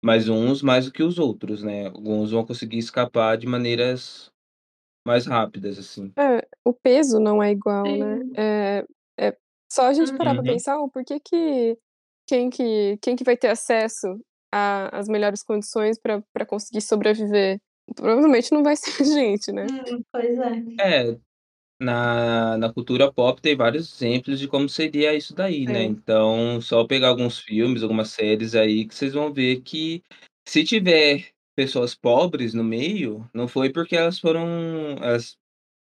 mas 0.05 0.29
uns 0.29 0.63
mais 0.63 0.87
do 0.87 0.93
que 0.93 1.03
os 1.03 1.19
outros, 1.19 1.63
né? 1.63 1.87
Alguns 1.89 2.33
vão 2.33 2.47
conseguir 2.47 2.79
escapar 2.79 3.39
de 3.39 3.47
maneiras 3.47 4.31
mais 5.07 5.27
rápidas, 5.27 5.79
assim. 5.79 6.13
É, 6.19 6.47
o 6.65 6.73
peso 6.75 7.21
não 7.21 7.43
é 7.43 7.51
igual, 7.53 7.97
né? 7.97 8.19
É, 8.37 8.85
é 9.19 9.37
só 9.73 9.85
a 9.87 9.93
gente 9.93 10.13
parar 10.15 10.35
pra 10.35 10.43
Uhum. 10.43 10.55
pensar 10.55 10.79
o 10.81 10.91
porquê 10.91 11.21
que 11.21 11.79
quem 12.27 12.51
que 12.51 12.99
quem 13.01 13.17
que 13.17 13.25
vai 13.25 13.37
ter 13.37 13.49
acesso 13.49 14.09
às 14.53 15.09
melhores 15.09 15.43
condições 15.43 15.99
pra 16.01 16.23
pra 16.33 16.45
conseguir 16.47 16.81
sobreviver? 16.83 17.61
Provavelmente 17.95 18.53
não 18.53 18.63
vai 18.63 18.77
ser 18.77 19.03
a 19.03 19.05
gente, 19.05 19.53
né? 19.53 19.67
Hum, 19.67 20.03
pois 20.13 20.39
é. 20.39 21.11
É, 21.11 21.19
na, 21.81 22.59
na 22.59 22.73
cultura 22.73 23.13
pop 23.13 23.41
tem 23.41 23.57
vários 23.57 23.93
exemplos 23.95 24.39
de 24.41 24.49
como 24.49 24.69
seria 24.69 25.15
isso 25.15 25.35
daí, 25.35 25.67
né? 25.67 25.83
É. 25.83 25.85
Então, 25.85 26.61
só 26.61 26.85
pegar 26.87 27.09
alguns 27.09 27.39
filmes, 27.39 27.83
algumas 27.83 28.11
séries 28.11 28.55
aí 28.55 28.87
que 28.87 28.95
vocês 28.95 29.15
vão 29.15 29.33
ver 29.33 29.61
que 29.63 30.03
se 30.49 30.65
tiver 30.65 31.29
pessoas 31.57 31.95
pobres 31.95 32.55
no 32.55 32.65
meio, 32.65 33.29
não 33.35 33.49
foi 33.49 33.71
porque 33.73 33.97
elas 33.97 34.19
foram, 34.19 34.47
elas 35.03 35.37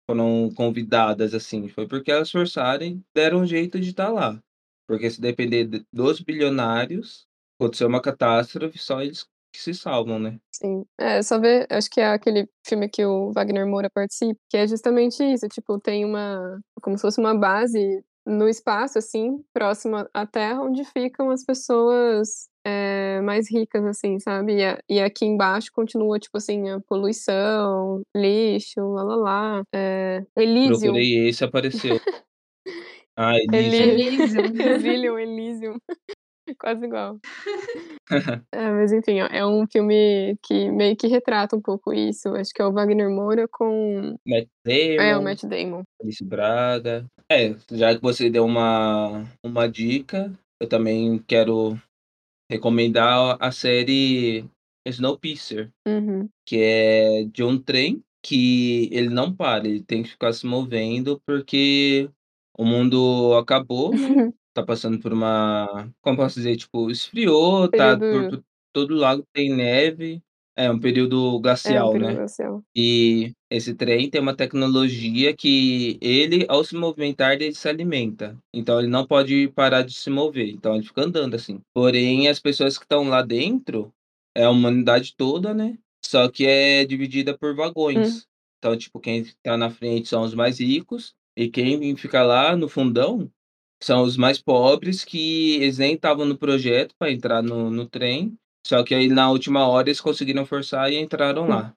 foram 0.09 0.51
convidadas, 0.55 1.35
assim, 1.35 1.69
foi 1.69 1.87
porque 1.87 2.11
elas 2.11 2.31
forçaram 2.31 2.87
e 2.87 3.01
deram 3.15 3.41
um 3.41 3.47
jeito 3.47 3.81
de 3.81 3.91
estar 3.91 4.11
lá. 4.11 4.41
Porque 4.89 5.11
se 5.11 5.21
depender 5.21 5.85
dos 5.93 6.21
bilionários, 6.21 7.27
acontecer 7.59 7.85
uma 7.87 8.01
catástrofe, 8.03 8.79
só 8.79 9.03
eles 9.03 9.27
que 9.57 9.63
se 9.63 9.75
salvam, 9.75 10.19
né. 10.19 10.39
Sim. 10.53 10.85
É, 10.99 11.23
só 11.23 11.39
ver 11.39 11.67
acho 11.71 11.91
que 11.91 12.01
é 12.01 12.07
aquele 12.07 12.49
filme 12.67 12.89
que 12.89 13.05
o 13.05 13.33
Wagner 13.33 13.67
Moura 13.67 13.91
participa, 13.91 14.39
que 14.51 14.57
é 14.57 14.67
justamente 14.67 15.23
isso, 15.23 15.49
tipo, 15.49 15.79
tem 15.81 16.05
uma 16.05 16.61
como 16.83 16.97
se 16.97 17.03
fosse 17.03 17.19
uma 17.21 17.35
base 17.37 18.03
no 18.27 18.49
espaço, 18.49 18.99
assim, 18.99 19.43
próximo 19.55 20.05
à 20.13 20.27
Terra, 20.27 20.61
onde 20.61 20.85
ficam 20.85 21.31
as 21.31 21.45
pessoas, 21.45 22.49
eh, 22.65 23.21
mais 23.23 23.49
ricas, 23.49 23.85
assim, 23.85 24.19
sabe. 24.19 24.57
E 24.57 24.65
a 24.65 24.79
e 24.89 25.01
aqui 25.01 25.25
embaixo 25.25 25.71
continua, 25.73 26.19
tipo 26.19 26.37
assim, 26.37 26.69
a 26.69 26.81
poluição, 26.81 28.03
lixo, 28.17 28.81
lá-lá-lá, 28.81 29.63
eh, 29.73 30.25
Elysium. 30.37 30.81
Procurei 30.81 31.29
esse, 31.29 31.45
apareceu. 31.45 32.01
Ah, 33.19 33.33
Ely 33.35 33.55
Elysium. 33.55 34.45
Elysium. 34.45 34.61
Exílium, 34.61 35.17
Elysium. 35.19 35.79
Quase 36.59 36.85
igual. 36.85 37.19
É, 38.53 38.71
mas 38.71 38.93
enfim, 38.93 39.19
é 39.19 39.45
um 39.45 39.67
filme 39.67 40.37
que 40.41 40.71
meio 40.71 40.97
que 40.97 41.09
retrata 41.09 41.57
um 41.57 41.61
pouco 41.61 41.93
isso, 41.93 42.29
acho 42.37 42.53
que 42.55 42.63
é 42.63 42.65
o 42.65 42.73
Wagner 42.73 43.11
Moura 43.11 43.49
com 43.49 44.17
Matt 44.25 44.47
é, 44.65 44.95
o 44.95 44.97
Damon, 44.97 45.23
Matt 45.25 45.43
Damon. 45.45 45.83
Alice 46.01 46.25
Braga. 46.25 47.05
É, 47.29 47.57
já 47.73 47.97
que 47.97 48.01
você 48.01 48.31
deu 48.31 48.45
uma 48.45 49.25
uma 49.45 49.69
dica, 49.69 50.33
eu 50.63 50.69
também 50.69 51.19
quero 51.27 51.77
recomendar 52.51 53.37
a 53.41 53.51
série 53.51 54.45
Snowpiercer, 54.87 55.71
Uhum. 55.87 56.29
que 56.47 56.59
é 56.63 57.25
de 57.25 57.43
um 57.43 57.59
trem 57.61 58.01
que 58.25 58.89
ele 58.93 59.09
não 59.09 59.35
para, 59.35 59.67
ele 59.67 59.83
tem 59.83 60.05
que 60.05 60.11
ficar 60.11 60.33
se 60.33 60.47
movendo, 60.47 61.21
porque 61.27 62.09
o 62.57 62.65
mundo 62.65 63.35
acabou, 63.37 63.91
né, 63.91 63.99
tá 64.57 64.65
passando 64.67 64.99
por 65.01 65.13
uma 65.13 65.91
como 66.03 66.17
posso 66.19 66.37
dizer? 66.37 66.57
Tipo, 66.57 66.91
esfriou, 66.91 67.73
tá 67.73 68.01
Período 68.01 68.45
todo 68.73 68.95
lado 68.97 69.25
tem 69.33 69.55
neve. 69.55 70.23
É, 70.57 70.71
um 70.71 70.81
período 70.81 71.41
É, 71.65 71.83
um 71.83 71.89
glacial, 71.89 71.91
período 71.91 72.13
né. 72.13 72.17
glacial. 72.17 72.67
E 72.77 73.33
esse 73.51 73.75
trem 73.75 74.11
tem 74.11 74.21
uma 74.21 74.37
tecnologia 74.37 75.35
que 75.37 75.99
ele, 76.03 76.47
ao 76.49 76.65
se 76.65 76.77
movimentar, 76.77 77.33
ele 77.35 77.55
se 77.55 77.69
alimenta. 77.69 78.39
Então 78.55 78.79
ele 78.81 78.89
não 78.89 79.07
pode 79.07 79.49
parar 79.51 79.83
de 79.83 79.95
se 79.95 80.11
mover, 80.11 80.49
então 80.51 80.75
ele 80.77 80.85
fica 80.87 81.03
andando, 81.05 81.35
assim. 81.37 81.61
Porém, 81.75 82.29
as 82.29 82.41
pessoas 82.41 82.79
que 82.79 82.85
estão 82.85 83.09
lá 83.09 83.23
dentro, 83.23 83.93
é 84.37 84.45
a 84.45 84.51
humanidade 84.51 85.15
toda, 85.17 85.55
né, 85.55 85.79
só 86.05 86.29
que 86.31 86.47
é 86.47 86.85
dividida 86.87 87.37
por 87.39 87.55
Hum. 87.95 88.23
vagões. 88.23 88.27
Então, 88.59 88.77
tipo, 88.79 89.01
quem 89.01 89.25
tá 89.43 89.57
na 89.57 89.71
frente 89.71 90.09
são 90.09 90.23
os 90.23 90.35
mais 90.35 90.61
ricos, 90.61 91.15
e 91.37 91.49
quem 91.51 91.97
fica 91.97 92.23
lá 92.23 92.57
no 92.57 92.69
fundão, 92.69 93.31
são 93.83 94.03
os 94.05 94.17
mais 94.17 94.41
pobres, 94.43 95.05
que 95.05 95.57
eles 95.57 95.79
nem 95.79 95.95
estavam 95.95 96.25
no 96.27 96.37
projeto 96.39 96.95
pra 96.99 97.11
entrar 97.11 97.43
no 97.43 97.71
no 97.71 97.87
trem, 97.89 98.35
só 98.67 98.83
que 98.85 98.95
aí 98.95 99.09
na 99.09 99.31
última 99.31 99.67
hora 99.69 99.89
eles 99.89 100.01
conseguiram 100.01 100.47
forçar 100.47 100.91
e 100.93 100.97
entraram 100.99 101.45
Hum. 101.45 101.49
lá. 101.51 101.75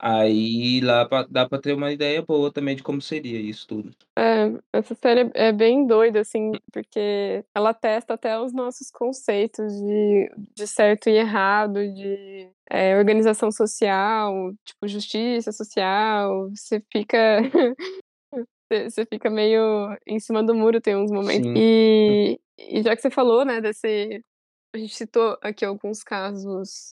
Aí 0.00 0.80
lá 0.82 1.06
pra 1.08 1.24
dá 1.24 1.48
pra 1.48 1.60
ter 1.60 1.74
uma 1.74 1.92
ideia 1.92 2.22
boa 2.22 2.52
também 2.52 2.76
de 2.76 2.82
como 2.82 3.00
seria 3.02 3.40
isso 3.40 3.66
tudo. 3.68 3.92
É, 4.18 4.52
essa 4.72 4.94
série 4.96 5.30
é 5.34 5.48
é 5.48 5.52
bem 5.52 5.86
doida, 5.86 6.20
assim, 6.20 6.52
porque 6.72 7.44
ela 7.54 7.74
testa 7.74 8.14
até 8.14 8.38
os 8.40 8.52
nossos 8.52 8.90
conceitos 8.90 9.72
de 9.74 10.30
de 10.56 10.66
certo 10.66 11.08
e 11.08 11.12
errado, 11.16 11.74
de, 11.94 12.50
eh, 12.70 12.96
organização 12.98 13.50
social, 13.52 14.52
tipo, 14.64 14.88
justiça 14.88 15.52
social, 15.52 16.50
você 16.50 16.82
fica 16.92 17.18
você 18.70 19.06
fica 19.06 19.30
meio 19.30 19.96
em 20.06 20.20
cima 20.20 20.42
do 20.42 20.54
muro, 20.54 20.80
tem 20.80 20.96
uns 20.96 21.10
momentos. 21.10 21.48
E 21.54 22.38
e 22.58 22.82
já 22.82 22.94
que 22.96 23.02
você 23.02 23.10
falou, 23.10 23.44
né, 23.44 23.60
desse 23.60 24.22
a 24.74 24.78
gente 24.78 24.94
citou 24.96 25.38
aqui 25.42 25.64
alguns 25.64 26.02
casos 26.04 26.92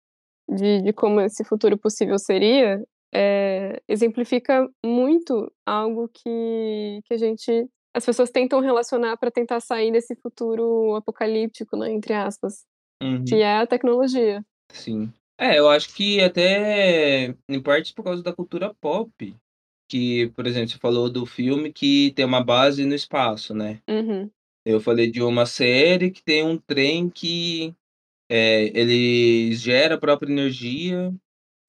de 0.49 0.81
de 0.83 0.93
como 0.93 1.21
esse 1.21 1.43
futuro 1.45 1.77
possível 1.77 2.19
seria, 2.19 2.83
eh, 3.13 3.81
exemplifica 3.87 4.67
muito 4.85 5.51
algo 5.65 6.09
que 6.09 7.01
que 7.05 7.13
a 7.15 7.17
gente 7.17 7.67
as 7.95 8.05
pessoas 8.05 8.29
tentam 8.31 8.59
relacionar 8.61 9.17
pra 9.17 9.31
tentar 9.31 9.59
sair 9.61 9.91
desse 9.91 10.15
futuro 10.17 10.95
apocalíptico, 10.95 11.77
né, 11.77 11.91
entre 11.91 12.13
aspas, 12.13 12.65
que 13.27 13.35
Uhum. 13.35 13.41
é 13.41 13.57
a 13.59 13.67
tecnologia. 13.67 14.43
Sim. 14.71 15.11
É, 15.37 15.59
eu 15.59 15.69
acho 15.69 15.93
que 15.93 16.21
até 16.21 17.35
em 17.49 17.61
parte 17.61 17.93
por 17.93 18.03
causa 18.03 18.23
da 18.23 18.33
cultura 18.33 18.73
pop, 18.81 19.35
que, 19.89 20.27
por 20.35 20.47
exemplo, 20.47 20.69
você 20.69 20.77
falou 20.79 21.09
do 21.09 21.25
filme 21.25 21.71
que 21.73 22.11
tem 22.15 22.25
uma 22.25 22.43
base 22.43 22.85
no 22.85 22.95
espaço, 22.95 23.53
né. 23.53 23.81
Uhum. 23.87 24.31
Eu 24.65 24.81
falei 24.81 25.11
de 25.11 25.21
uma 25.23 25.45
série 25.45 26.11
que 26.11 26.23
tem 26.23 26.43
um 26.45 26.57
trem 26.57 27.09
que, 27.09 27.73
eh, 28.29 28.71
ele 28.75 29.53
gera 29.55 29.95
a 29.95 29.99
própria 29.99 30.31
energia, 30.31 31.13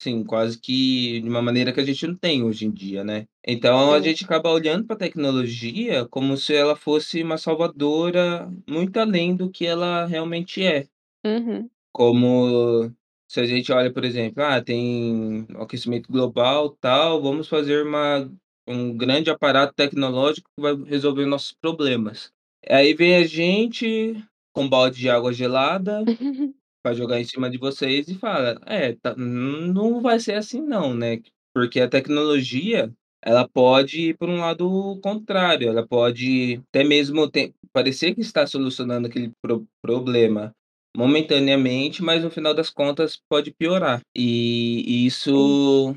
assim, 0.01 0.23
quase 0.25 0.59
que 0.59 1.21
de 1.21 1.29
uma 1.29 1.41
maneira 1.41 1.73
que 1.73 1.79
a 1.81 1.85
gente 1.85 2.07
não 2.07 2.15
tem 2.15 2.43
hoje 2.43 2.65
em 2.67 2.71
dia, 2.71 3.03
né. 3.03 3.27
Então 3.47 3.93
a 3.93 3.99
Sim. 3.99 4.05
gente 4.05 4.25
acaba 4.25 4.51
olhando 4.51 4.85
pra 4.85 4.95
tecnologia 4.97 6.07
como 6.09 6.37
se 6.37 6.55
ela 6.55 6.75
fosse 6.75 7.23
uma 7.23 7.37
salvadora 7.39 8.51
muito 8.69 8.97
além 8.99 9.35
do 9.35 9.49
que 9.51 9.65
ela 9.67 10.05
realmente 10.07 10.63
é. 10.63 10.87
Uhum. 11.25 11.69
Como 11.95 12.91
se 13.27 13.39
a 13.41 13.45
gente 13.45 13.71
olha, 13.71 13.91
por 13.91 14.05
exemplo, 14.05 14.43
ah, 14.43 14.61
tem 14.61 15.45
aquecimento 15.59 16.11
global, 16.11 16.69
tal, 16.81 17.21
vamos 17.21 17.47
fazer 17.47 17.85
uma 17.85 18.29
um 18.69 18.95
grande 18.97 19.29
aparato 19.29 19.73
tecnológico 19.73 20.49
que 20.55 20.61
vai 20.61 20.75
resolver 20.83 21.25
nossos 21.25 21.53
problemas. 21.53 22.31
Aí 22.69 22.93
vem 22.93 23.15
a 23.15 23.25
gente 23.25 24.15
com 24.53 24.63
um 24.63 24.69
balde 24.69 24.99
de 24.99 25.09
água 25.09 25.31
gelada 25.31 26.03
pra 26.83 26.93
jogar 26.93 27.19
em 27.19 27.23
cima 27.23 27.49
de 27.49 27.57
vocês 27.57 28.07
e 28.07 28.15
fala: 28.15 28.59
"É, 28.65 28.93
tá 28.93 29.15
não 29.15 30.01
vai 30.01 30.19
ser 30.19 30.33
assim 30.35 30.61
não, 30.61 30.93
né". 30.93 31.19
Porque 31.53 31.79
a 31.79 31.89
tecnologia, 31.89 32.91
ela 33.23 33.47
pode 33.47 34.09
ir 34.09 34.17
por 34.17 34.29
um 34.29 34.39
lado 34.39 34.99
contrário, 35.01 35.69
ela 35.69 35.87
pode 35.87 36.61
até 36.69 36.83
mesmo 36.83 37.29
parecer 37.73 38.13
que 38.13 38.21
está 38.21 38.45
solucionando 38.45 39.07
aquele 39.07 39.31
pro 39.41 39.65
problema 39.81 40.53
momentaneamente, 40.97 42.03
mas 42.03 42.23
no 42.23 42.31
final 42.31 42.53
das 42.55 42.69
contas 42.71 43.17
pode 43.29 43.51
piorar. 43.53 44.01
E 44.17 45.05
isso 45.07 45.95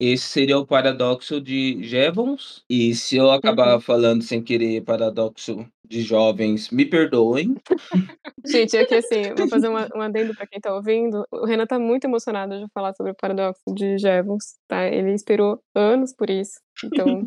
esse 0.00 0.26
seria 0.28 0.58
o 0.58 0.66
paradoxo 0.66 1.40
de 1.40 1.82
Jevons, 1.84 2.64
e 2.70 2.94
se 2.94 3.16
eu 3.16 3.30
acabar 3.32 3.74
Uhum. 3.74 3.80
falando 3.80 4.22
sem 4.22 4.42
querer 4.42 4.82
paradoxo 4.84 5.66
de 5.88 6.02
jovens, 6.02 6.70
me 6.70 6.84
perdoem. 6.84 7.54
Gente, 8.46 8.76
é 8.76 8.84
que 8.84 8.94
assim, 8.96 9.34
vou 9.34 9.48
fazer 9.48 9.68
um 9.68 9.74
um 9.96 10.00
adendo 10.02 10.34
pra 10.34 10.46
quem 10.46 10.60
tá 10.60 10.74
ouvindo, 10.74 11.24
o 11.32 11.46
Renan 11.46 11.66
tá 11.66 11.78
muito 11.78 12.04
emocionado 12.06 12.58
de 12.58 12.66
falar 12.74 12.94
sobre 12.94 13.12
o 13.12 13.16
paradoxo 13.16 13.62
de 13.74 13.98
Jevons, 13.98 14.56
tá, 14.68 14.86
ele 14.88 15.12
esperou 15.14 15.62
anos 15.76 16.14
por 16.14 16.30
isso, 16.30 16.60
então 16.82 17.26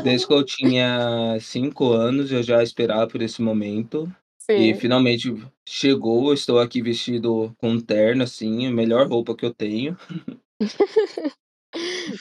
Desde 0.00 0.26
que 0.28 0.32
eu 0.32 0.44
tinha 0.44 1.38
5 1.40 1.92
anos, 1.92 2.30
eu 2.30 2.42
já 2.42 2.62
esperava 2.62 3.08
por 3.08 3.20
esse 3.20 3.42
momento, 3.42 4.10
e 4.50 4.72
Sim. 4.72 4.74
finalmente 4.74 5.34
chegou, 5.66 6.32
estou 6.32 6.58
aqui 6.58 6.80
vestido 6.80 7.54
com 7.58 7.70
um 7.70 7.80
terno, 7.80 8.22
assim, 8.22 8.66
a 8.66 8.70
melhor 8.70 9.08
roupa 9.08 9.36
que 9.36 9.44
eu 9.44 9.54
tenho. 9.54 9.96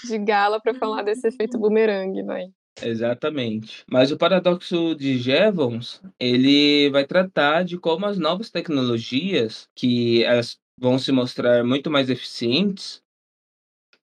De 0.03 0.17
gala 0.17 0.59
pra 0.61 0.73
falar 0.73 1.03
desse 1.03 1.27
efeito 1.27 1.57
bumerangue, 1.57 2.21
vai. 2.23 2.47
Exatamente. 2.81 3.83
Mas 3.89 4.11
o 4.11 4.17
paradoxo 4.17 4.93
de 4.93 5.17
Jevons, 5.17 6.01
ele 6.19 6.89
vai 6.89 7.05
tratar 7.05 7.63
de 7.63 7.77
como 7.77 8.05
as 8.05 8.17
novas 8.17 8.51
tecnologias, 8.51 9.67
que 9.75 10.23
elas 10.23 10.57
vão 10.79 10.99
se 10.99 11.11
mostrar 11.11 11.63
muito 11.63 11.89
mais 11.89 12.09
eficientes 12.09 13.01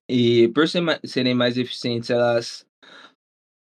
e 0.09 0.49
por 0.49 0.65
serem 0.67 1.33
mais 1.33 1.57
eficientes, 1.57 2.09
elas 2.09 2.65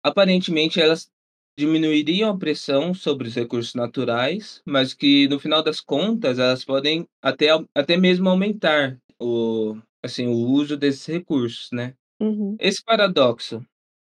aparentemente 0.05 0.81
elas 0.81 1.11
diminuiriam 1.59 2.31
a 2.31 2.39
pressão 2.39 2.93
sobre 2.95 3.29
os 3.29 3.35
recursos 3.35 3.75
naturais, 3.75 4.63
mas 4.67 4.93
que 4.95 5.29
no 5.29 5.39
final 5.41 5.63
das 5.63 5.81
contas 5.81 6.39
elas 6.39 6.65
podem 6.65 7.07
até 7.23 7.49
até 7.75 7.97
mesmo 7.97 8.29
aumentar 8.29 8.99
o 9.21 9.77
assim, 10.05 10.27
o 10.27 10.33
uso 10.35 10.77
desses 10.77 11.07
recursos, 11.07 11.71
né. 11.73 11.95
Uhum. 12.21 12.57
Esse 12.61 12.83
paradoxo, 12.85 13.65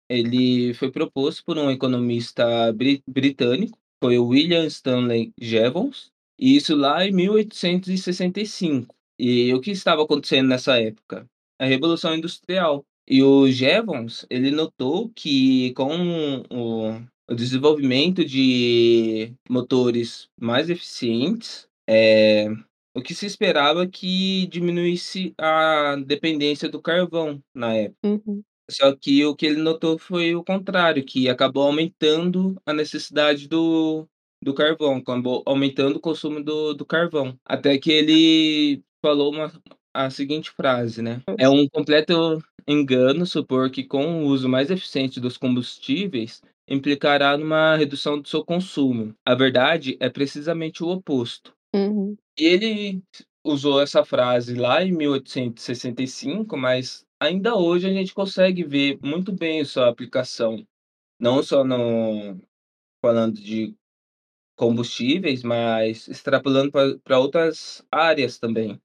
ele 0.09 0.73
foi 0.75 0.91
proposto 0.91 1.43
por 1.45 1.57
um 1.57 1.71
economista 1.71 2.71
bri 2.73 3.01
britânico, 3.07 3.77
foi 4.03 4.17
o 4.17 4.27
William 4.27 4.65
Stanley 4.67 5.31
Jevons, 5.39 6.11
e 6.39 6.55
isso 6.57 6.75
lá 6.75 7.05
em 7.05 7.11
1865. 7.13 8.95
E 9.19 9.53
o 9.53 9.61
que 9.61 9.71
estava 9.71 10.03
acontecendo 10.03 10.49
nessa 10.49 10.79
época? 10.79 11.25
A 11.59 11.65
revolução 11.65 12.15
industrial. 12.15 12.83
E 13.07 13.21
o 13.23 13.49
Jevons, 13.51 14.25
ele 14.29 14.51
notou 14.51 15.09
que 15.15 15.73
com 15.73 16.43
o 16.51 17.01
o 17.29 17.35
desenvolvimento 17.35 18.25
de 18.25 19.33
motores 19.49 20.29
mais 20.39 20.69
eficientes, 20.69 21.67
eh, 21.89 22.47
o 22.95 23.01
que 23.01 23.15
se 23.15 23.25
esperava 23.25 23.87
que 23.87 24.47
diminuísse 24.47 25.33
a 25.39 25.95
dependência 26.05 26.69
do 26.69 26.81
carvão 26.81 27.41
na 27.55 27.73
época. 27.75 27.97
Uhum. 28.05 28.43
Só 28.71 28.95
que 28.95 29.25
o 29.25 29.35
que 29.35 29.45
ele 29.45 29.61
notou 29.61 29.97
foi 29.99 30.35
o 30.35 30.43
contrário, 30.43 31.03
que 31.05 31.29
acabou 31.29 31.63
aumentando 31.63 32.55
a 32.65 32.73
necessidade 32.73 33.47
do 33.47 34.07
do 34.43 34.53
carvão, 34.53 34.97
acabou 34.97 35.41
aumentando 35.45 35.97
o 35.97 36.01
consumo 36.01 36.43
do 36.43 36.73
do 36.73 36.85
carvão. 36.85 37.37
Até 37.45 37.77
que 37.77 37.91
ele 37.91 38.83
falou 39.01 39.31
uma 39.33 39.51
a 39.93 40.09
seguinte 40.09 40.51
frase, 40.51 41.01
né: 41.01 41.21
"É 41.39 41.49
um 41.49 41.67
completo 41.69 42.39
engano 42.67 43.25
supor 43.25 43.69
que 43.71 43.83
com 43.83 44.23
o 44.23 44.27
uso 44.27 44.49
mais 44.49 44.71
eficiente 44.71 45.19
dos 45.19 45.37
combustíveis, 45.37 46.41
implicará 46.67 47.37
numa 47.37 47.75
redução 47.75 48.19
do 48.19 48.27
seu 48.27 48.43
consumo. 48.43 49.15
A 49.25 49.35
verdade 49.35 49.97
é 49.99 50.09
precisamente 50.09 50.83
o 50.83 50.89
oposto". 50.89 51.53
Uhum. 51.75 52.15
E 52.39 52.45
ele 52.45 53.03
usou 53.43 53.81
essa 53.81 54.05
frase 54.05 54.55
lá 54.55 54.83
em 54.83 54.91
1865, 54.91 56.55
mas 56.55 57.05
ainda 57.19 57.55
hoje 57.55 57.87
a 57.87 57.93
gente 57.93 58.13
consegue 58.13 58.63
ver 58.63 58.97
muito 59.03 59.31
bem 59.31 59.63
sua 59.65 59.89
aplicação, 59.89 60.65
não 61.19 61.43
só 61.43 61.63
no 61.63 62.39
falando 63.03 63.35
de 63.35 63.75
combustíveis, 64.55 65.43
mas 65.43 66.07
extrapolando 66.07 66.71
pra 67.03 67.19
outras 67.19 67.85
áreas 67.91 68.39
também. 68.39 68.79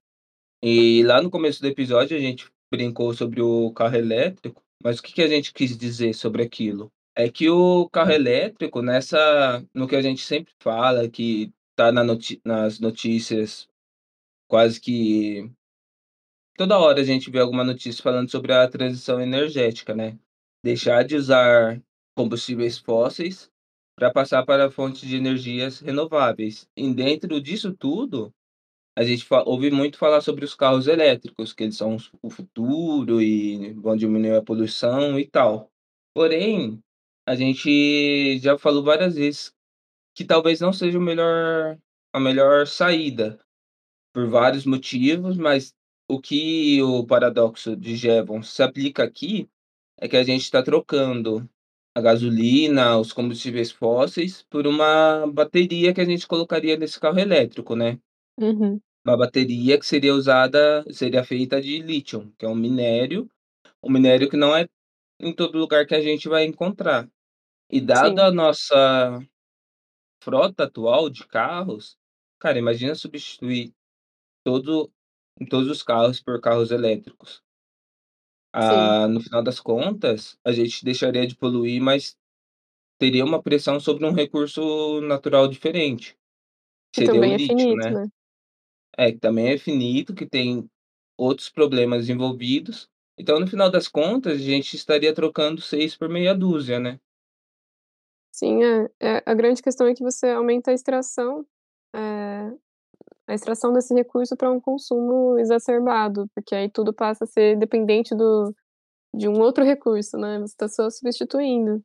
E 0.61 1.03
lá 1.03 1.21
no 1.21 1.29
começo 1.29 1.61
do 1.61 1.67
episódio 1.67 2.17
a 2.17 2.19
gente 2.19 2.51
brincou 2.69 3.13
sobre 3.13 3.41
o 3.41 3.71
carro 3.71 3.95
elétrico, 3.95 4.61
mas 4.83 4.99
o 4.99 5.03
que 5.03 5.13
que 5.13 5.21
a 5.21 5.27
gente 5.27 5.53
quis 5.53 5.77
dizer 5.77 6.13
sobre 6.13 6.43
aquilo? 6.43 6.91
É 7.21 7.29
que 7.29 7.49
o 7.49 7.89
carro 7.89 8.11
elétrico 8.13 8.81
nessa 8.81 9.61
no 9.73 9.89
que 9.89 9.95
a 9.97 10.01
gente 10.01 10.21
sempre 10.21 10.53
fala, 10.57 11.09
que 11.09 11.51
tá 11.75 11.91
na 11.91 12.01
noti 12.01 12.39
nas 12.45 12.79
notícias 12.79 13.67
quase 14.47 14.79
que 14.79 15.51
toda 16.55 16.79
hora 16.79 17.01
a 17.01 17.03
gente 17.03 17.29
vê 17.29 17.39
alguma 17.39 17.65
notícia 17.65 18.01
falando 18.01 18.31
sobre 18.31 18.53
a 18.53 18.69
transição 18.69 19.19
energética, 19.19 19.93
né. 19.93 20.17
Deixar 20.63 21.03
de 21.03 21.17
usar 21.17 21.83
combustíveis 22.15 22.77
fósseis 22.77 23.51
pra 23.97 24.13
passar 24.13 24.45
para 24.45 24.71
fontes 24.71 25.01
de 25.01 25.17
energias 25.17 25.81
renováveis. 25.81 26.69
E 26.73 26.93
dentro 26.93 27.41
disso 27.41 27.73
tudo, 27.73 28.33
a 28.97 29.03
gente 29.03 29.27
ouve 29.45 29.69
muito 29.71 29.97
falar 29.97 30.21
sobre 30.21 30.45
os 30.45 30.55
carros 30.55 30.87
elétricos, 30.87 31.51
que 31.51 31.65
eles 31.65 31.75
são 31.75 31.97
o 32.21 32.29
futuro 32.29 33.21
e 33.21 33.73
vão 33.73 33.97
diminuir 33.97 34.37
a 34.37 34.41
poluição 34.41 35.19
e 35.19 35.27
tal. 35.27 35.69
Porém, 36.13 36.81
a 37.29 37.35
gente 37.35 38.39
já 38.39 38.57
falou 38.57 38.83
várias 38.83 39.13
vezes 39.13 39.53
que 40.15 40.25
talvez 40.25 40.59
não 40.59 40.73
seja 40.73 40.97
o 40.97 41.01
melhor 41.01 41.77
a 42.11 42.19
melhor 42.19 42.65
saída, 42.65 43.37
por 44.11 44.27
vários 44.27 44.65
motivos, 44.65 45.37
mas 45.37 45.71
o 46.09 46.19
que 46.19 46.81
o 46.81 47.05
paradoxo 47.05 47.75
de 47.75 47.95
Jevons 47.95 48.49
se 48.49 48.63
aplica 48.63 49.03
aqui, 49.03 49.47
é 49.99 50.07
que 50.07 50.17
a 50.17 50.23
gente 50.23 50.49
tá 50.49 50.63
trocando 50.63 51.47
a 51.95 52.01
gasolina, 52.01 52.97
os 52.97 53.13
combustíveis 53.13 53.69
fósseis, 53.69 54.43
por 54.49 54.65
uma 54.65 55.27
bateria 55.27 55.93
que 55.93 56.01
a 56.01 56.05
gente 56.05 56.27
colocaria 56.27 56.77
nesse 56.77 56.99
carro 56.99 57.19
elétrico, 57.19 57.75
né. 57.75 57.99
Uhum. 58.39 58.81
Uma 59.05 59.17
bateria 59.17 59.77
que 59.77 59.85
seria 59.85 60.15
usada 60.15 60.83
seria 60.91 61.23
feita 61.23 61.61
de 61.61 61.79
lítio, 61.79 62.33
que 62.39 62.45
é 62.45 62.49
um 62.49 62.55
minério, 62.55 63.29
um 63.83 63.91
minério 63.91 64.27
que 64.27 64.35
não 64.35 64.55
é 64.55 64.67
em 65.19 65.31
todo 65.31 65.59
lugar 65.59 65.85
que 65.85 65.93
a 65.93 66.01
gente 66.01 66.27
vai 66.27 66.43
encontrar. 66.43 67.07
E 67.71 67.79
dada 67.79 68.25
a 68.27 68.31
nossa 68.31 69.19
frota 70.23 70.65
atual 70.65 71.09
de 71.09 71.27
carros, 71.27 71.97
cara, 72.39 72.59
imagina 72.59 72.95
substituir 72.95 73.73
todo 74.43 74.91
todos 75.49 75.69
os 75.69 75.83
carros 75.83 76.21
por 76.21 76.41
carros 76.41 76.71
elétricos. 76.71 77.41
Sim. 78.59 78.95
Ah, 78.97 79.07
no 79.07 79.21
final 79.21 79.43
das 79.43 79.59
contas, 79.59 80.37
a 80.43 80.51
gente 80.51 80.83
deixaria 80.83 81.27
de 81.27 81.35
poluir, 81.35 81.79
mas 81.81 82.15
teria 82.99 83.25
uma 83.25 83.41
pressão 83.43 83.79
sobre 83.79 84.05
um 84.05 84.13
recurso 84.13 85.01
natural 85.01 85.47
diferente, 85.47 86.17
Que 86.93 87.01
seria 87.01 87.21
o 87.21 87.25
também 87.25 87.33
é 87.33 87.39
lítio, 87.39 87.75
finito, 87.79 87.91
né. 87.91 87.93
né. 87.93 88.09
É, 88.97 89.11
que 89.11 89.19
também 89.19 89.49
é 89.49 89.57
finito, 89.57 90.13
que 90.15 90.25
tem 90.27 90.69
outros 91.17 91.49
problemas 91.49 92.09
envolvidos. 92.09 92.89
Então, 93.17 93.39
no 93.39 93.47
final 93.47 93.69
das 93.71 93.87
contas, 93.87 94.33
a 94.35 94.37
gente 94.43 94.75
estaria 94.75 95.13
trocando 95.13 95.61
6 95.61 95.95
por 95.95 96.09
meia 96.09 96.35
dúzia, 96.35 96.79
né. 96.79 96.99
Sim, 98.39 98.63
é 98.63 98.89
é 99.01 99.23
a 99.25 99.33
grande 99.33 99.61
questão 99.61 99.85
é 99.87 99.93
que 99.93 100.01
você 100.01 100.29
aumenta 100.29 100.71
a 100.71 100.73
extração, 100.73 101.45
eh, 101.93 102.51
a 103.27 103.33
extração 103.35 103.73
desse 103.73 103.93
recurso 103.93 104.37
pra 104.37 104.51
um 104.51 104.61
consumo 104.61 105.39
exacerbado, 105.39 106.27
porque 106.35 106.55
aí 106.55 106.69
tudo 106.69 106.93
passa 106.93 107.25
a 107.25 107.27
ser 107.27 107.57
dependente 107.57 108.15
do 108.15 108.55
de 109.15 109.27
um 109.29 109.39
outro 109.41 109.63
recurso, 109.65 110.17
né, 110.17 110.39
você 110.39 110.55
tá 110.57 110.67
só 110.69 110.89
substituindo. 110.89 111.83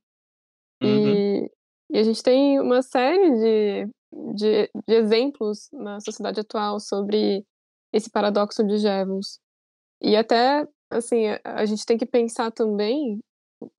Uhum. 0.83 1.15
E 1.47 1.51
e 1.93 1.99
a 1.99 2.03
gente 2.05 2.23
tem 2.23 2.61
uma 2.61 2.83
série 2.83 3.31
de 3.39 3.89
de 4.37 4.71
de 4.89 4.95
exemplos 4.95 5.69
na 5.73 6.01
sociedade 6.01 6.41
atual 6.41 6.81
sobre 6.81 7.45
esse 7.93 8.11
paradoxo 8.11 8.65
de 8.65 8.79
Jevons. 8.79 9.41
E 10.03 10.17
até, 10.17 10.67
assim, 10.91 11.29
a 11.29 11.41
a 11.45 11.67
gente 11.67 11.87
tem 11.87 11.99
que 11.99 12.07
pensar 12.07 12.51
também, 12.53 13.21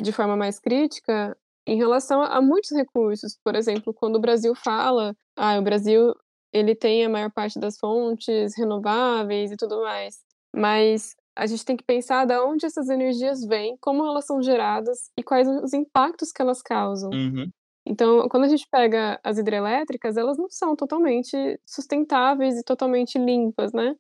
de 0.02 0.12
forma 0.14 0.38
mais 0.38 0.60
crítica, 0.60 1.38
em 1.68 1.78
relação 1.78 2.22
a 2.22 2.42
muitos 2.42 2.72
recursos, 2.72 3.38
por 3.44 3.56
exemplo, 3.56 3.94
quando 3.94 4.18
o 4.18 4.22
Brasil 4.22 4.54
fala: 4.56 5.16
"Ah, 5.38 5.58
o 5.60 5.62
Brasil, 5.64 6.14
ele 6.54 6.76
tem 6.76 7.06
a 7.06 7.10
maior 7.10 7.32
parte 7.32 7.60
das 7.60 7.78
fontes 7.78 8.58
renováveis 8.58 9.52
e 9.52 9.58
tudo 9.58 9.82
mais", 9.82 10.24
mas 10.56 11.16
a 11.36 11.46
gente 11.48 11.66
tem 11.66 11.76
que 11.78 11.84
pensar 11.84 12.26
da 12.26 12.44
onde 12.46 12.66
essas 12.66 12.90
energias 12.90 13.46
vêm, 13.46 13.78
como 13.82 14.06
elas 14.06 14.26
são 14.26 14.42
geradas 14.42 15.10
e 15.18 15.24
quais 15.24 15.48
os 15.48 15.74
impactos 15.74 16.32
que 16.32 16.42
elas 16.42 16.62
causam. 16.62 17.14
Uhum. 17.14 17.54
Então, 17.88 18.28
quando 18.30 18.46
a 18.46 18.48
gente 18.50 18.68
pega 18.72 19.20
as 19.24 19.38
hidrelétricas, 19.38 20.18
elas 20.18 20.38
não 20.38 20.50
são 20.50 20.76
totalmente 20.76 21.60
sustentáveis 21.68 22.58
e 22.60 22.64
totalmente 22.64 23.18
limpas, 23.20 23.74
né, 23.74 23.96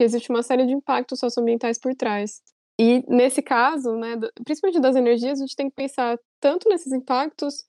existe 0.00 0.30
uma 0.30 0.42
série 0.42 0.66
de 0.66 0.72
impactos 0.74 1.20
socioambientais 1.20 1.78
por 1.80 1.94
trás. 1.94 2.42
E 2.78 3.02
nesse 3.08 3.40
caso, 3.42 3.96
né, 3.96 4.16
principalmente 4.44 4.80
das 4.80 4.96
energias, 4.96 5.38
a 5.38 5.42
gente 5.42 5.56
tem 5.56 5.68
que 5.68 5.74
pensar 5.76 6.18
tanto 6.40 6.68
nesses 6.68 6.92
impactos, 6.92 7.64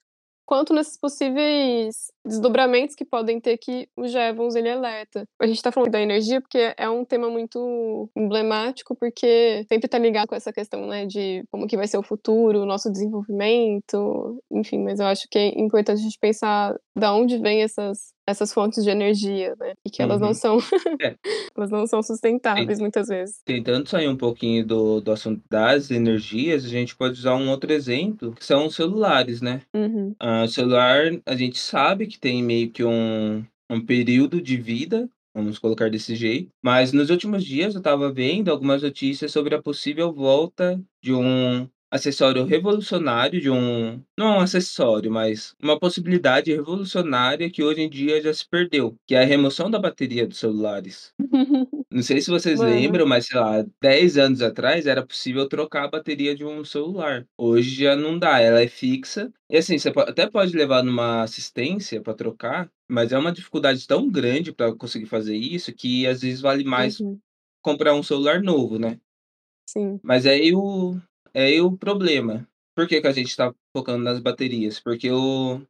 quanto 0.48 0.72
nesses 0.72 0.98
possíveis 0.98 2.10
desdobramentos 2.24 2.94
que 2.94 3.04
podem 3.04 3.38
ter 3.38 3.58
que 3.58 3.86
o 3.94 4.08
Jevons 4.08 4.54
ele 4.54 4.70
alerta. 4.70 5.24
A 5.38 5.46
gente 5.46 5.62
tá 5.62 5.70
falando 5.70 5.90
da 5.90 6.00
energia, 6.00 6.40
porque 6.40 6.74
é 6.74 6.88
um 6.88 7.04
tema 7.04 7.28
muito 7.28 8.10
emblemático, 8.16 8.96
porque 8.96 9.66
sempre 9.68 9.88
tá 9.88 9.98
ligado 9.98 10.28
com 10.28 10.34
essa 10.34 10.50
questão, 10.50 10.86
né, 10.86 11.04
de 11.04 11.44
como 11.50 11.66
que 11.66 11.76
vai 11.76 11.86
ser 11.86 11.98
o 11.98 12.02
futuro, 12.02 12.60
o 12.62 12.66
nosso 12.66 12.90
desenvolvimento, 12.90 14.42
enfim, 14.50 14.78
mas 14.82 15.00
eu 15.00 15.06
acho 15.06 15.28
que 15.30 15.38
é 15.38 15.48
importante 15.60 15.98
a 16.00 16.02
gente 16.02 16.18
pensar 16.18 16.74
da 16.98 17.14
onde 17.14 17.38
vêm 17.38 17.62
essas 17.62 18.12
essas 18.26 18.52
fontes 18.52 18.84
de 18.84 18.90
energia, 18.90 19.54
né, 19.58 19.72
e 19.86 19.90
que 19.90 20.02
elas 20.02 20.20
não 20.20 20.28
Uhum. 20.28 20.34
são 20.34 20.58
É. 21.00 21.16
elas 21.56 21.70
não 21.70 21.86
são 21.86 22.00
Ten 22.00 22.06
sustentáveis 22.06 22.78
muitas 22.80 23.08
vezes. 23.08 23.40
tentando 23.46 23.88
sair 23.88 24.08
um 24.08 24.16
pouquinho 24.16 24.66
do 24.66 25.00
do 25.00 25.12
assunto 25.12 25.42
das 25.50 25.90
energias, 25.90 26.64
a 26.64 26.68
gente 26.68 26.96
pode 26.96 27.18
usar 27.18 27.34
um 27.36 27.48
outro 27.50 27.72
exemplo, 27.72 28.34
que 28.34 28.44
são 28.44 28.66
os 28.66 28.74
celulares, 28.74 29.40
né. 29.40 29.62
Uhum. 29.74 30.14
Ah, 30.20 30.44
o 30.44 30.48
celular, 30.48 31.10
a 31.26 31.36
gente 31.36 31.58
sabe 31.58 32.06
que 32.06 32.18
tem 32.18 32.42
meio 32.42 32.70
que 32.70 32.84
um 32.84 33.44
um 33.70 33.84
período 33.84 34.40
de 34.40 34.56
vida, 34.56 35.08
vamos 35.34 35.58
colocar 35.58 35.90
desse 35.90 36.16
jeito, 36.16 36.50
mas 36.62 36.92
nos 36.92 37.10
últimos 37.10 37.44
dias 37.44 37.74
eu 37.74 37.78
estava 37.80 38.10
vendo 38.12 38.50
algumas 38.50 38.82
notícias 38.82 39.30
sobre 39.32 39.54
a 39.54 39.62
possível 39.62 40.12
volta 40.12 40.80
de 41.02 41.12
um 41.14 41.68
acessório 41.90 42.44
revolucionário, 42.44 43.40
de 43.40 43.50
um 43.50 44.02
não 44.18 44.34
é 44.34 44.38
um 44.38 44.40
acessório, 44.40 45.10
mas 45.10 45.54
uma 45.62 45.78
possibilidade 45.78 46.52
revolucionária 46.54 47.50
que 47.50 47.62
hoje 47.62 47.80
em 47.82 47.90
dia 47.90 48.20
já 48.22 48.32
se 48.34 48.46
perdeu, 48.48 48.96
que 49.06 49.14
é 49.14 49.22
a 49.22 49.24
remoção 49.26 49.70
da 49.70 49.78
bateria 49.78 50.26
dos 50.26 50.38
celulares. 50.38 51.14
Não 51.92 52.02
sei 52.02 52.20
se 52.20 52.30
vocês 52.30 52.60
Mano. 52.60 52.62
lembram, 52.62 53.06
mas 53.06 53.26
sei 53.26 53.38
lá, 53.40 53.64
10 53.82 54.18
anos 54.18 54.42
atrás 54.42 54.86
era 54.86 55.06
possível 55.06 55.48
trocar 55.48 55.84
a 55.84 55.88
bateria 55.90 56.34
de 56.36 56.44
um 56.44 56.64
celular. 56.64 57.26
Hoje 57.38 57.84
já 57.84 57.96
não 57.96 58.18
dá, 58.18 58.40
ela 58.40 58.60
é 58.62 58.68
fixa, 58.68 59.32
e 59.50 59.56
assim, 59.58 59.78
você 59.78 59.90
até 59.96 60.28
pode 60.30 60.56
levar 60.56 60.82
numa 60.84 61.22
assistência 61.22 62.02
pra 62.02 62.14
trocar, 62.14 62.70
mas 62.90 63.12
é 63.12 63.18
uma 63.18 63.32
dificuldade 63.32 63.86
tão 63.86 64.10
grande 64.10 64.52
pra 64.52 64.74
conseguir 64.74 65.06
fazer 65.06 65.36
isso, 65.36 65.72
que 65.74 66.06
às 66.06 66.22
vezes 66.22 66.40
vale 66.42 66.64
mais 66.64 67.00
Uhum. 67.00 67.20
comprar 67.62 67.94
um 67.94 68.02
celular 68.02 68.42
novo, 68.42 68.78
né. 68.78 68.98
Sim. 69.68 70.00
Mas 70.02 70.26
aí 70.26 70.54
o 70.54 70.96
é 71.34 71.44
aí 71.44 71.60
o 71.60 71.76
problema. 71.76 72.48
Por 72.74 72.86
que 72.86 73.00
que 73.00 73.06
a 73.06 73.12
gente 73.12 73.36
tá 73.36 73.52
focando 73.76 74.04
nas 74.04 74.20
baterias? 74.20 74.80
Porque 74.80 75.10
o 75.10 75.60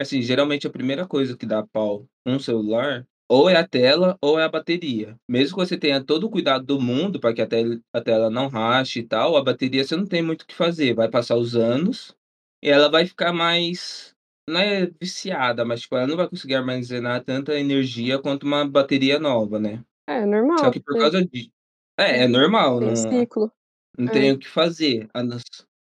assim, 0.00 0.20
geralmente 0.22 0.66
a 0.66 0.70
primeira 0.70 1.06
coisa 1.06 1.36
que 1.36 1.46
dá 1.46 1.64
pau 1.66 2.06
num 2.26 2.38
celular, 2.38 3.06
ou 3.28 3.48
é 3.48 3.56
a 3.56 3.66
tela 3.66 4.18
ou 4.20 4.38
é 4.38 4.44
a 4.44 4.48
bateria. 4.48 5.16
Mesmo 5.28 5.56
que 5.56 5.64
você 5.66 5.78
tenha 5.78 6.02
todo 6.04 6.24
o 6.24 6.30
cuidado 6.30 6.64
do 6.64 6.80
mundo 6.80 7.20
pra 7.20 7.32
que 7.34 7.42
a 7.42 7.46
tel 7.46 7.78
a 7.92 8.00
tela 8.00 8.30
não 8.30 8.48
rache 8.48 9.00
e 9.00 9.02
tal, 9.06 9.36
a 9.36 9.44
bateria 9.44 9.84
você 9.84 9.96
não 9.96 10.06
tem 10.06 10.22
muito 10.22 10.42
o 10.42 10.46
que 10.46 10.54
fazer, 10.54 10.94
vai 10.94 11.08
passar 11.10 11.36
os 11.36 11.56
anos, 11.56 12.14
e 12.62 12.68
ela 12.70 12.90
vai 12.90 13.06
ficar 13.06 13.32
mais 13.32 14.14
não 14.48 14.60
é 14.60 14.86
viciada, 15.00 15.64
mas 15.64 15.80
tipo, 15.82 15.96
ela 15.96 16.06
não 16.06 16.16
vai 16.16 16.28
conseguir 16.28 16.54
armazenar 16.56 17.24
tanta 17.24 17.58
energia 17.58 18.18
quanto 18.18 18.44
uma 18.44 18.66
bateria 18.68 19.18
nova, 19.18 19.58
né. 19.58 19.82
É 20.06 20.20
Só 20.20 20.26
normal, 20.26 20.70
que 20.70 20.80
por 20.80 20.96
porque 20.96 21.02
causa 21.02 21.24
de 21.24 21.50
é, 21.98 22.24
é 22.24 22.28
normal, 22.28 22.78
tem 22.78 22.88
um 22.88 22.96
não 22.96 22.96
ciclo. 22.96 23.52
Não 23.98 24.08
tem 24.08 24.30
É. 24.30 24.32
o 24.32 24.38
que 24.38 24.48
fazer, 24.48 25.08
a 25.14 25.22
não 25.22 25.38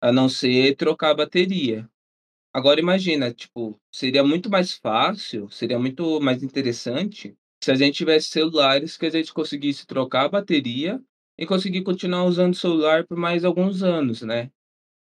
a 0.00 0.12
não 0.12 0.28
ser 0.28 0.74
trocar 0.76 1.10
a 1.10 1.14
bateria. 1.14 1.88
Agora 2.54 2.80
imagina, 2.80 3.32
tipo, 3.32 3.80
seria 3.92 4.24
muito 4.24 4.50
mais 4.50 4.74
fácil, 4.74 5.50
seria 5.50 5.78
muito 5.78 6.20
mais 6.20 6.42
interessante 6.42 7.36
se 7.62 7.70
a 7.70 7.74
gente 7.76 7.96
tivesse 7.96 8.28
celulares 8.28 8.96
que 8.96 9.06
a 9.06 9.10
gente 9.10 9.32
conseguisse 9.32 9.86
trocar 9.86 10.26
a 10.26 10.28
bateria 10.28 11.00
e 11.38 11.46
conseguir 11.46 11.82
continuar 11.82 12.24
usando 12.24 12.54
o 12.54 12.56
celular 12.56 13.06
por 13.06 13.16
mais 13.16 13.44
alguns 13.44 13.82
anos, 13.82 14.22
né? 14.22 14.50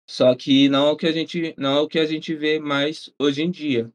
Só 0.09 0.35
que 0.35 0.69
não 0.69 0.89
é 0.89 0.91
o 0.93 0.97
que 0.97 1.07
a 1.07 1.13
gente, 1.13 1.55
não 1.59 1.79
é 1.79 1.81
o 1.81 1.89
que 1.89 1.99
a 1.99 2.07
gente 2.07 2.35
vê 2.35 2.59
mais 2.59 3.13
hoje 3.19 3.43
em 3.43 3.51
dia. 3.51 3.93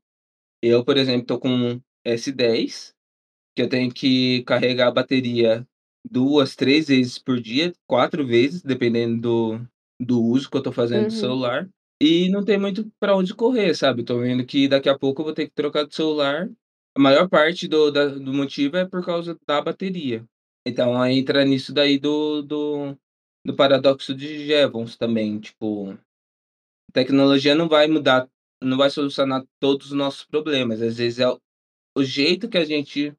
Eu, 0.61 0.83
por 0.85 0.97
exemplo, 0.97 1.25
tô 1.25 1.39
com 1.39 1.49
um 1.49 1.81
S10, 2.05 2.95
que 3.55 3.61
eu 3.61 3.69
tenho 3.69 3.93
que 3.93 4.43
carregar 4.43 4.87
a 4.89 4.91
bateria 4.91 5.67
duas, 6.09 6.55
três 6.55 6.87
vezes 6.87 7.17
por 7.17 7.39
dia, 7.39 7.73
quatro 7.87 8.25
vezes, 8.25 8.61
dependendo 8.61 9.21
do, 9.21 9.67
do 9.99 10.21
uso 10.23 10.49
que 10.49 10.57
eu 10.57 10.63
tô 10.63 10.71
fazendo 10.71 11.07
do 11.07 11.13
Uhum. 11.13 11.19
celular. 11.19 11.69
E 12.01 12.29
não 12.29 12.43
tem 12.43 12.57
muito 12.57 12.91
para 12.99 13.15
onde 13.15 13.33
correr, 13.33 13.75
sabe? 13.75 14.03
Tô 14.03 14.19
vendo 14.19 14.45
que 14.45 14.67
daqui 14.67 14.89
a 14.89 14.97
pouco 14.97 15.21
eu 15.21 15.25
vou 15.25 15.33
ter 15.33 15.45
que 15.47 15.53
trocar 15.53 15.85
de 15.85 15.95
celular. 15.95 16.49
A 16.95 16.99
maior 16.99 17.29
parte 17.29 17.67
do, 17.67 17.91
da- 17.91 18.07
do 18.07 18.33
motivo 18.33 18.77
é 18.77 18.85
por 18.85 19.05
causa 19.05 19.37
da 19.47 19.61
bateria. 19.61 20.25
Então 20.65 20.99
aí 21.01 21.17
entra 21.19 21.45
nisso 21.45 21.73
daí 21.73 21.99
do, 21.99 22.41
do, 22.41 22.97
do 23.45 23.55
paradoxo 23.55 24.13
de 24.15 24.45
Jevons 24.47 24.97
também. 24.97 25.39
Tipo, 25.39 25.91
a 25.91 25.97
tecnologia 26.93 27.55
não 27.55 27.67
vai 27.67 27.87
mudar, 27.87 28.27
não 28.61 28.77
vai 28.77 28.89
solucionar 28.89 29.43
todos 29.59 29.87
os 29.87 29.93
nossos 29.93 30.25
problemas. 30.25 30.81
Às 30.81 30.97
vezes 30.97 31.19
é 31.19 31.29
o 31.29 31.39
o 31.95 32.03
jeito 32.03 32.49
que 32.49 32.57
a 32.57 32.65
gente. 32.65 33.13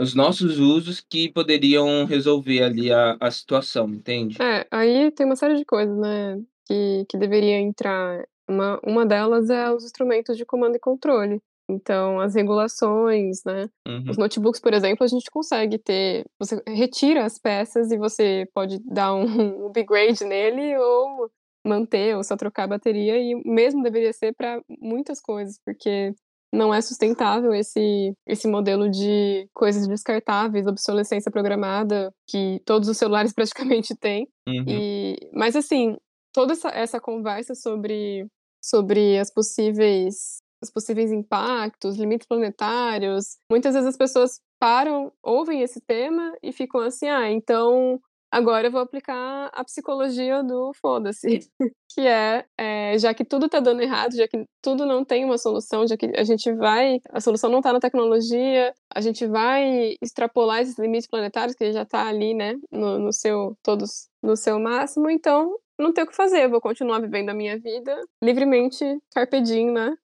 Os 0.00 0.14
nossos 0.14 0.58
usos 0.58 1.00
que 1.00 1.30
poderiam 1.30 2.06
resolver 2.06 2.62
ali 2.62 2.90
a, 2.90 3.16
a 3.20 3.30
situação, 3.30 3.88
entende? 3.90 4.40
É, 4.40 4.66
aí 4.70 5.10
tem 5.10 5.26
uma 5.26 5.36
série 5.36 5.56
de 5.56 5.64
coisas, 5.64 5.96
né, 5.96 6.40
que, 6.66 7.04
que 7.08 7.18
deveria 7.18 7.58
entrar. 7.58 8.24
Uma, 8.48 8.80
uma 8.82 9.04
delas 9.04 9.50
é 9.50 9.70
os 9.70 9.84
instrumentos 9.84 10.36
de 10.36 10.46
comando 10.46 10.76
e 10.76 10.80
controle. 10.80 11.40
Então, 11.70 12.18
as 12.18 12.34
regulações, 12.34 13.44
né? 13.44 13.68
Uhum. 13.86 14.04
Os 14.08 14.16
notebooks, 14.16 14.60
por 14.60 14.74
exemplo, 14.74 15.04
a 15.04 15.06
gente 15.06 15.30
consegue 15.30 15.78
ter. 15.78 16.24
Você 16.38 16.60
retira 16.66 17.24
as 17.24 17.38
peças 17.38 17.92
e 17.92 17.96
você 17.96 18.48
pode 18.52 18.80
dar 18.80 19.14
um, 19.14 19.66
upgrade 19.68 20.24
nele 20.24 20.76
ou 20.76 21.30
manter 21.64 22.16
ou 22.16 22.24
só 22.24 22.36
trocar 22.36 22.64
a 22.64 22.68
bateria. 22.68 23.16
E 23.18 23.36
o 23.36 23.42
mesmo 23.44 23.82
deveria 23.82 24.12
ser 24.12 24.34
para 24.34 24.60
muitas 24.80 25.20
coisas, 25.20 25.60
porque 25.64 26.12
não 26.52 26.74
é 26.74 26.80
sustentável 26.80 27.54
esse, 27.54 28.12
esse 28.26 28.48
modelo 28.48 28.90
de 28.90 29.48
coisas 29.54 29.86
descartáveis, 29.86 30.66
obsolescência 30.66 31.30
programada, 31.30 32.12
que 32.26 32.60
todos 32.64 32.88
os 32.88 32.98
celulares 32.98 33.32
praticamente 33.34 33.94
têm. 33.96 34.28
Uhum. 34.48 34.64
E, 34.66 35.16
mas 35.32 35.54
assim, 35.54 35.96
toda 36.32 36.52
essa, 36.52 36.68
essa 36.70 37.00
conversa 37.00 37.54
sobre, 37.54 38.26
sobre 38.62 39.18
as 39.18 39.32
possíveis 39.32 40.40
os 40.62 40.70
possíveis 40.70 41.10
impactos, 41.10 41.96
limites 41.96 42.26
planetários, 42.26 43.38
muitas 43.50 43.72
vezes 43.72 43.88
as 43.88 43.96
pessoas 43.96 44.40
param, 44.58 45.10
ouvem 45.22 45.62
esse 45.62 45.80
tema 45.80 46.36
e 46.42 46.52
ficam 46.52 46.82
assim, 46.82 47.08
ah, 47.08 47.30
então 47.30 47.98
agora 48.30 48.66
eu 48.66 48.70
vou 48.70 48.80
aplicar 48.80 49.50
a 49.52 49.64
psicologia 49.64 50.42
do 50.42 50.72
foda-se, 50.80 51.40
que 51.94 52.00
é, 52.00 52.44
é, 52.56 52.98
já 52.98 53.12
que 53.12 53.24
tudo 53.24 53.48
tá 53.48 53.60
dando 53.60 53.82
errado, 53.82 54.14
já 54.16 54.28
que 54.28 54.44
tudo 54.62 54.86
não 54.86 55.04
tem 55.04 55.24
uma 55.24 55.38
solução, 55.38 55.86
já 55.86 55.96
que 55.96 56.12
a 56.16 56.24
gente 56.24 56.52
vai, 56.52 57.00
a 57.10 57.20
solução 57.20 57.50
não 57.50 57.60
tá 57.60 57.72
na 57.72 57.80
tecnologia, 57.80 58.72
a 58.94 59.00
gente 59.00 59.26
vai 59.26 59.94
extrapolar 60.02 60.60
esses 60.62 60.78
limites 60.78 61.08
planetários 61.08 61.56
que 61.56 61.72
já 61.72 61.84
tá 61.84 62.06
ali, 62.06 62.34
né, 62.34 62.56
no, 62.70 62.98
no 62.98 63.12
seu, 63.12 63.56
todos 63.62 64.08
no 64.22 64.36
seu 64.36 64.58
máximo, 64.60 65.10
então 65.10 65.56
não 65.78 65.92
tem 65.94 66.04
o 66.04 66.06
que 66.06 66.14
fazer, 66.14 66.44
eu 66.44 66.50
vou 66.50 66.60
continuar 66.60 67.00
vivendo 67.00 67.30
a 67.30 67.34
minha 67.34 67.58
vida 67.58 67.98
livremente, 68.22 68.84
carpe 69.14 69.40
diem, 69.40 69.70
né? 69.70 69.96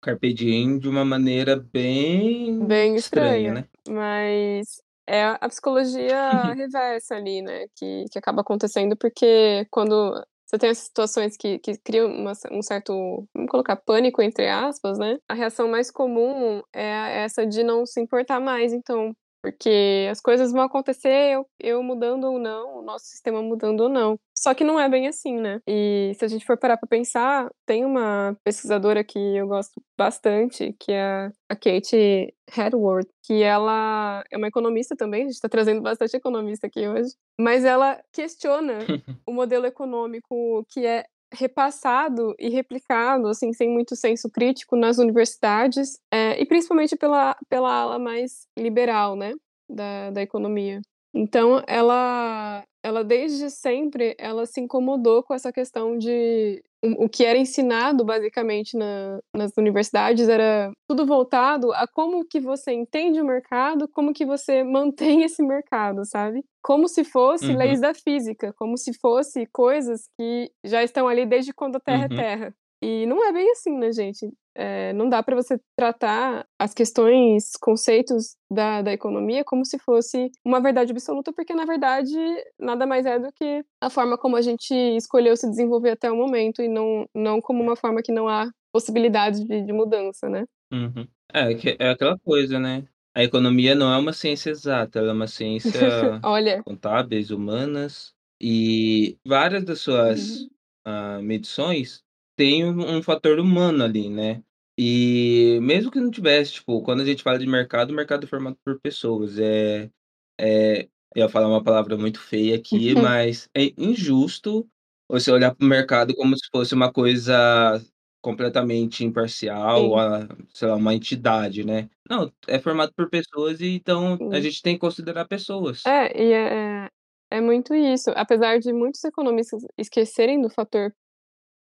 Carpe 0.00 0.32
diem 0.32 0.78
de 0.78 0.88
uma 0.88 1.04
maneira 1.04 1.56
bem, 1.56 2.64
Bem 2.64 2.94
estranha, 2.94 3.48
estranha. 3.48 3.54
né? 3.54 3.64
Mas 3.88 4.80
é 5.06 5.24
a 5.40 5.48
psicologia 5.48 6.52
reversa 6.54 7.16
ali, 7.16 7.42
né? 7.42 7.66
Que, 7.76 8.04
que 8.10 8.18
acaba 8.18 8.40
acontecendo 8.42 8.96
porque 8.96 9.66
quando 9.70 10.12
você 10.46 10.58
tem 10.58 10.70
essas 10.70 10.84
situações 10.86 11.36
que, 11.36 11.58
que 11.58 11.76
criam 11.78 12.08
uma- 12.08 12.32
um 12.52 12.62
certo, 12.62 13.26
vamos 13.34 13.50
colocar, 13.50 13.76
pânico, 13.76 14.22
entre 14.22 14.48
aspas, 14.48 14.98
né? 14.98 15.18
A 15.28 15.34
reação 15.34 15.68
mais 15.68 15.90
comum 15.90 16.62
é 16.74 17.22
essa 17.24 17.46
de 17.46 17.62
não 17.64 17.84
se 17.86 18.00
importar 18.00 18.40
mais, 18.40 18.72
então. 18.72 19.12
Porque 19.46 20.08
as 20.10 20.20
coisas 20.20 20.50
vão 20.50 20.62
acontecer, 20.62 21.34
eu, 21.34 21.46
eu 21.60 21.80
mudando 21.80 22.24
ou 22.24 22.36
não, 22.36 22.80
o 22.80 22.82
nosso 22.82 23.06
sistema 23.06 23.40
mudando 23.40 23.82
ou 23.82 23.88
não. 23.88 24.18
Só 24.36 24.52
que 24.52 24.64
não 24.64 24.78
é 24.78 24.88
bem 24.88 25.06
assim, 25.06 25.40
né? 25.40 25.60
E 25.68 26.10
se 26.18 26.24
a 26.24 26.28
gente 26.28 26.44
for 26.44 26.58
parar 26.58 26.76
pra 26.76 26.88
pensar, 26.88 27.48
tem 27.64 27.84
uma 27.84 28.36
pesquisadora 28.42 29.04
que 29.04 29.16
eu 29.16 29.46
gosto 29.46 29.80
bastante, 29.96 30.74
que 30.80 30.90
é 30.90 31.30
a 31.48 31.54
Kate 31.54 32.34
Hedworth, 32.58 33.08
que 33.22 33.40
ela 33.40 34.24
é 34.32 34.36
uma 34.36 34.48
economista 34.48 34.96
também, 34.96 35.22
a 35.22 35.26
gente 35.28 35.40
tá 35.40 35.48
trazendo 35.48 35.80
bastante 35.80 36.16
economista 36.16 36.66
aqui 36.66 36.88
hoje, 36.88 37.14
mas 37.38 37.64
ela 37.64 38.02
questiona 38.12 38.78
o 39.24 39.32
modelo 39.32 39.64
econômico 39.64 40.66
que 40.68 40.84
é 40.84 41.04
repassado 41.32 42.34
e 42.38 42.48
replicado, 42.48 43.28
assim, 43.28 43.52
sem 43.52 43.68
muito 43.68 43.96
senso 43.96 44.30
crítico 44.30 44.76
nas 44.76 44.98
universidades, 44.98 45.98
é, 46.12 46.40
e 46.40 46.46
principalmente 46.46 46.96
pela, 46.96 47.36
pela 47.48 47.72
ala 47.72 47.98
mais 47.98 48.46
liberal, 48.58 49.16
né, 49.16 49.34
da, 49.68 50.10
da 50.10 50.22
economia. 50.22 50.80
Então, 51.14 51.62
ela, 51.66 52.62
ela 52.82 53.02
desde 53.02 53.50
sempre, 53.50 54.14
ela 54.18 54.44
se 54.46 54.60
incomodou 54.60 55.22
com 55.22 55.34
essa 55.34 55.52
questão 55.52 55.96
de 55.96 56.62
o, 56.82 57.08
que 57.08 57.24
era 57.24 57.38
ensinado 57.38 58.04
basicamente 58.04 58.76
na, 58.76 59.18
nas 59.34 59.52
universidades 59.56 60.28
era 60.28 60.70
tudo 60.88 61.06
voltado 61.06 61.72
a 61.72 61.86
como 61.86 62.24
que 62.24 62.38
você 62.38 62.72
entende 62.72 63.20
o 63.20 63.24
mercado, 63.24 63.88
como 63.88 64.12
que 64.12 64.24
você 64.26 64.62
mantém 64.64 65.22
esse 65.22 65.42
mercado, 65.42 66.04
sabe? 66.04 66.44
Como 66.66 66.88
se 66.88 67.04
fosse 67.04 67.52
Uhum. 67.52 67.58
leis 67.58 67.80
da 67.80 67.94
física, 67.94 68.52
como 68.58 68.76
se 68.76 68.92
fosse 68.98 69.46
coisas 69.52 70.08
que 70.18 70.50
já 70.64 70.82
estão 70.82 71.06
ali 71.06 71.24
desde 71.24 71.54
quando 71.54 71.76
a 71.76 71.80
Terra 71.80 72.08
Uhum. 72.10 72.12
é 72.12 72.16
Terra. 72.16 72.54
E 72.82 73.06
não 73.06 73.24
é 73.24 73.32
bem 73.32 73.48
assim, 73.52 73.78
né, 73.78 73.92
gente? 73.92 74.28
É, 74.52 74.92
não 74.92 75.08
dá 75.08 75.22
para 75.22 75.36
você 75.36 75.60
tratar 75.78 76.44
as 76.58 76.74
questões, 76.74 77.52
conceitos 77.60 78.34
da, 78.50 78.82
da 78.82 78.92
economia 78.92 79.44
como 79.44 79.64
se 79.64 79.78
fosse 79.78 80.28
uma 80.44 80.60
verdade 80.60 80.90
absoluta, 80.90 81.32
porque 81.32 81.54
na 81.54 81.64
verdade 81.64 82.12
nada 82.58 82.84
mais 82.84 83.06
é 83.06 83.16
do 83.16 83.30
que 83.32 83.64
a 83.80 83.88
forma 83.88 84.18
como 84.18 84.34
a 84.34 84.42
gente 84.42 84.74
escolheu 84.74 85.36
se 85.36 85.48
desenvolver 85.48 85.90
até 85.90 86.10
o 86.10 86.16
momento 86.16 86.62
e 86.62 86.68
não, 86.68 87.06
não 87.14 87.40
como 87.40 87.62
uma 87.62 87.76
forma 87.76 88.02
que 88.02 88.10
não 88.10 88.28
há 88.28 88.50
possibilidade 88.72 89.44
de, 89.44 89.62
de 89.62 89.72
mudança, 89.72 90.28
né? 90.28 90.44
Uhum. 90.72 91.06
É, 91.32 91.52
é 91.86 91.90
aquela 91.90 92.18
coisa, 92.18 92.58
né? 92.58 92.84
A 93.16 93.24
economia 93.24 93.74
não 93.74 93.90
é 93.90 93.96
uma 93.96 94.12
ciência 94.12 94.50
exata, 94.50 94.98
ela 94.98 95.08
é 95.08 95.12
uma 95.14 95.26
ciência 95.26 95.70
Olha, 96.22 96.62
contábeis, 96.62 97.30
humanas, 97.30 98.14
e 98.38 99.16
várias 99.26 99.64
das 99.64 99.80
suas 99.80 100.42
Uhum. 100.42 100.50
ah, 100.84 101.22
medições 101.22 102.04
têm 102.36 102.66
um, 102.66 102.98
um 102.98 103.02
fator 103.02 103.38
humano 103.40 103.82
ali, 103.82 104.10
né? 104.10 104.42
E 104.78 105.58
mesmo 105.62 105.90
que 105.90 105.98
não 105.98 106.10
tivesse, 106.10 106.52
tipo, 106.52 106.82
quando 106.82 107.00
a 107.00 107.06
gente 107.06 107.22
fala 107.22 107.38
de 107.38 107.46
mercado, 107.46 107.90
o 107.90 107.94
mercado 107.94 108.24
é 108.24 108.26
formado 108.26 108.58
por 108.62 108.78
pessoas. 108.80 109.38
É, 109.38 109.90
é, 110.38 110.82
eu 111.14 111.22
ia 111.22 111.28
falar 111.30 111.48
uma 111.48 111.64
palavra 111.64 111.96
muito 111.96 112.20
feia 112.20 112.56
aqui, 112.56 112.94
mas 113.00 113.48
é 113.56 113.72
injusto 113.78 114.68
você 115.08 115.30
olhar 115.30 115.54
para 115.54 115.64
o 115.64 115.68
mercado 115.68 116.14
como 116.14 116.36
se 116.36 116.46
fosse 116.52 116.74
uma 116.74 116.92
coisa 116.92 117.80
completamente 118.26 119.04
imparcial, 119.04 119.80
Sim. 119.82 119.98
a, 119.98 120.28
sei 120.52 120.68
lá, 120.68 120.74
uma 120.76 120.94
entidade, 120.94 121.64
né? 121.64 121.88
Não, 122.08 122.32
é 122.48 122.58
formado 122.58 122.92
por 122.94 123.08
pessoas 123.08 123.60
e 123.60 123.68
então 123.76 124.20
a 124.30 124.40
Sim. 124.40 124.40
gente 124.40 124.62
tem 124.62 124.74
que 124.74 124.80
considerar 124.80 125.26
pessoas. 125.26 125.82
É, 125.86 126.20
e 126.20 126.32
é, 126.32 126.88
é 127.30 127.40
muito 127.40 127.74
isso. 127.74 128.10
Apesar 128.16 128.58
de 128.58 128.72
muitos 128.72 129.02
economistas 129.04 129.62
esquecerem 129.78 130.40
do 130.40 130.50
fator 130.50 130.92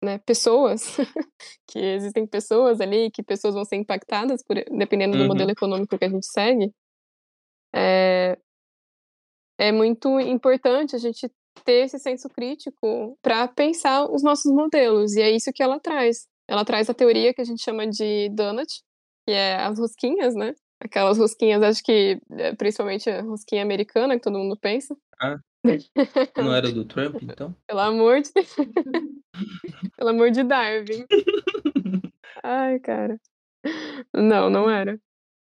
né, 0.03 0.19
pessoas, 0.19 0.97
que 1.67 1.79
existem 1.79 2.27
pessoas 2.27 2.81
ali, 2.81 3.11
que 3.11 3.23
pessoas 3.23 3.55
vão 3.55 3.65
ser 3.65 3.77
impactadas 3.77 4.43
por, 4.43 4.55
dependendo 4.77 5.17
do 5.17 5.23
Uhum. 5.23 5.27
modelo 5.27 5.51
econômico 5.51 5.97
que 5.97 6.05
a 6.05 6.09
gente 6.09 6.27
segue, 6.27 6.71
é, 7.73 8.37
é 9.57 9.71
muito 9.71 10.19
importante 10.19 10.95
a 10.95 10.99
gente 10.99 11.29
ter 11.65 11.85
esse 11.85 11.99
senso 11.99 12.29
crítico 12.29 13.17
para 13.21 13.47
pensar 13.47 14.05
os 14.09 14.23
nossos 14.23 14.51
modelos, 14.51 15.15
e 15.15 15.21
é 15.21 15.31
isso 15.31 15.51
que 15.53 15.61
ela 15.63 15.79
traz. 15.79 16.27
Ela 16.49 16.65
traz 16.65 16.89
a 16.89 16.95
teoria 16.95 17.31
que 17.31 17.41
a 17.41 17.43
gente 17.43 17.61
chama 17.61 17.85
de 17.85 18.27
donut, 18.29 18.81
que 19.23 19.31
é 19.31 19.55
as 19.57 19.77
rosquinhas, 19.77 20.33
né? 20.33 20.55
Aquelas 20.79 21.19
rosquinhas, 21.19 21.61
acho 21.61 21.83
que 21.83 22.19
é, 22.31 22.55
principalmente 22.55 23.07
a 23.07 23.21
rosquinha 23.21 23.61
americana, 23.61 24.15
que 24.15 24.23
todo 24.23 24.39
mundo 24.39 24.57
pensa. 24.57 24.97
Ah, 25.21 25.37
não 26.35 26.55
era 26.55 26.71
do 26.71 26.85
Trump, 26.85 27.21
então? 27.21 27.55
Pelo 27.67 27.81
amor 27.81 28.21
de 28.21 28.31
Pelo 29.95 30.09
amor 30.09 30.31
de 30.31 30.43
Darwin. 30.43 31.05
Ai, 32.43 32.79
cara. 32.79 33.19
Não, 34.11 34.49
não 34.49 34.67
era. 34.67 34.99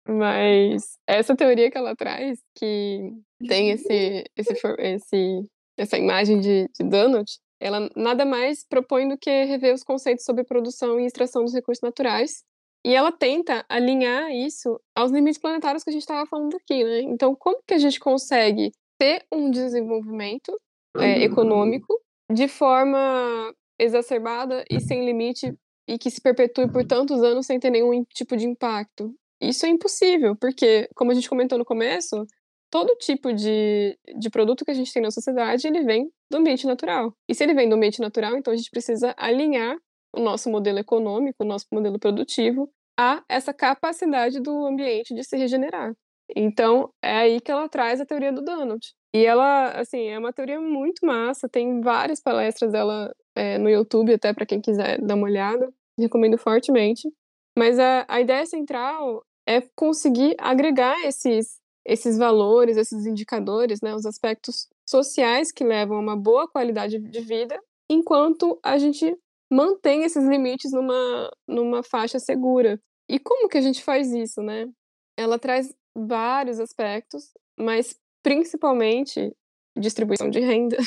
Mas 0.07 0.97
essa 1.05 1.35
teoria 1.35 1.69
que 1.69 1.77
ela 1.77 1.97
traz, 1.97 2.39
que 2.55 3.11
tem 3.45 3.71
esse, 3.71 4.23
esse, 4.37 4.53
esse, 4.79 5.49
essa 5.77 5.97
imagem 5.97 6.39
de, 6.39 6.69
de 6.69 6.89
donut, 6.89 7.39
ela 7.63 7.89
nada 7.95 8.25
mais 8.25 8.65
propõe 8.67 9.07
do 9.07 9.17
que 9.17 9.45
rever 9.45 9.73
os 9.73 9.83
conceitos 9.83 10.25
sobre 10.25 10.43
produção 10.43 10.99
e 10.99 11.05
extração 11.05 11.45
dos 11.45 11.53
recursos 11.53 11.81
naturais. 11.81 12.43
E 12.85 12.93
ela 12.93 13.09
tenta 13.09 13.65
alinhar 13.69 14.29
isso 14.29 14.77
aos 14.93 15.11
limites 15.11 15.39
planetários 15.39 15.81
que 15.81 15.89
a 15.89 15.93
gente 15.93 16.01
estava 16.01 16.25
falando 16.25 16.57
aqui, 16.57 16.83
né? 16.83 16.99
Então, 17.03 17.33
como 17.33 17.63
que 17.65 17.73
a 17.73 17.77
gente 17.77 17.97
consegue 18.01 18.71
ter 18.99 19.25
um 19.31 19.49
desenvolvimento 19.49 20.51
é, 20.97 21.23
econômico 21.23 21.97
de 22.29 22.49
forma 22.49 23.53
exacerbada 23.79 24.65
e 24.69 24.81
sem 24.81 25.05
limite 25.05 25.53
e 25.87 25.97
que 25.97 26.11
se 26.11 26.21
perpetue 26.21 26.69
por 26.69 26.85
tantos 26.85 27.23
anos 27.23 27.45
sem 27.45 27.57
ter 27.57 27.69
nenhum 27.69 28.03
tipo 28.13 28.35
de 28.35 28.45
impacto? 28.45 29.15
Isso 29.41 29.65
é 29.65 29.69
impossível, 29.69 30.35
porque, 30.35 30.89
como 30.93 31.11
a 31.11 31.13
gente 31.13 31.29
comentou 31.29 31.57
no 31.57 31.65
começo, 31.65 32.25
todo 32.73 32.95
tipo 32.95 33.31
de, 33.31 33.95
de 34.17 34.31
produto 34.31 34.65
que 34.65 34.71
a 34.71 34.73
gente 34.73 34.91
tem 34.91 35.03
na 35.03 35.11
sociedade, 35.11 35.67
ele 35.67 35.83
vem 35.83 36.11
do 36.27 36.39
ambiente 36.39 36.65
natural. 36.65 37.13
E 37.29 37.35
se 37.35 37.43
ele 37.43 37.53
vem 37.53 37.69
do 37.69 37.75
ambiente 37.75 38.01
natural, 38.01 38.35
então 38.35 38.51
a 38.51 38.55
gente 38.57 38.71
precisa 38.71 39.13
alinhar 39.15 39.77
o 40.11 40.19
nosso 40.19 40.49
modelo 40.49 40.79
econômico, 40.79 41.43
o 41.43 41.45
nosso 41.45 41.67
modelo 41.71 41.99
produtivo, 41.99 42.67
a 42.99 43.23
essa 43.29 43.53
capacidade 43.53 44.39
do 44.39 44.65
ambiente 44.65 45.13
de 45.13 45.23
se 45.23 45.37
regenerar. 45.37 45.93
Então, 46.35 46.89
é 46.99 47.15
aí 47.15 47.39
que 47.39 47.51
ela 47.51 47.69
traz 47.69 48.01
a 48.01 48.07
teoria 48.07 48.33
do 48.33 48.41
Donald. 48.41 48.83
E 49.15 49.23
ela, 49.23 49.69
assim, 49.79 50.07
é 50.07 50.17
uma 50.17 50.33
teoria 50.33 50.59
muito 50.59 51.05
massa, 51.05 51.47
tem 51.47 51.79
várias 51.79 52.19
palestras 52.19 52.71
dela 52.71 53.13
é, 53.35 53.59
no 53.59 53.69
YouTube, 53.69 54.15
até 54.15 54.33
para 54.33 54.47
quem 54.47 54.59
quiser 54.59 54.99
dar 54.99 55.13
uma 55.13 55.27
olhada, 55.27 55.71
recomendo 55.99 56.39
fortemente. 56.39 57.07
Mas 57.55 57.77
a, 57.77 58.03
a 58.07 58.19
ideia 58.19 58.47
central 58.47 59.23
é 59.47 59.61
conseguir 59.75 60.35
agregar 60.39 60.99
esses, 61.05 61.59
esses 61.85 62.17
valores, 62.17 62.77
esses 62.77 63.05
indicadores, 63.05 63.81
né, 63.81 63.93
os 63.93 64.05
aspectos 64.05 64.67
sociais 64.87 65.51
que 65.51 65.63
levam 65.63 65.97
a 65.97 65.99
uma 65.99 66.15
boa 66.15 66.47
qualidade 66.47 66.99
de 66.99 67.21
vida, 67.21 67.59
enquanto 67.89 68.59
a 68.63 68.77
gente 68.77 69.17
mantém 69.51 70.03
esses 70.03 70.23
limites 70.27 70.71
numa, 70.71 71.31
numa 71.47 71.83
faixa 71.83 72.19
segura. 72.19 72.79
E 73.09 73.19
como 73.19 73.49
que 73.49 73.57
a 73.57 73.61
gente 73.61 73.83
faz 73.83 74.11
isso, 74.11 74.41
né? 74.41 74.67
Ela 75.17 75.37
traz 75.37 75.73
vários 75.95 76.59
aspectos, 76.59 77.31
mas 77.59 77.95
principalmente 78.23 79.35
distribuição 79.77 80.29
de 80.29 80.39
renda. 80.39 80.77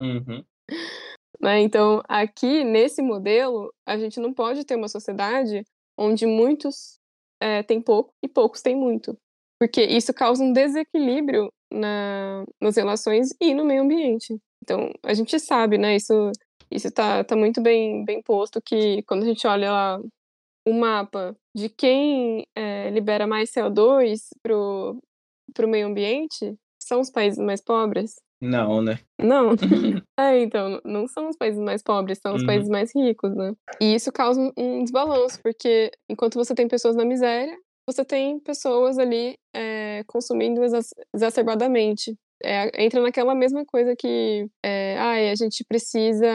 Uhum. 0.00 0.44
né? 1.40 1.60
Então, 1.60 2.02
aqui, 2.08 2.64
nesse 2.64 3.02
modelo, 3.02 3.72
a 3.86 3.96
gente 3.96 4.18
não 4.18 4.32
pode 4.32 4.64
ter 4.64 4.74
uma 4.74 4.88
sociedade 4.88 5.64
onde 5.96 6.26
muitos 6.26 6.98
é, 7.40 7.62
têm 7.62 7.80
pouco 7.80 8.12
e 8.22 8.28
poucos 8.28 8.62
têm 8.62 8.74
muito. 8.74 9.16
Porque 9.58 9.82
isso 9.82 10.12
causa 10.12 10.42
um 10.42 10.52
desequilíbrio 10.52 11.50
na, 11.72 12.44
nas 12.60 12.76
relações 12.76 13.30
e 13.40 13.54
no 13.54 13.64
meio 13.64 13.82
ambiente. 13.82 14.36
Então, 14.62 14.90
a 15.02 15.14
gente 15.14 15.38
sabe, 15.38 15.78
né? 15.78 15.96
Isso 15.96 16.30
isso 16.70 16.90
tá, 16.90 17.22
tá 17.22 17.36
muito 17.36 17.60
bem, 17.62 18.04
bem 18.04 18.20
posto 18.22 18.60
que 18.60 19.02
quando 19.04 19.22
a 19.22 19.26
gente 19.26 19.46
olha 19.46 19.70
lá 19.70 20.00
o 20.66 20.72
mapa 20.72 21.36
de 21.54 21.68
quem 21.68 22.44
é, 22.56 22.90
libera 22.90 23.26
mais 23.26 23.50
CO2 23.52 24.30
pro, 24.42 24.98
pro 25.54 25.68
meio 25.68 25.86
ambiente, 25.86 26.56
são 26.82 27.00
os 27.00 27.08
países 27.10 27.38
mais 27.38 27.62
pobres. 27.62 28.16
Não, 28.40 28.82
né? 28.82 28.98
Não. 29.18 29.50
é, 30.18 30.40
então, 30.40 30.80
não 30.84 31.06
são 31.06 31.28
os 31.28 31.36
países 31.36 31.60
mais 31.60 31.82
pobres, 31.82 32.18
são 32.18 32.34
os 32.34 32.42
Uhum. 32.42 32.46
países 32.46 32.68
mais 32.68 32.92
ricos, 32.94 33.34
né? 33.34 33.54
E 33.80 33.94
isso 33.94 34.10
causa 34.12 34.40
um, 34.40 34.52
um 34.56 34.82
desbalanço, 34.82 35.40
porque 35.42 35.92
enquanto 36.08 36.34
você 36.34 36.54
tem 36.54 36.66
pessoas 36.66 36.96
na 36.96 37.04
miséria, 37.04 37.56
você 37.86 38.04
tem 38.04 38.38
pessoas 38.40 38.98
ali 38.98 39.36
é, 39.54 40.02
consumindo 40.06 40.62
exa- 40.64 40.80
exacerbadamente. 41.14 42.16
É, 42.44 42.84
entra 42.84 43.00
naquela 43.00 43.34
mesma 43.34 43.64
coisa 43.64 43.96
que 43.96 44.46
é, 44.62 44.96
ai, 44.98 45.30
a 45.30 45.34
gente 45.34 45.64
precisa 45.66 46.26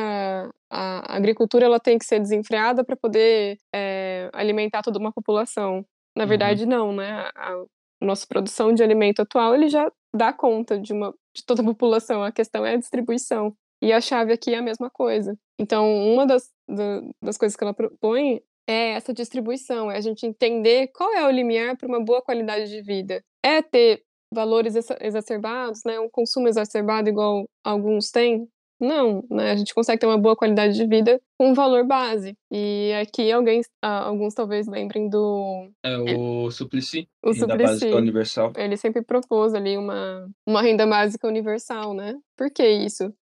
a 0.70 1.16
agricultura 1.18 1.66
ela 1.66 1.80
tem 1.80 1.98
que 1.98 2.06
ser 2.06 2.20
desenfreada 2.20 2.84
para 2.84 2.96
poder 2.96 3.58
é, 3.74 4.30
alimentar 4.34 4.82
toda 4.82 4.98
uma 5.00 5.12
população. 5.12 5.86
Na 6.16 6.24
Uhum. 6.24 6.30
verdade 6.30 6.66
não 6.66 6.94
né? 6.94 7.12
A, 7.36 7.54
a 7.54 7.66
nossa 8.02 8.26
produção 8.28 8.74
de 8.74 8.82
alimento 8.84 9.22
atual 9.22 9.54
ele 9.54 9.70
já 9.70 9.92
dá 10.16 10.34
conta 10.34 10.80
de 10.80 10.92
uma 10.94 11.14
de 11.36 11.46
toda 11.46 11.62
a 11.62 11.66
população. 11.66 12.24
A 12.24 12.32
questão 12.32 12.66
é 12.66 12.74
a 12.74 12.78
distribuição. 12.78 13.54
E 13.84 13.92
a 13.94 14.02
chave 14.02 14.34
aqui 14.34 14.54
é 14.54 14.58
a 14.58 14.62
mesma 14.62 14.90
coisa. 14.90 15.38
Então 15.60 15.86
uma 16.14 16.26
das, 16.26 16.50
da- 16.68 17.02
das 17.24 17.38
coisas 17.38 17.56
que 17.56 17.64
ela 17.64 17.74
propõe 17.74 18.42
é 18.72 18.92
essa 18.94 19.14
distribuição, 19.14 19.92
é 19.92 19.98
a 19.98 20.02
gente 20.02 20.26
entender 20.26 20.88
qual 20.96 21.14
é 21.14 21.26
o 21.26 21.32
limiar 21.32 21.76
para 21.78 21.88
uma 21.88 22.04
boa 22.04 22.22
qualidade 22.22 22.70
de 22.70 22.82
vida. 22.82 23.22
É 23.44 23.62
ter 23.62 24.02
valores 24.34 24.76
exa- 24.76 24.98
exacerbados, 25.02 25.82
né, 25.86 26.00
um 26.00 26.10
consumo 26.10 26.48
exacerbado 26.48 27.10
igual 27.10 27.46
alguns 27.64 28.10
têm? 28.12 28.48
Não, 28.80 29.24
né, 29.30 29.52
a 29.52 29.56
gente 29.56 29.76
consegue 29.76 30.00
ter 30.00 30.08
uma 30.08 30.18
boa 30.18 30.36
qualidade 30.36 30.74
de 30.76 30.88
vida 30.88 31.22
com 31.38 31.50
um 31.50 31.54
valor 31.54 31.86
base. 31.86 32.34
E 32.52 32.92
aqui 33.00 33.32
alguém, 33.32 33.62
alguns 33.80 34.34
talvez 34.34 34.66
lembrem 34.68 35.08
do 35.08 35.70
É 35.84 35.98
o 36.00 36.50
Suplicy, 36.50 37.08
o 37.24 37.32
renda 37.32 37.40
Suplicy. 37.54 37.64
básica 37.64 37.96
universal. 37.96 38.54
Ele 38.58 38.76
sempre 38.78 39.04
propôs 39.04 39.54
ali 39.54 39.78
uma, 39.78 40.28
uma 40.48 40.64
renda 40.64 40.88
básica 40.88 41.28
universal, 41.28 41.94
né? 41.94 42.18
Por 42.36 42.50
que 42.50 42.68
isso? 42.68 43.14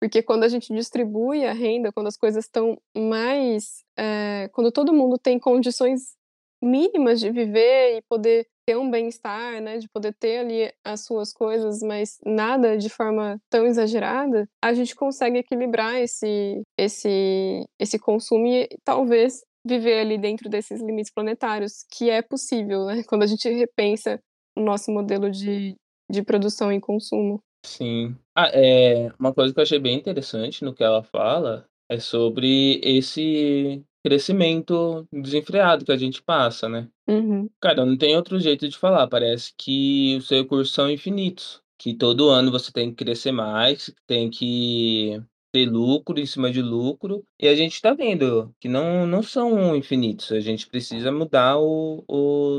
Porque 0.00 0.22
quando 0.22 0.44
a 0.44 0.48
gente 0.48 0.72
distribui 0.72 1.44
a 1.44 1.52
renda, 1.52 1.92
quando 1.92 2.06
as 2.06 2.16
coisas 2.16 2.44
estão 2.44 2.78
mais. 2.96 3.84
eh, 3.98 4.48
quando 4.52 4.70
todo 4.72 4.92
mundo 4.92 5.18
tem 5.18 5.38
condições 5.38 6.16
mínimas 6.62 7.20
de 7.20 7.30
viver 7.30 7.98
e 7.98 8.02
poder 8.08 8.46
ter 8.66 8.76
um 8.76 8.90
bem-estar, 8.90 9.60
né? 9.62 9.78
De 9.78 9.88
poder 9.88 10.14
ter 10.14 10.38
ali 10.38 10.72
as 10.84 11.04
suas 11.04 11.32
coisas, 11.32 11.80
mas 11.82 12.18
nada 12.24 12.76
de 12.76 12.88
forma 12.90 13.40
tão 13.50 13.66
exagerada, 13.66 14.46
a 14.62 14.74
gente 14.74 14.94
consegue 14.94 15.38
equilibrar 15.38 15.96
esse, 16.00 16.62
esse, 16.76 17.64
esse 17.78 17.98
consumo 17.98 18.46
e 18.46 18.68
talvez 18.84 19.42
viver 19.66 20.00
ali 20.00 20.18
dentro 20.18 20.48
desses 20.48 20.80
limites 20.80 21.12
planetários, 21.12 21.84
que 21.90 22.10
é 22.10 22.22
possível, 22.22 22.84
né? 22.86 23.02
Quando 23.08 23.22
a 23.22 23.26
gente 23.26 23.48
repensa 23.48 24.20
o 24.56 24.60
nosso 24.60 24.90
modelo 24.90 25.30
de, 25.30 25.74
de 26.10 26.22
produção 26.22 26.72
e 26.72 26.80
consumo. 26.80 27.40
Sim. 27.68 28.16
Ah, 28.34 28.48
é, 28.52 29.12
uma 29.18 29.34
coisa 29.34 29.52
que 29.52 29.60
eu 29.60 29.62
achei 29.62 29.78
bem 29.78 29.96
interessante 29.96 30.64
no 30.64 30.74
que 30.74 30.82
ela 30.82 31.02
fala 31.02 31.68
é 31.88 32.00
sobre 32.00 32.80
esse 32.82 33.84
crescimento 34.02 35.06
desenfreado 35.12 35.84
que 35.84 35.92
a 35.92 35.96
gente 35.96 36.22
passa, 36.22 36.68
né? 36.68 36.88
Uhum. 37.06 37.48
Cara, 37.60 37.84
não 37.84 37.96
tem 37.96 38.16
outro 38.16 38.40
jeito 38.40 38.66
de 38.66 38.76
falar. 38.76 39.06
Parece 39.06 39.52
que 39.56 40.16
os 40.16 40.30
recursos 40.30 40.74
são 40.74 40.90
infinitos. 40.90 41.62
Que 41.78 41.94
todo 41.94 42.30
ano 42.30 42.50
você 42.50 42.72
tem 42.72 42.90
que 42.90 43.04
crescer 43.04 43.32
mais, 43.32 43.92
tem 44.06 44.30
que 44.30 45.22
ter 45.52 45.66
lucro 45.66 46.18
em 46.18 46.26
cima 46.26 46.50
de 46.50 46.62
lucro. 46.62 47.22
E 47.38 47.46
a 47.48 47.54
gente 47.54 47.80
tá 47.82 47.92
vendo 47.92 48.52
que 48.58 48.68
não, 48.68 49.06
não 49.06 49.22
são 49.22 49.76
infinitos. 49.76 50.32
A 50.32 50.40
gente 50.40 50.66
precisa 50.66 51.12
mudar 51.12 51.58
o, 51.58 52.02
o, 52.08 52.58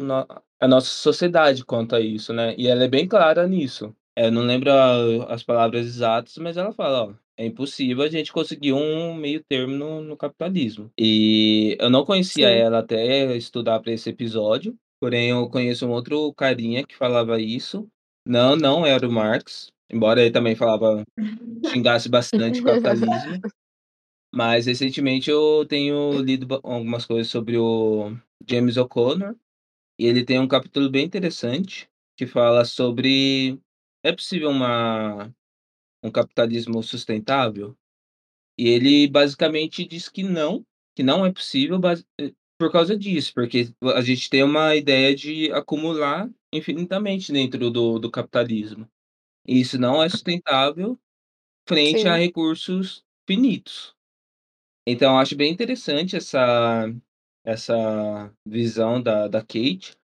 a 0.60 0.68
nossa 0.68 0.88
sociedade 0.88 1.66
quanto 1.66 1.95
a 1.95 1.99
isso, 1.99 2.32
né? 2.32 2.53
E 2.57 2.68
ela 2.68 2.84
é 2.84 2.88
bem 2.88 3.07
clara 3.07 3.47
nisso. 3.47 3.93
É, 4.16 4.28
Eu 4.28 4.32
não 4.32 4.41
lembro 4.41 4.72
a- 4.72 5.34
as 5.34 5.43
palavras 5.43 5.86
exatas, 5.86 6.38
mas 6.38 6.57
ela 6.57 6.74
fala, 6.74 7.05
ó, 7.10 7.14
é 7.38 7.45
impossível 7.45 8.03
a 8.03 8.10
gente 8.10 8.32
conseguir 8.34 8.74
um 8.74 9.14
meio 9.14 9.43
termo 9.43 9.76
no, 9.76 10.01
no 10.01 10.18
capitalismo. 10.18 10.91
E 10.99 11.78
eu 11.80 11.89
não 11.89 12.03
conhecia 12.05 12.47
Sim. 12.49 12.53
ela 12.55 12.80
até 12.80 13.36
estudar 13.38 13.80
para 13.80 13.93
esse 13.93 14.10
episódio, 14.10 14.76
porém 14.99 15.30
eu 15.30 15.49
conheço 15.49 15.88
um 15.88 15.91
outro 15.91 16.34
carinha 16.34 16.86
que 16.86 16.95
falava 16.95 17.39
isso. 17.39 17.88
Não, 18.26 18.55
não 18.55 18.86
era 18.86 19.07
o 19.07 19.12
Marx, 19.12 19.72
embora 19.89 20.22
ele 20.22 20.32
também 20.32 20.55
falava, 20.55 21.03
xingasse 21.66 22.10
bastante 22.10 22.62
o 22.62 22.66
capitalismo. 22.66 23.39
Mas 24.34 24.68
recentemente 24.68 25.30
eu 25.30 25.66
tenho 25.68 26.22
lido 26.22 26.60
algumas 26.64 27.05
coisas 27.05 27.32
sobre 27.32 27.57
o 27.57 28.16
James 28.47 28.78
O'Connor, 28.78 29.36
e 29.99 30.05
ele 30.05 30.24
tem 30.24 30.39
um 30.39 30.47
capítulo 30.47 30.89
bem 30.89 31.05
interessante 31.05 31.89
que 32.18 32.28
fala 32.28 32.64
sobre 32.66 33.60
é 34.03 34.11
possível 34.11 34.49
uma 34.49 35.33
um 36.03 36.11
capitalismo 36.11 36.81
sustentável? 36.83 37.77
E 38.57 38.67
ele 38.69 39.07
basicamente 39.07 39.85
diz 39.85 40.09
que 40.09 40.23
não, 40.23 40.65
que 40.95 41.03
não 41.03 41.25
é 41.25 41.31
possível 41.31 41.79
eh, 42.19 42.33
por 42.59 42.71
causa 42.71 42.97
disso, 42.97 43.33
porque 43.33 43.69
a 43.95 44.01
gente 44.01 44.29
tem 44.29 44.43
uma 44.43 44.75
ideia 44.75 45.15
de 45.15 45.51
acumular 45.51 46.29
infinitamente 46.53 47.31
dentro 47.31 47.71
do, 47.71 47.99
do 47.99 48.11
capitalismo. 48.11 48.89
E 49.47 49.61
isso 49.61 49.79
não 49.79 50.03
é 50.03 50.09
sustentável 50.09 50.99
frente 51.67 52.07
a 52.07 52.15
Sim. 52.15 52.25
recursos 52.25 53.03
finitos. 53.27 53.95
Então, 54.87 55.19
acho 55.19 55.35
bem 55.35 55.51
interessante 55.51 56.15
essa, 56.15 56.91
essa 57.45 58.33
visão 58.45 59.01
da, 59.01 59.27
da 59.27 59.41
Kate. 59.41 59.95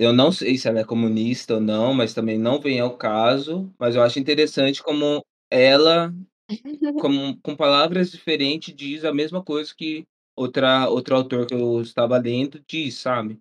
Eu 0.00 0.14
não 0.14 0.32
sei 0.32 0.56
se 0.56 0.66
ela 0.66 0.80
é 0.80 0.84
comunista 0.84 1.56
ou 1.56 1.60
não, 1.60 1.92
mas 1.92 2.14
também 2.14 2.38
não 2.38 2.58
vem 2.58 2.80
ao 2.80 2.96
caso. 2.96 3.70
Mas 3.78 3.94
eu 3.94 4.02
acho 4.02 4.18
interessante 4.18 4.82
como 4.82 5.22
ela 5.50 6.10
com, 6.98 7.36
com 7.42 7.54
palavras 7.54 8.10
diferentes, 8.10 8.74
diz 8.74 9.04
a 9.04 9.12
mesma 9.12 9.44
coisa 9.44 9.74
que 9.76 10.04
outra, 10.34 10.88
outro 10.88 11.14
autor 11.14 11.46
que 11.46 11.52
eu 11.52 11.82
estava 11.82 12.16
lendo 12.16 12.64
diz, 12.66 12.94
sabe? 12.94 13.38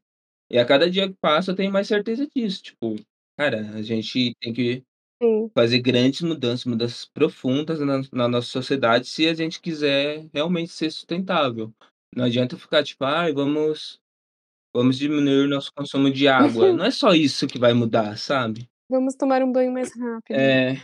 E 0.51 0.57
a 0.57 0.66
cada 0.66 0.89
dia 0.91 1.07
que 1.07 1.16
passa 1.22 1.51
eu 1.51 1.55
tenho 1.55 1.72
mais 1.72 1.88
certeza 1.88 2.28
disso. 2.28 2.62
Tipo, 2.62 2.97
cara, 3.38 3.62
a 3.76 3.82
gente 3.82 4.36
tem 4.41 4.51
que 4.51 4.84
Sim. 5.24 5.49
fazer 5.55 5.80
grandes 5.80 6.20
mudanças, 6.20 6.66
mudanças 6.66 7.05
profundas 7.05 7.80
na, 7.80 8.01
na 8.12 8.28
nossa 8.28 8.49
sociedade, 8.49 9.07
se 9.07 9.30
a 9.30 9.34
gente 9.34 9.62
quiser 9.62 10.28
realmente 10.34 10.74
ser 10.74 10.91
sustentável. 10.91 11.74
Não 12.14 12.26
adianta 12.26 12.57
ficar 12.57 12.84
tipo, 12.84 13.05
ai, 13.05 13.32
vamos, 13.32 13.97
vamos 14.80 14.97
diminuir 14.97 15.47
nosso 15.47 15.71
consumo 15.75 16.09
de 16.09 16.27
água. 16.27 16.71
Não 16.71 16.86
é 16.86 16.91
só 16.91 17.13
isso 17.13 17.45
que 17.47 17.59
vai 17.59 17.73
mudar, 17.73 18.17
sabe? 18.17 18.69
Vamos 18.89 19.15
tomar 19.15 19.43
um 19.43 19.51
banho 19.51 19.71
mais 19.71 19.91
rápido. 19.95 20.38
É. 20.38 20.75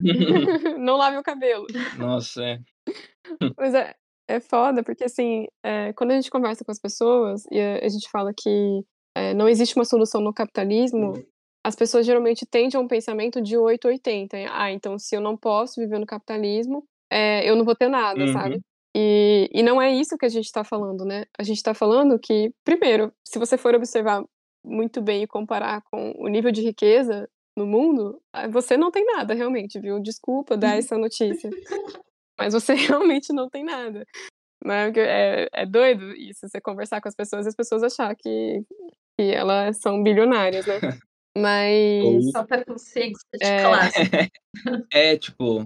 Não 0.78 0.96
lave 0.96 1.16
o 1.18 1.22
cabelo. 1.22 1.66
Nossa, 1.98 2.42
é. 2.44 2.58
Mas 3.56 3.74
é, 3.74 3.94
é 4.28 4.40
foda, 4.40 4.82
porque 4.82 5.04
assim, 5.04 5.46
é, 5.64 5.92
quando 5.92 6.12
a 6.12 6.14
gente 6.14 6.30
conversa 6.30 6.64
com 6.64 6.72
as 6.72 6.78
pessoas 6.80 7.44
e 7.50 7.60
a, 7.60 7.84
a 7.84 7.88
gente 7.88 8.08
fala 8.10 8.32
que 8.36 8.82
é, 9.16 9.34
não 9.34 9.48
existe 9.48 9.76
uma 9.76 9.84
solução 9.84 10.20
no 10.20 10.32
capitalismo, 10.32 11.12
as 11.64 11.76
pessoas 11.76 12.06
geralmente 12.06 12.46
tendem 12.46 12.78
a 12.78 12.82
um 12.82 12.88
pensamento 12.88 13.40
de 13.40 13.56
880. 13.56 14.36
Ah, 14.50 14.72
então 14.72 14.98
se 14.98 15.14
eu 15.14 15.20
não 15.20 15.36
posso 15.36 15.80
viver 15.80 15.98
no 15.98 16.06
capitalismo, 16.06 16.84
é, 17.10 17.48
eu 17.48 17.54
não 17.56 17.64
vou 17.64 17.74
ter 17.76 17.88
nada, 17.88 18.20
Uhum. 18.20 18.32
sabe? 18.32 18.60
E, 18.94 19.48
e 19.52 19.62
não 19.62 19.80
é 19.80 19.90
isso 19.90 20.18
que 20.18 20.26
a 20.26 20.28
gente 20.28 20.44
está 20.44 20.62
falando, 20.62 21.04
né? 21.04 21.24
A 21.38 21.42
gente 21.42 21.56
está 21.56 21.72
falando 21.72 22.18
que, 22.18 22.52
primeiro, 22.64 23.12
se 23.26 23.38
você 23.38 23.56
for 23.56 23.74
observar 23.74 24.22
muito 24.64 25.00
bem 25.00 25.22
e 25.22 25.26
comparar 25.26 25.82
com 25.90 26.12
o 26.18 26.28
nível 26.28 26.52
de 26.52 26.60
riqueza 26.62 27.28
no 27.56 27.66
mundo, 27.66 28.20
ah, 28.32 28.48
você 28.48 28.76
não 28.76 28.90
tem 28.90 29.04
nada, 29.04 29.34
realmente, 29.34 29.80
viu? 29.80 30.00
Desculpa 30.00 30.56
dar 30.56 30.76
essa 30.78 30.96
notícia. 30.98 31.50
Mas 32.38 32.52
você 32.52 32.74
realmente 32.74 33.32
não 33.32 33.48
tem 33.48 33.64
nada. 33.64 34.04
Né? 34.64 34.92
É, 34.96 35.48
é 35.52 35.66
doido 35.66 36.12
isso, 36.12 36.48
você 36.48 36.60
conversar 36.60 37.00
com 37.00 37.08
as 37.08 37.14
pessoas 37.14 37.46
e 37.46 37.48
as 37.48 37.54
pessoas 37.54 37.82
achar 37.82 38.14
que, 38.14 38.62
que 39.18 39.32
elas 39.32 39.80
são 39.80 40.02
bilionárias, 40.02 40.66
né? 40.66 40.80
Mas. 41.36 42.04
Ou- 42.04 42.22
Só 42.32 42.44
para 42.44 42.64
consciência 42.64 43.26
de 43.40 43.46
É. 43.46 43.62
classe. 43.62 43.92
É, 44.92 45.16
tipo, 45.16 45.64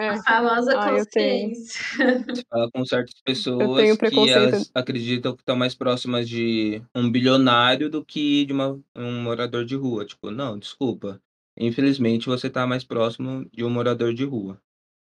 é, 0.00 0.08
A 0.08 0.22
famosa 0.24 0.76
Ah, 0.76 0.90
consciência. 0.90 1.80
você 2.28 2.42
fala 2.50 2.68
com 2.74 2.84
certas 2.84 3.14
pessoas 3.24 3.96
que 3.96 4.30
elas 4.30 4.70
acreditam 4.74 5.36
que 5.36 5.42
estão 5.42 5.54
mais 5.56 5.74
próximas 5.76 6.28
de 6.28 6.82
um 6.94 7.08
bilionário 7.10 7.88
do 7.88 8.04
que 8.04 8.44
de 8.44 8.52
uma, 8.52 8.80
um 8.96 9.22
morador 9.22 9.64
de 9.64 9.76
rua. 9.76 10.04
Tipo, 10.04 10.32
não, 10.32 10.58
desculpa. 10.58 11.20
Infelizmente, 11.56 12.26
você 12.26 12.48
está 12.48 12.66
mais 12.66 12.82
próximo 12.84 13.48
de 13.52 13.64
um 13.64 13.70
morador 13.70 14.12
de 14.12 14.24
rua. 14.24 14.60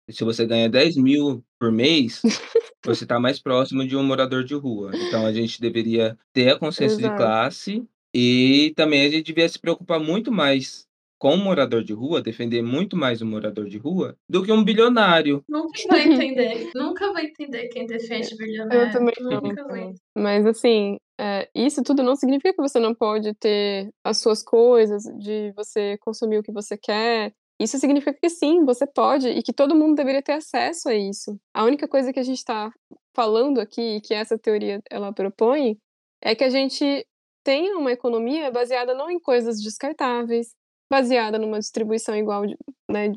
E 0.09 0.13
se 0.13 0.25
você 0.25 0.47
ganha 0.47 0.69
10 0.69 0.97
mil 0.97 1.45
por 1.59 1.73
mês, 1.73 2.23
você 2.85 3.05
está 3.05 3.21
mais 3.21 3.41
próximo 3.41 3.87
de 3.87 3.97
um 3.97 4.05
morador 4.05 4.45
de 4.45 4.55
rua. 4.55 4.93
Então, 4.95 5.27
a 5.27 5.33
gente 5.33 5.61
deveria 5.61 6.19
ter 6.33 6.51
a 6.51 6.59
consciência 6.59 6.99
de 6.99 7.05
Exato. 7.05 7.17
classe 7.17 7.87
e 8.21 8.73
também 8.75 9.07
a 9.07 9.09
gente 9.09 9.27
devia 9.27 9.49
se 9.49 9.61
preocupar 9.61 10.01
muito 10.01 10.33
mais 10.33 10.89
com 11.21 11.35
o 11.35 11.39
morador 11.39 11.85
de 11.85 11.93
rua, 11.93 12.21
defender 12.21 12.63
muito 12.63 12.97
mais 12.97 13.23
o 13.23 13.27
morador 13.27 13.69
de 13.69 13.79
rua, 13.79 14.17
do 14.29 14.45
que 14.45 14.51
um 14.51 14.65
bilionário. 14.65 15.45
Nunca 15.49 15.79
vai 15.89 16.03
entender. 16.03 16.71
Nunca 16.75 17.13
vai 17.13 17.27
entender 17.27 17.69
quem 17.69 17.87
defende 17.87 18.37
bilionário. 18.37 18.83
Eu 18.83 18.91
também 18.91 19.15
não. 19.21 19.41
Nunca 19.41 19.65
vai. 19.69 19.83
então. 19.83 19.95
Mas 20.17 20.45
assim, 20.47 20.97
é, 21.21 21.49
isso 21.55 21.81
tudo 21.85 22.03
não 22.03 22.17
significa 22.17 22.53
que 22.53 22.61
você 22.61 22.81
não 22.81 22.93
pode 22.93 23.33
ter 23.35 23.89
as 24.03 24.19
suas 24.19 24.43
coisas, 24.43 25.05
de 25.21 25.53
você 25.55 25.97
consumir 25.99 26.39
o 26.39 26.43
que 26.43 26.53
você 26.53 26.77
quer. 26.77 27.33
Isso 27.61 27.79
significa 27.79 28.19
que 28.21 28.29
sim, 28.29 28.65
você 28.65 28.85
pode 28.85 29.29
e 29.29 29.43
que 29.43 29.53
todo 29.53 29.77
mundo 29.77 29.95
deveria 29.95 30.23
ter 30.23 30.33
acesso 30.33 30.89
a 30.89 30.95
isso. 30.95 31.39
A 31.55 31.65
única 31.65 31.87
coisa 31.87 32.13
que 32.13 32.19
a 32.19 32.25
gente 32.25 32.39
está 32.39 32.73
falando 33.15 33.61
aqui, 33.61 33.97
e 33.97 34.01
que 34.01 34.13
essa 34.13 34.37
teoria 34.37 34.81
ela 34.91 35.13
propõe, 35.13 35.77
é 36.23 36.35
que 36.35 36.45
a 36.45 36.51
gente 36.51 37.07
tenha 37.49 37.79
uma 37.79 37.91
economia 37.91 38.51
baseada 38.51 38.93
não 38.93 39.11
em 39.11 39.19
coisas 39.19 39.59
descartáveis, 39.63 40.55
baseada 40.93 41.39
numa 41.39 41.59
distribuição 41.59 42.15
igual 42.15 42.47
de, 42.47 42.55
né, 42.91 43.15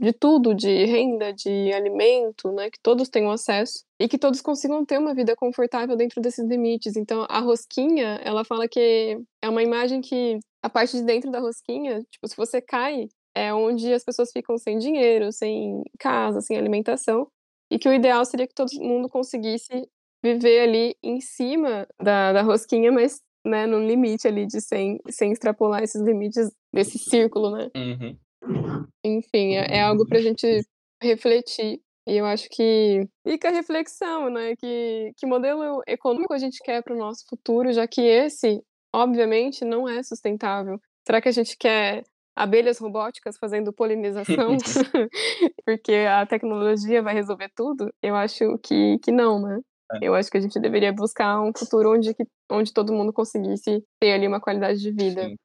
de 0.00 0.10
tudo, 0.14 0.54
de 0.54 0.86
renda, 0.86 1.34
de 1.34 1.70
alimento, 1.70 2.50
né, 2.50 2.70
que 2.70 2.80
todos 2.82 3.10
tenham 3.10 3.30
acesso 3.30 3.84
e 4.00 4.08
que 4.08 4.16
todos 4.16 4.40
consigam 4.40 4.86
ter 4.86 4.96
uma 4.96 5.14
vida 5.14 5.36
confortável 5.36 5.96
dentro 5.98 6.22
desses 6.22 6.48
limites. 6.48 6.96
Então, 6.96 7.26
a 7.28 7.40
rosquinha, 7.40 8.18
ela 8.24 8.42
fala 8.42 8.66
que 8.66 9.20
é 9.42 9.50
uma 9.50 9.62
imagem 9.62 10.00
que 10.00 10.38
a 10.62 10.70
parte 10.70 10.96
de 10.96 11.02
dentro 11.02 11.30
da 11.30 11.40
rosquinha, 11.40 12.02
tipo, 12.10 12.26
se 12.26 12.34
você 12.34 12.62
cai, 12.62 13.06
é 13.34 13.52
onde 13.52 13.92
as 13.92 14.02
pessoas 14.02 14.32
ficam 14.32 14.56
sem 14.56 14.78
dinheiro, 14.78 15.30
sem 15.30 15.82
casa, 15.98 16.40
sem 16.40 16.56
alimentação, 16.56 17.28
e 17.70 17.78
que 17.78 17.86
o 17.88 17.92
ideal 17.92 18.24
seria 18.24 18.46
que 18.46 18.54
todo 18.54 18.70
mundo 18.80 19.10
conseguisse 19.10 19.86
viver 20.24 20.60
ali 20.60 20.96
em 21.02 21.20
cima 21.20 21.86
da, 22.02 22.32
da 22.32 22.40
rosquinha, 22.40 22.90
mas 22.90 23.20
né, 23.44 23.66
no 23.66 23.78
limite 23.78 24.26
ali 24.26 24.46
de 24.46 24.60
sem, 24.60 24.98
sem 25.10 25.32
extrapolar 25.32 25.82
esses 25.82 26.00
limites 26.00 26.50
desse 26.72 26.98
círculo, 26.98 27.50
né? 27.50 27.70
Uhum. 27.76 28.86
Enfim, 29.04 29.54
é, 29.54 29.78
é 29.78 29.82
algo 29.82 30.06
pra 30.06 30.20
gente 30.20 30.62
refletir. 31.02 31.80
E 32.06 32.16
eu 32.16 32.26
acho 32.26 32.48
que 32.50 33.06
fica 33.26 33.48
a 33.48 33.52
reflexão, 33.52 34.28
né? 34.30 34.54
Que, 34.56 35.12
que 35.16 35.26
modelo 35.26 35.82
econômico 35.86 36.34
a 36.34 36.38
gente 36.38 36.58
quer 36.62 36.82
para 36.82 36.94
o 36.94 36.98
nosso 36.98 37.24
futuro, 37.28 37.72
já 37.72 37.86
que 37.86 38.02
esse, 38.02 38.62
obviamente, 38.94 39.64
não 39.64 39.88
é 39.88 40.02
sustentável. 40.02 40.78
Será 41.06 41.20
que 41.20 41.28
a 41.28 41.32
gente 41.32 41.56
quer 41.56 42.02
abelhas 42.36 42.78
robóticas 42.78 43.36
fazendo 43.38 43.72
polinização? 43.72 44.56
Porque 45.64 45.92
a 45.92 46.26
tecnologia 46.26 47.02
vai 47.02 47.14
resolver 47.14 47.50
tudo? 47.54 47.90
Eu 48.02 48.14
acho 48.14 48.58
que, 48.58 48.98
que 48.98 49.10
não, 49.10 49.40
né? 49.40 49.60
É. 49.92 49.98
Eu 50.02 50.14
acho 50.14 50.30
que 50.30 50.38
a 50.38 50.40
gente 50.40 50.58
deveria 50.58 50.92
buscar 50.92 51.40
um 51.42 51.52
futuro 51.56 51.92
onde, 51.92 52.14
que, 52.14 52.24
onde 52.50 52.72
todo 52.72 52.92
mundo 52.92 53.12
conseguisse 53.12 53.82
ter 54.00 54.12
ali 54.12 54.26
uma 54.26 54.40
qualidade 54.40 54.80
de 54.80 54.90
vida. 54.90 55.24
Sim. 55.28 55.36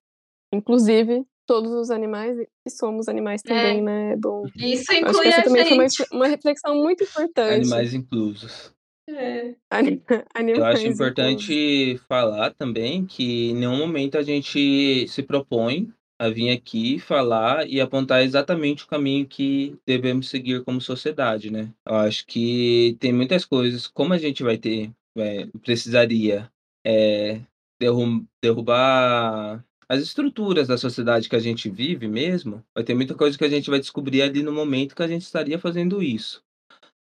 Inclusive, 0.53 1.23
todos 1.45 1.71
os 1.71 1.91
animais, 1.91 2.37
e 2.39 2.69
somos 2.71 3.07
animais 3.07 3.41
também, 3.41 3.81
né? 3.81 4.13
É 4.13 4.15
bom. 4.15 4.43
Isso 4.55 4.59
Eu 4.59 4.71
Acho 4.71 4.85
que 4.87 4.97
inclui 4.99 5.27
essa 5.27 5.41
a 5.41 5.43
também 5.43 5.65
foi 5.65 5.73
uma, 5.77 5.89
gente. 5.89 6.05
uma 6.11 6.27
reflexão 6.27 6.75
muito 6.75 7.03
importante. 7.03 7.55
Animais 7.55 7.93
inclusos. 7.93 8.73
É. 9.09 9.55
Ani- 9.71 10.01
Animais 10.33 10.59
Eu 10.59 10.65
acho 10.65 10.81
inclusos. 10.81 10.95
importante 10.95 11.97
falar 12.07 12.53
também 12.53 13.05
que 13.05 13.49
em 13.51 13.55
nenhum 13.55 13.77
momento 13.77 14.17
a 14.17 14.21
gente 14.23 15.07
se 15.07 15.23
propõe 15.23 15.91
a 16.19 16.29
vir 16.29 16.51
aqui 16.51 16.99
falar 16.99 17.67
e 17.69 17.81
apontar 17.81 18.23
exatamente 18.23 18.83
o 18.83 18.87
caminho 18.87 19.27
que 19.27 19.77
devemos 19.85 20.29
seguir 20.29 20.63
como 20.65 20.81
sociedade, 20.81 21.51
né? 21.51 21.73
Eu 21.85 21.95
acho 21.95 22.25
que 22.27 22.97
tem 22.99 23.13
muitas 23.13 23.45
coisas, 23.45 23.87
como 23.87 24.13
a 24.13 24.17
gente 24.17 24.43
vai 24.43 24.57
ter, 24.57 24.91
é, 25.17 25.47
precisaria 25.63 26.51
é, 26.85 27.41
derru- 27.79 28.25
derrubar 28.41 29.63
as 29.87 30.01
estruturas 30.01 30.67
da 30.67 30.77
sociedade 30.77 31.29
que 31.29 31.35
a 31.35 31.39
gente 31.39 31.69
vive 31.69 32.07
mesmo, 32.07 32.63
vai 32.75 32.83
ter 32.83 32.93
muita 32.93 33.15
coisa 33.15 33.37
que 33.37 33.45
a 33.45 33.49
gente 33.49 33.69
vai 33.69 33.79
descobrir 33.79 34.21
ali 34.21 34.43
no 34.43 34.51
momento 34.51 34.95
que 34.95 35.03
a 35.03 35.07
gente 35.07 35.23
estaria 35.23 35.57
fazendo 35.57 36.03
isso. 36.03 36.43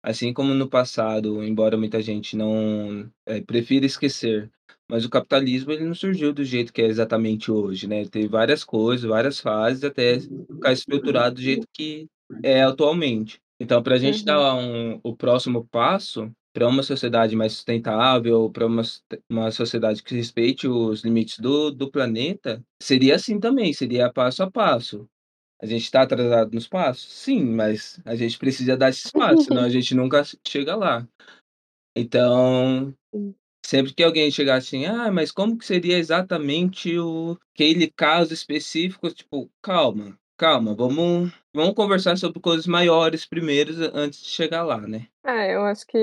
Assim 0.03 0.33
como 0.33 0.55
no 0.55 0.69
passado, 0.69 1.43
embora 1.43 1.77
muita 1.77 2.01
gente 2.01 2.37
não 2.37 3.11
é, 3.27 3.41
prefira 3.41 3.85
esquecer, 3.87 4.51
mas 4.91 5.05
o 5.05 5.11
capitalismo 5.11 5.73
ele 5.73 5.85
não 5.85 5.95
surgiu 5.95 6.33
do 6.33 6.45
jeito 6.45 6.73
que 6.73 6.83
é 6.83 6.87
exatamente 6.87 7.51
hoje, 7.51 7.87
né? 7.87 8.05
Teve 8.07 8.29
várias 8.29 8.65
coisas, 8.65 9.09
várias 9.09 9.41
fases 9.41 9.85
até 9.85 10.21
ficar 10.21 10.73
estruturado 10.73 11.37
do 11.37 11.43
jeito 11.43 11.67
que 11.73 12.07
é 12.43 12.63
atualmente. 12.63 13.41
Então, 13.61 13.83
para 13.83 13.95
a 13.95 13.99
gente 13.99 14.21
Uhum. 14.21 14.25
dar 14.25 14.55
um, 14.55 15.01
o 15.03 15.17
próximo 15.17 15.67
passo 15.71 16.31
para 16.53 16.69
uma 16.69 16.83
sociedade 16.83 17.37
mais 17.37 17.53
sustentável, 17.53 18.51
para 18.51 18.67
uma, 18.67 18.83
uma 19.31 19.51
sociedade 19.51 20.03
que 20.03 20.15
respeite 20.15 20.67
os 20.67 21.03
limites 21.05 21.39
do, 21.39 21.71
do 21.71 21.91
planeta, 21.91 22.63
seria 22.83 23.17
assim 23.17 23.39
também, 23.39 23.73
seria 23.73 24.13
passo 24.13 24.43
a 24.43 24.51
passo. 24.51 25.07
A 25.61 25.67
gente 25.67 25.85
está 25.85 26.03
atrasado 26.03 26.53
nos 26.55 26.69
passos? 26.69 27.13
Sim, 27.13 27.45
mas 27.45 27.99
a 28.05 28.15
gente 28.15 28.39
precisa 28.39 28.77
dar 28.77 28.91
esses 28.91 29.11
passos, 29.11 29.45
senão 29.45 29.63
a 29.65 29.69
gente 29.71 29.95
nunca 29.95 30.23
chega 30.47 30.77
lá. 30.77 31.07
Então. 31.97 32.95
Sempre 33.67 33.93
que 33.95 34.03
alguém 34.03 34.31
chegar 34.31 34.57
assim, 34.57 34.87
ah, 34.87 35.11
mas 35.11 35.33
como 35.33 35.59
que 35.59 35.67
seria 35.67 35.99
exatamente 35.99 36.97
o 36.99 37.37
aquele 37.55 37.91
caso 37.91 38.33
específico? 38.33 39.11
Tipo, 39.11 39.51
calma, 39.61 40.19
calma, 40.37 40.75
vamos, 40.75 41.33
vamos 41.55 41.75
conversar 41.75 42.17
sobre 42.17 42.41
coisas 42.41 42.67
maiores 42.67 43.25
primeiro 43.27 43.73
antes 43.95 44.21
de 44.21 44.29
chegar 44.29 44.63
lá, 44.63 44.79
né? 44.81 45.07
É, 45.25 45.55
eu 45.55 45.63
acho 45.65 45.87
que 45.87 45.99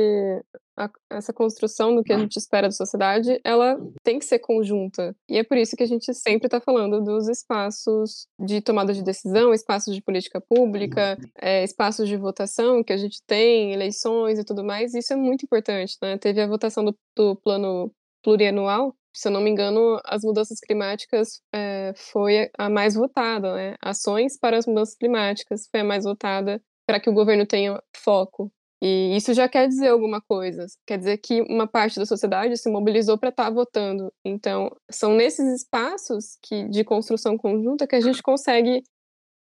a- 0.75 0.89
essa 1.11 1.31
construção 1.31 1.95
do 1.95 2.03
que 2.03 2.11
a 2.11 2.17
gente 2.17 2.35
espera 2.37 2.67
da 2.67 2.71
sociedade, 2.71 3.39
ela 3.43 3.77
tem 4.03 4.19
que 4.19 4.25
ser 4.25 4.39
conjunta. 4.39 5.15
E 5.29 5.37
é 5.37 5.43
por 5.43 5.55
isso 5.57 5.75
que 5.77 5.83
a 5.83 5.87
gente 5.87 6.13
sempre 6.13 6.47
está 6.47 6.59
falando 6.59 7.01
dos 7.01 7.29
espaços 7.29 8.27
de 8.39 8.59
tomada 8.59 8.93
de 8.93 9.03
decisão, 9.03 9.53
espaços 9.53 9.93
de 9.95 10.01
política 10.01 10.41
pública, 10.41 11.17
é, 11.39 11.63
espaços 11.63 12.07
de 12.09 12.17
votação 12.17 12.83
que 12.83 12.91
a 12.91 12.97
gente 12.97 13.21
tem, 13.25 13.71
eleições 13.71 14.39
e 14.39 14.43
tudo 14.43 14.63
mais. 14.63 14.93
Isso 14.93 15.13
é 15.13 15.15
muito 15.15 15.45
importante, 15.45 15.95
né? 16.01 16.17
Teve 16.17 16.41
a 16.41 16.47
votação 16.47 16.83
do, 16.83 16.95
do 17.15 17.35
plano 17.35 17.91
plurianual. 18.23 18.95
Se 19.13 19.27
eu 19.27 19.31
não 19.31 19.41
me 19.41 19.49
engano, 19.49 19.99
as 20.05 20.23
mudanças 20.23 20.59
climáticas 20.59 21.41
é, 21.53 21.93
foi 21.95 22.49
a 22.57 22.69
mais 22.69 22.95
votada, 22.95 23.53
né? 23.53 23.75
Ações 23.81 24.37
para 24.37 24.57
as 24.57 24.65
mudanças 24.65 24.95
climáticas 24.95 25.67
foi 25.69 25.81
a 25.81 25.83
mais 25.83 26.03
votada 26.03 26.61
para 26.87 26.99
que 26.99 27.09
o 27.09 27.13
governo 27.13 27.45
tenha 27.45 27.81
foco. 27.95 28.51
E 28.81 29.15
isso 29.15 29.33
já 29.33 29.47
quer 29.47 29.67
dizer 29.67 29.87
alguma 29.87 30.19
coisa. 30.19 30.65
Quer 30.85 30.97
dizer 30.97 31.17
que 31.19 31.41
uma 31.43 31.65
parte 31.65 31.97
da 31.97 32.05
sociedade 32.05 32.57
se 32.57 32.69
mobilizou 32.69 33.17
para 33.17 33.29
estar 33.29 33.49
votando. 33.49 34.11
Então, 34.25 34.75
são 34.91 35.13
nesses 35.13 35.61
espaços 35.61 36.37
que, 36.41 36.67
de 36.67 36.83
construção 36.83 37.37
conjunta 37.37 37.87
que 37.87 37.95
a 37.95 38.01
gente 38.01 38.21
consegue 38.21 38.83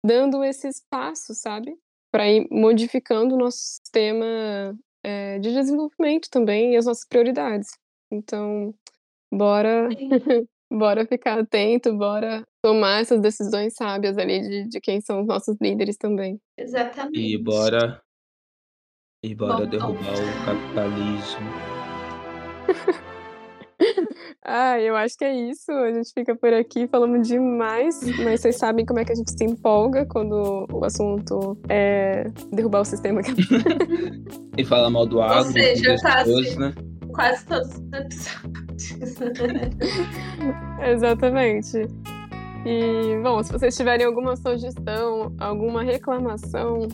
dando 0.05 0.43
esses 0.43 0.83
passos, 0.91 1.39
sabe? 1.39 1.79
Para 2.11 2.29
ir 2.29 2.49
modificando 2.51 3.37
o 3.37 3.39
nosso 3.39 3.59
sistema 3.59 4.27
é, 5.05 5.39
de 5.39 5.53
desenvolvimento 5.53 6.29
também 6.29 6.73
e 6.75 6.77
as 6.77 6.87
nossas 6.87 7.07
prioridades. 7.07 7.71
Então, 8.11 8.75
bora, 9.33 9.89
bora 10.71 11.07
ficar 11.07 11.39
atento, 11.39 11.97
bora 11.97 12.45
tomar 12.63 13.01
essas 13.01 13.21
decisões 13.21 13.75
sábias 13.75 14.19
ali 14.19 14.41
de, 14.41 14.69
de 14.69 14.81
quem 14.81 15.01
são 15.01 15.21
os 15.21 15.27
nossos 15.27 15.57
líderes 15.61 15.97
também. 15.97 16.41
Exatamente. 16.59 17.21
E 17.21 17.39
bora. 17.39 18.01
E 19.25 19.35
bora 19.35 19.65
Bom, 19.65 19.71
derrubar 19.71 20.15
o 20.15 20.45
capitalismo. 20.45 21.51
Ah, 24.43 24.81
eu 24.81 24.97
acho 24.97 25.17
que 25.17 25.25
é 25.25 25.35
isso. 25.51 25.71
A 25.71 25.93
gente 25.93 26.13
fica 26.13 26.35
por 26.35 26.53
aqui 26.53 26.89
falando 26.89 27.23
demais, 27.23 28.01
mas 28.25 28.41
vocês 28.41 28.57
sabem 28.57 28.85
como 28.85 28.99
é 28.99 29.05
que 29.05 29.13
a 29.13 29.15
gente 29.15 29.31
se 29.31 29.45
empolga 29.45 30.07
quando 30.07 30.67
o 30.73 30.85
assunto 30.85 31.59
é 31.69 32.25
derrubar 32.53 32.81
o 32.81 32.85
sistema. 32.85 33.21
E 34.59 34.65
falar 34.65 34.91
mal 34.91 35.07
do 35.07 35.23
agro, 35.23 35.55
tá 35.55 35.61
pessoas, 35.61 36.49
assim. 36.49 36.59
né? 36.59 36.75
Quase 37.13 37.45
todos 37.47 37.69
os 37.69 37.93
episódios. 37.93 38.97
Exatamente. 40.87 41.89
E, 42.65 43.21
bom, 43.23 43.43
se 43.43 43.53
vocês 43.53 43.77
tiverem 43.77 44.07
alguma 44.07 44.37
sugestão, 44.37 45.35
alguma 45.39 45.83
reclamação, 45.83 46.89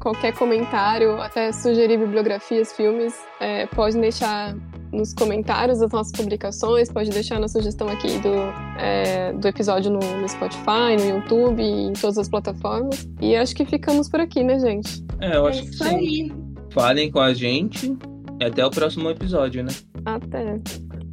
qualquer 0.00 0.34
comentário, 0.34 1.20
até 1.20 1.50
sugerir 1.52 1.98
bibliografias, 1.98 2.72
filmes, 2.72 3.14
é, 3.40 3.66
pode 3.66 3.98
deixar 3.98 4.54
nos 4.92 5.12
comentários 5.12 5.80
das 5.80 5.90
nossas 5.90 6.12
publicações, 6.12 6.90
pode 6.90 7.10
deixar 7.10 7.38
na 7.38 7.48
sugestão 7.48 7.88
aqui 7.88 8.18
do, 8.18 8.34
é, 8.78 9.32
do 9.34 9.46
episódio 9.46 9.90
no, 9.90 9.98
no 9.98 10.28
Spotify, 10.28 10.96
no 10.98 11.16
YouTube, 11.16 11.62
em 11.62 11.92
todas 11.92 12.18
as 12.18 12.28
plataformas. 12.28 13.08
E 13.20 13.36
acho 13.36 13.54
que 13.54 13.64
ficamos 13.64 14.08
por 14.08 14.20
aqui, 14.20 14.42
né, 14.42 14.58
gente? 14.58 15.04
É, 15.20 15.36
eu 15.36 15.46
É 15.46 15.50
acho 15.50 15.62
que 15.62 15.68
isso 15.68 15.84
sim. 15.84 15.96
aí. 15.96 16.32
Falem 16.70 17.10
com 17.10 17.20
a 17.20 17.34
gente. 17.34 17.96
E 18.40 18.44
até 18.44 18.64
o 18.64 18.70
próximo 18.70 19.10
episódio, 19.10 19.64
né? 19.64 19.70
Até. 20.04 20.60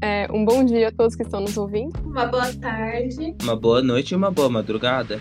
É, 0.02 0.28
um 0.32 0.46
bom 0.46 0.64
dia 0.64 0.90
a 0.90 0.92
todos 0.92 1.16
que 1.16 1.24
estão 1.24 1.42
nos 1.42 1.58
ouvindo. 1.58 1.98
Uma 2.06 2.28
boa 2.28 2.54
tarde. 2.54 3.36
Uma 3.42 3.56
boa 3.56 3.82
noite 3.82 4.12
e 4.12 4.16
uma 4.16 4.30
boa 4.30 4.50
madrugada. 4.50 5.20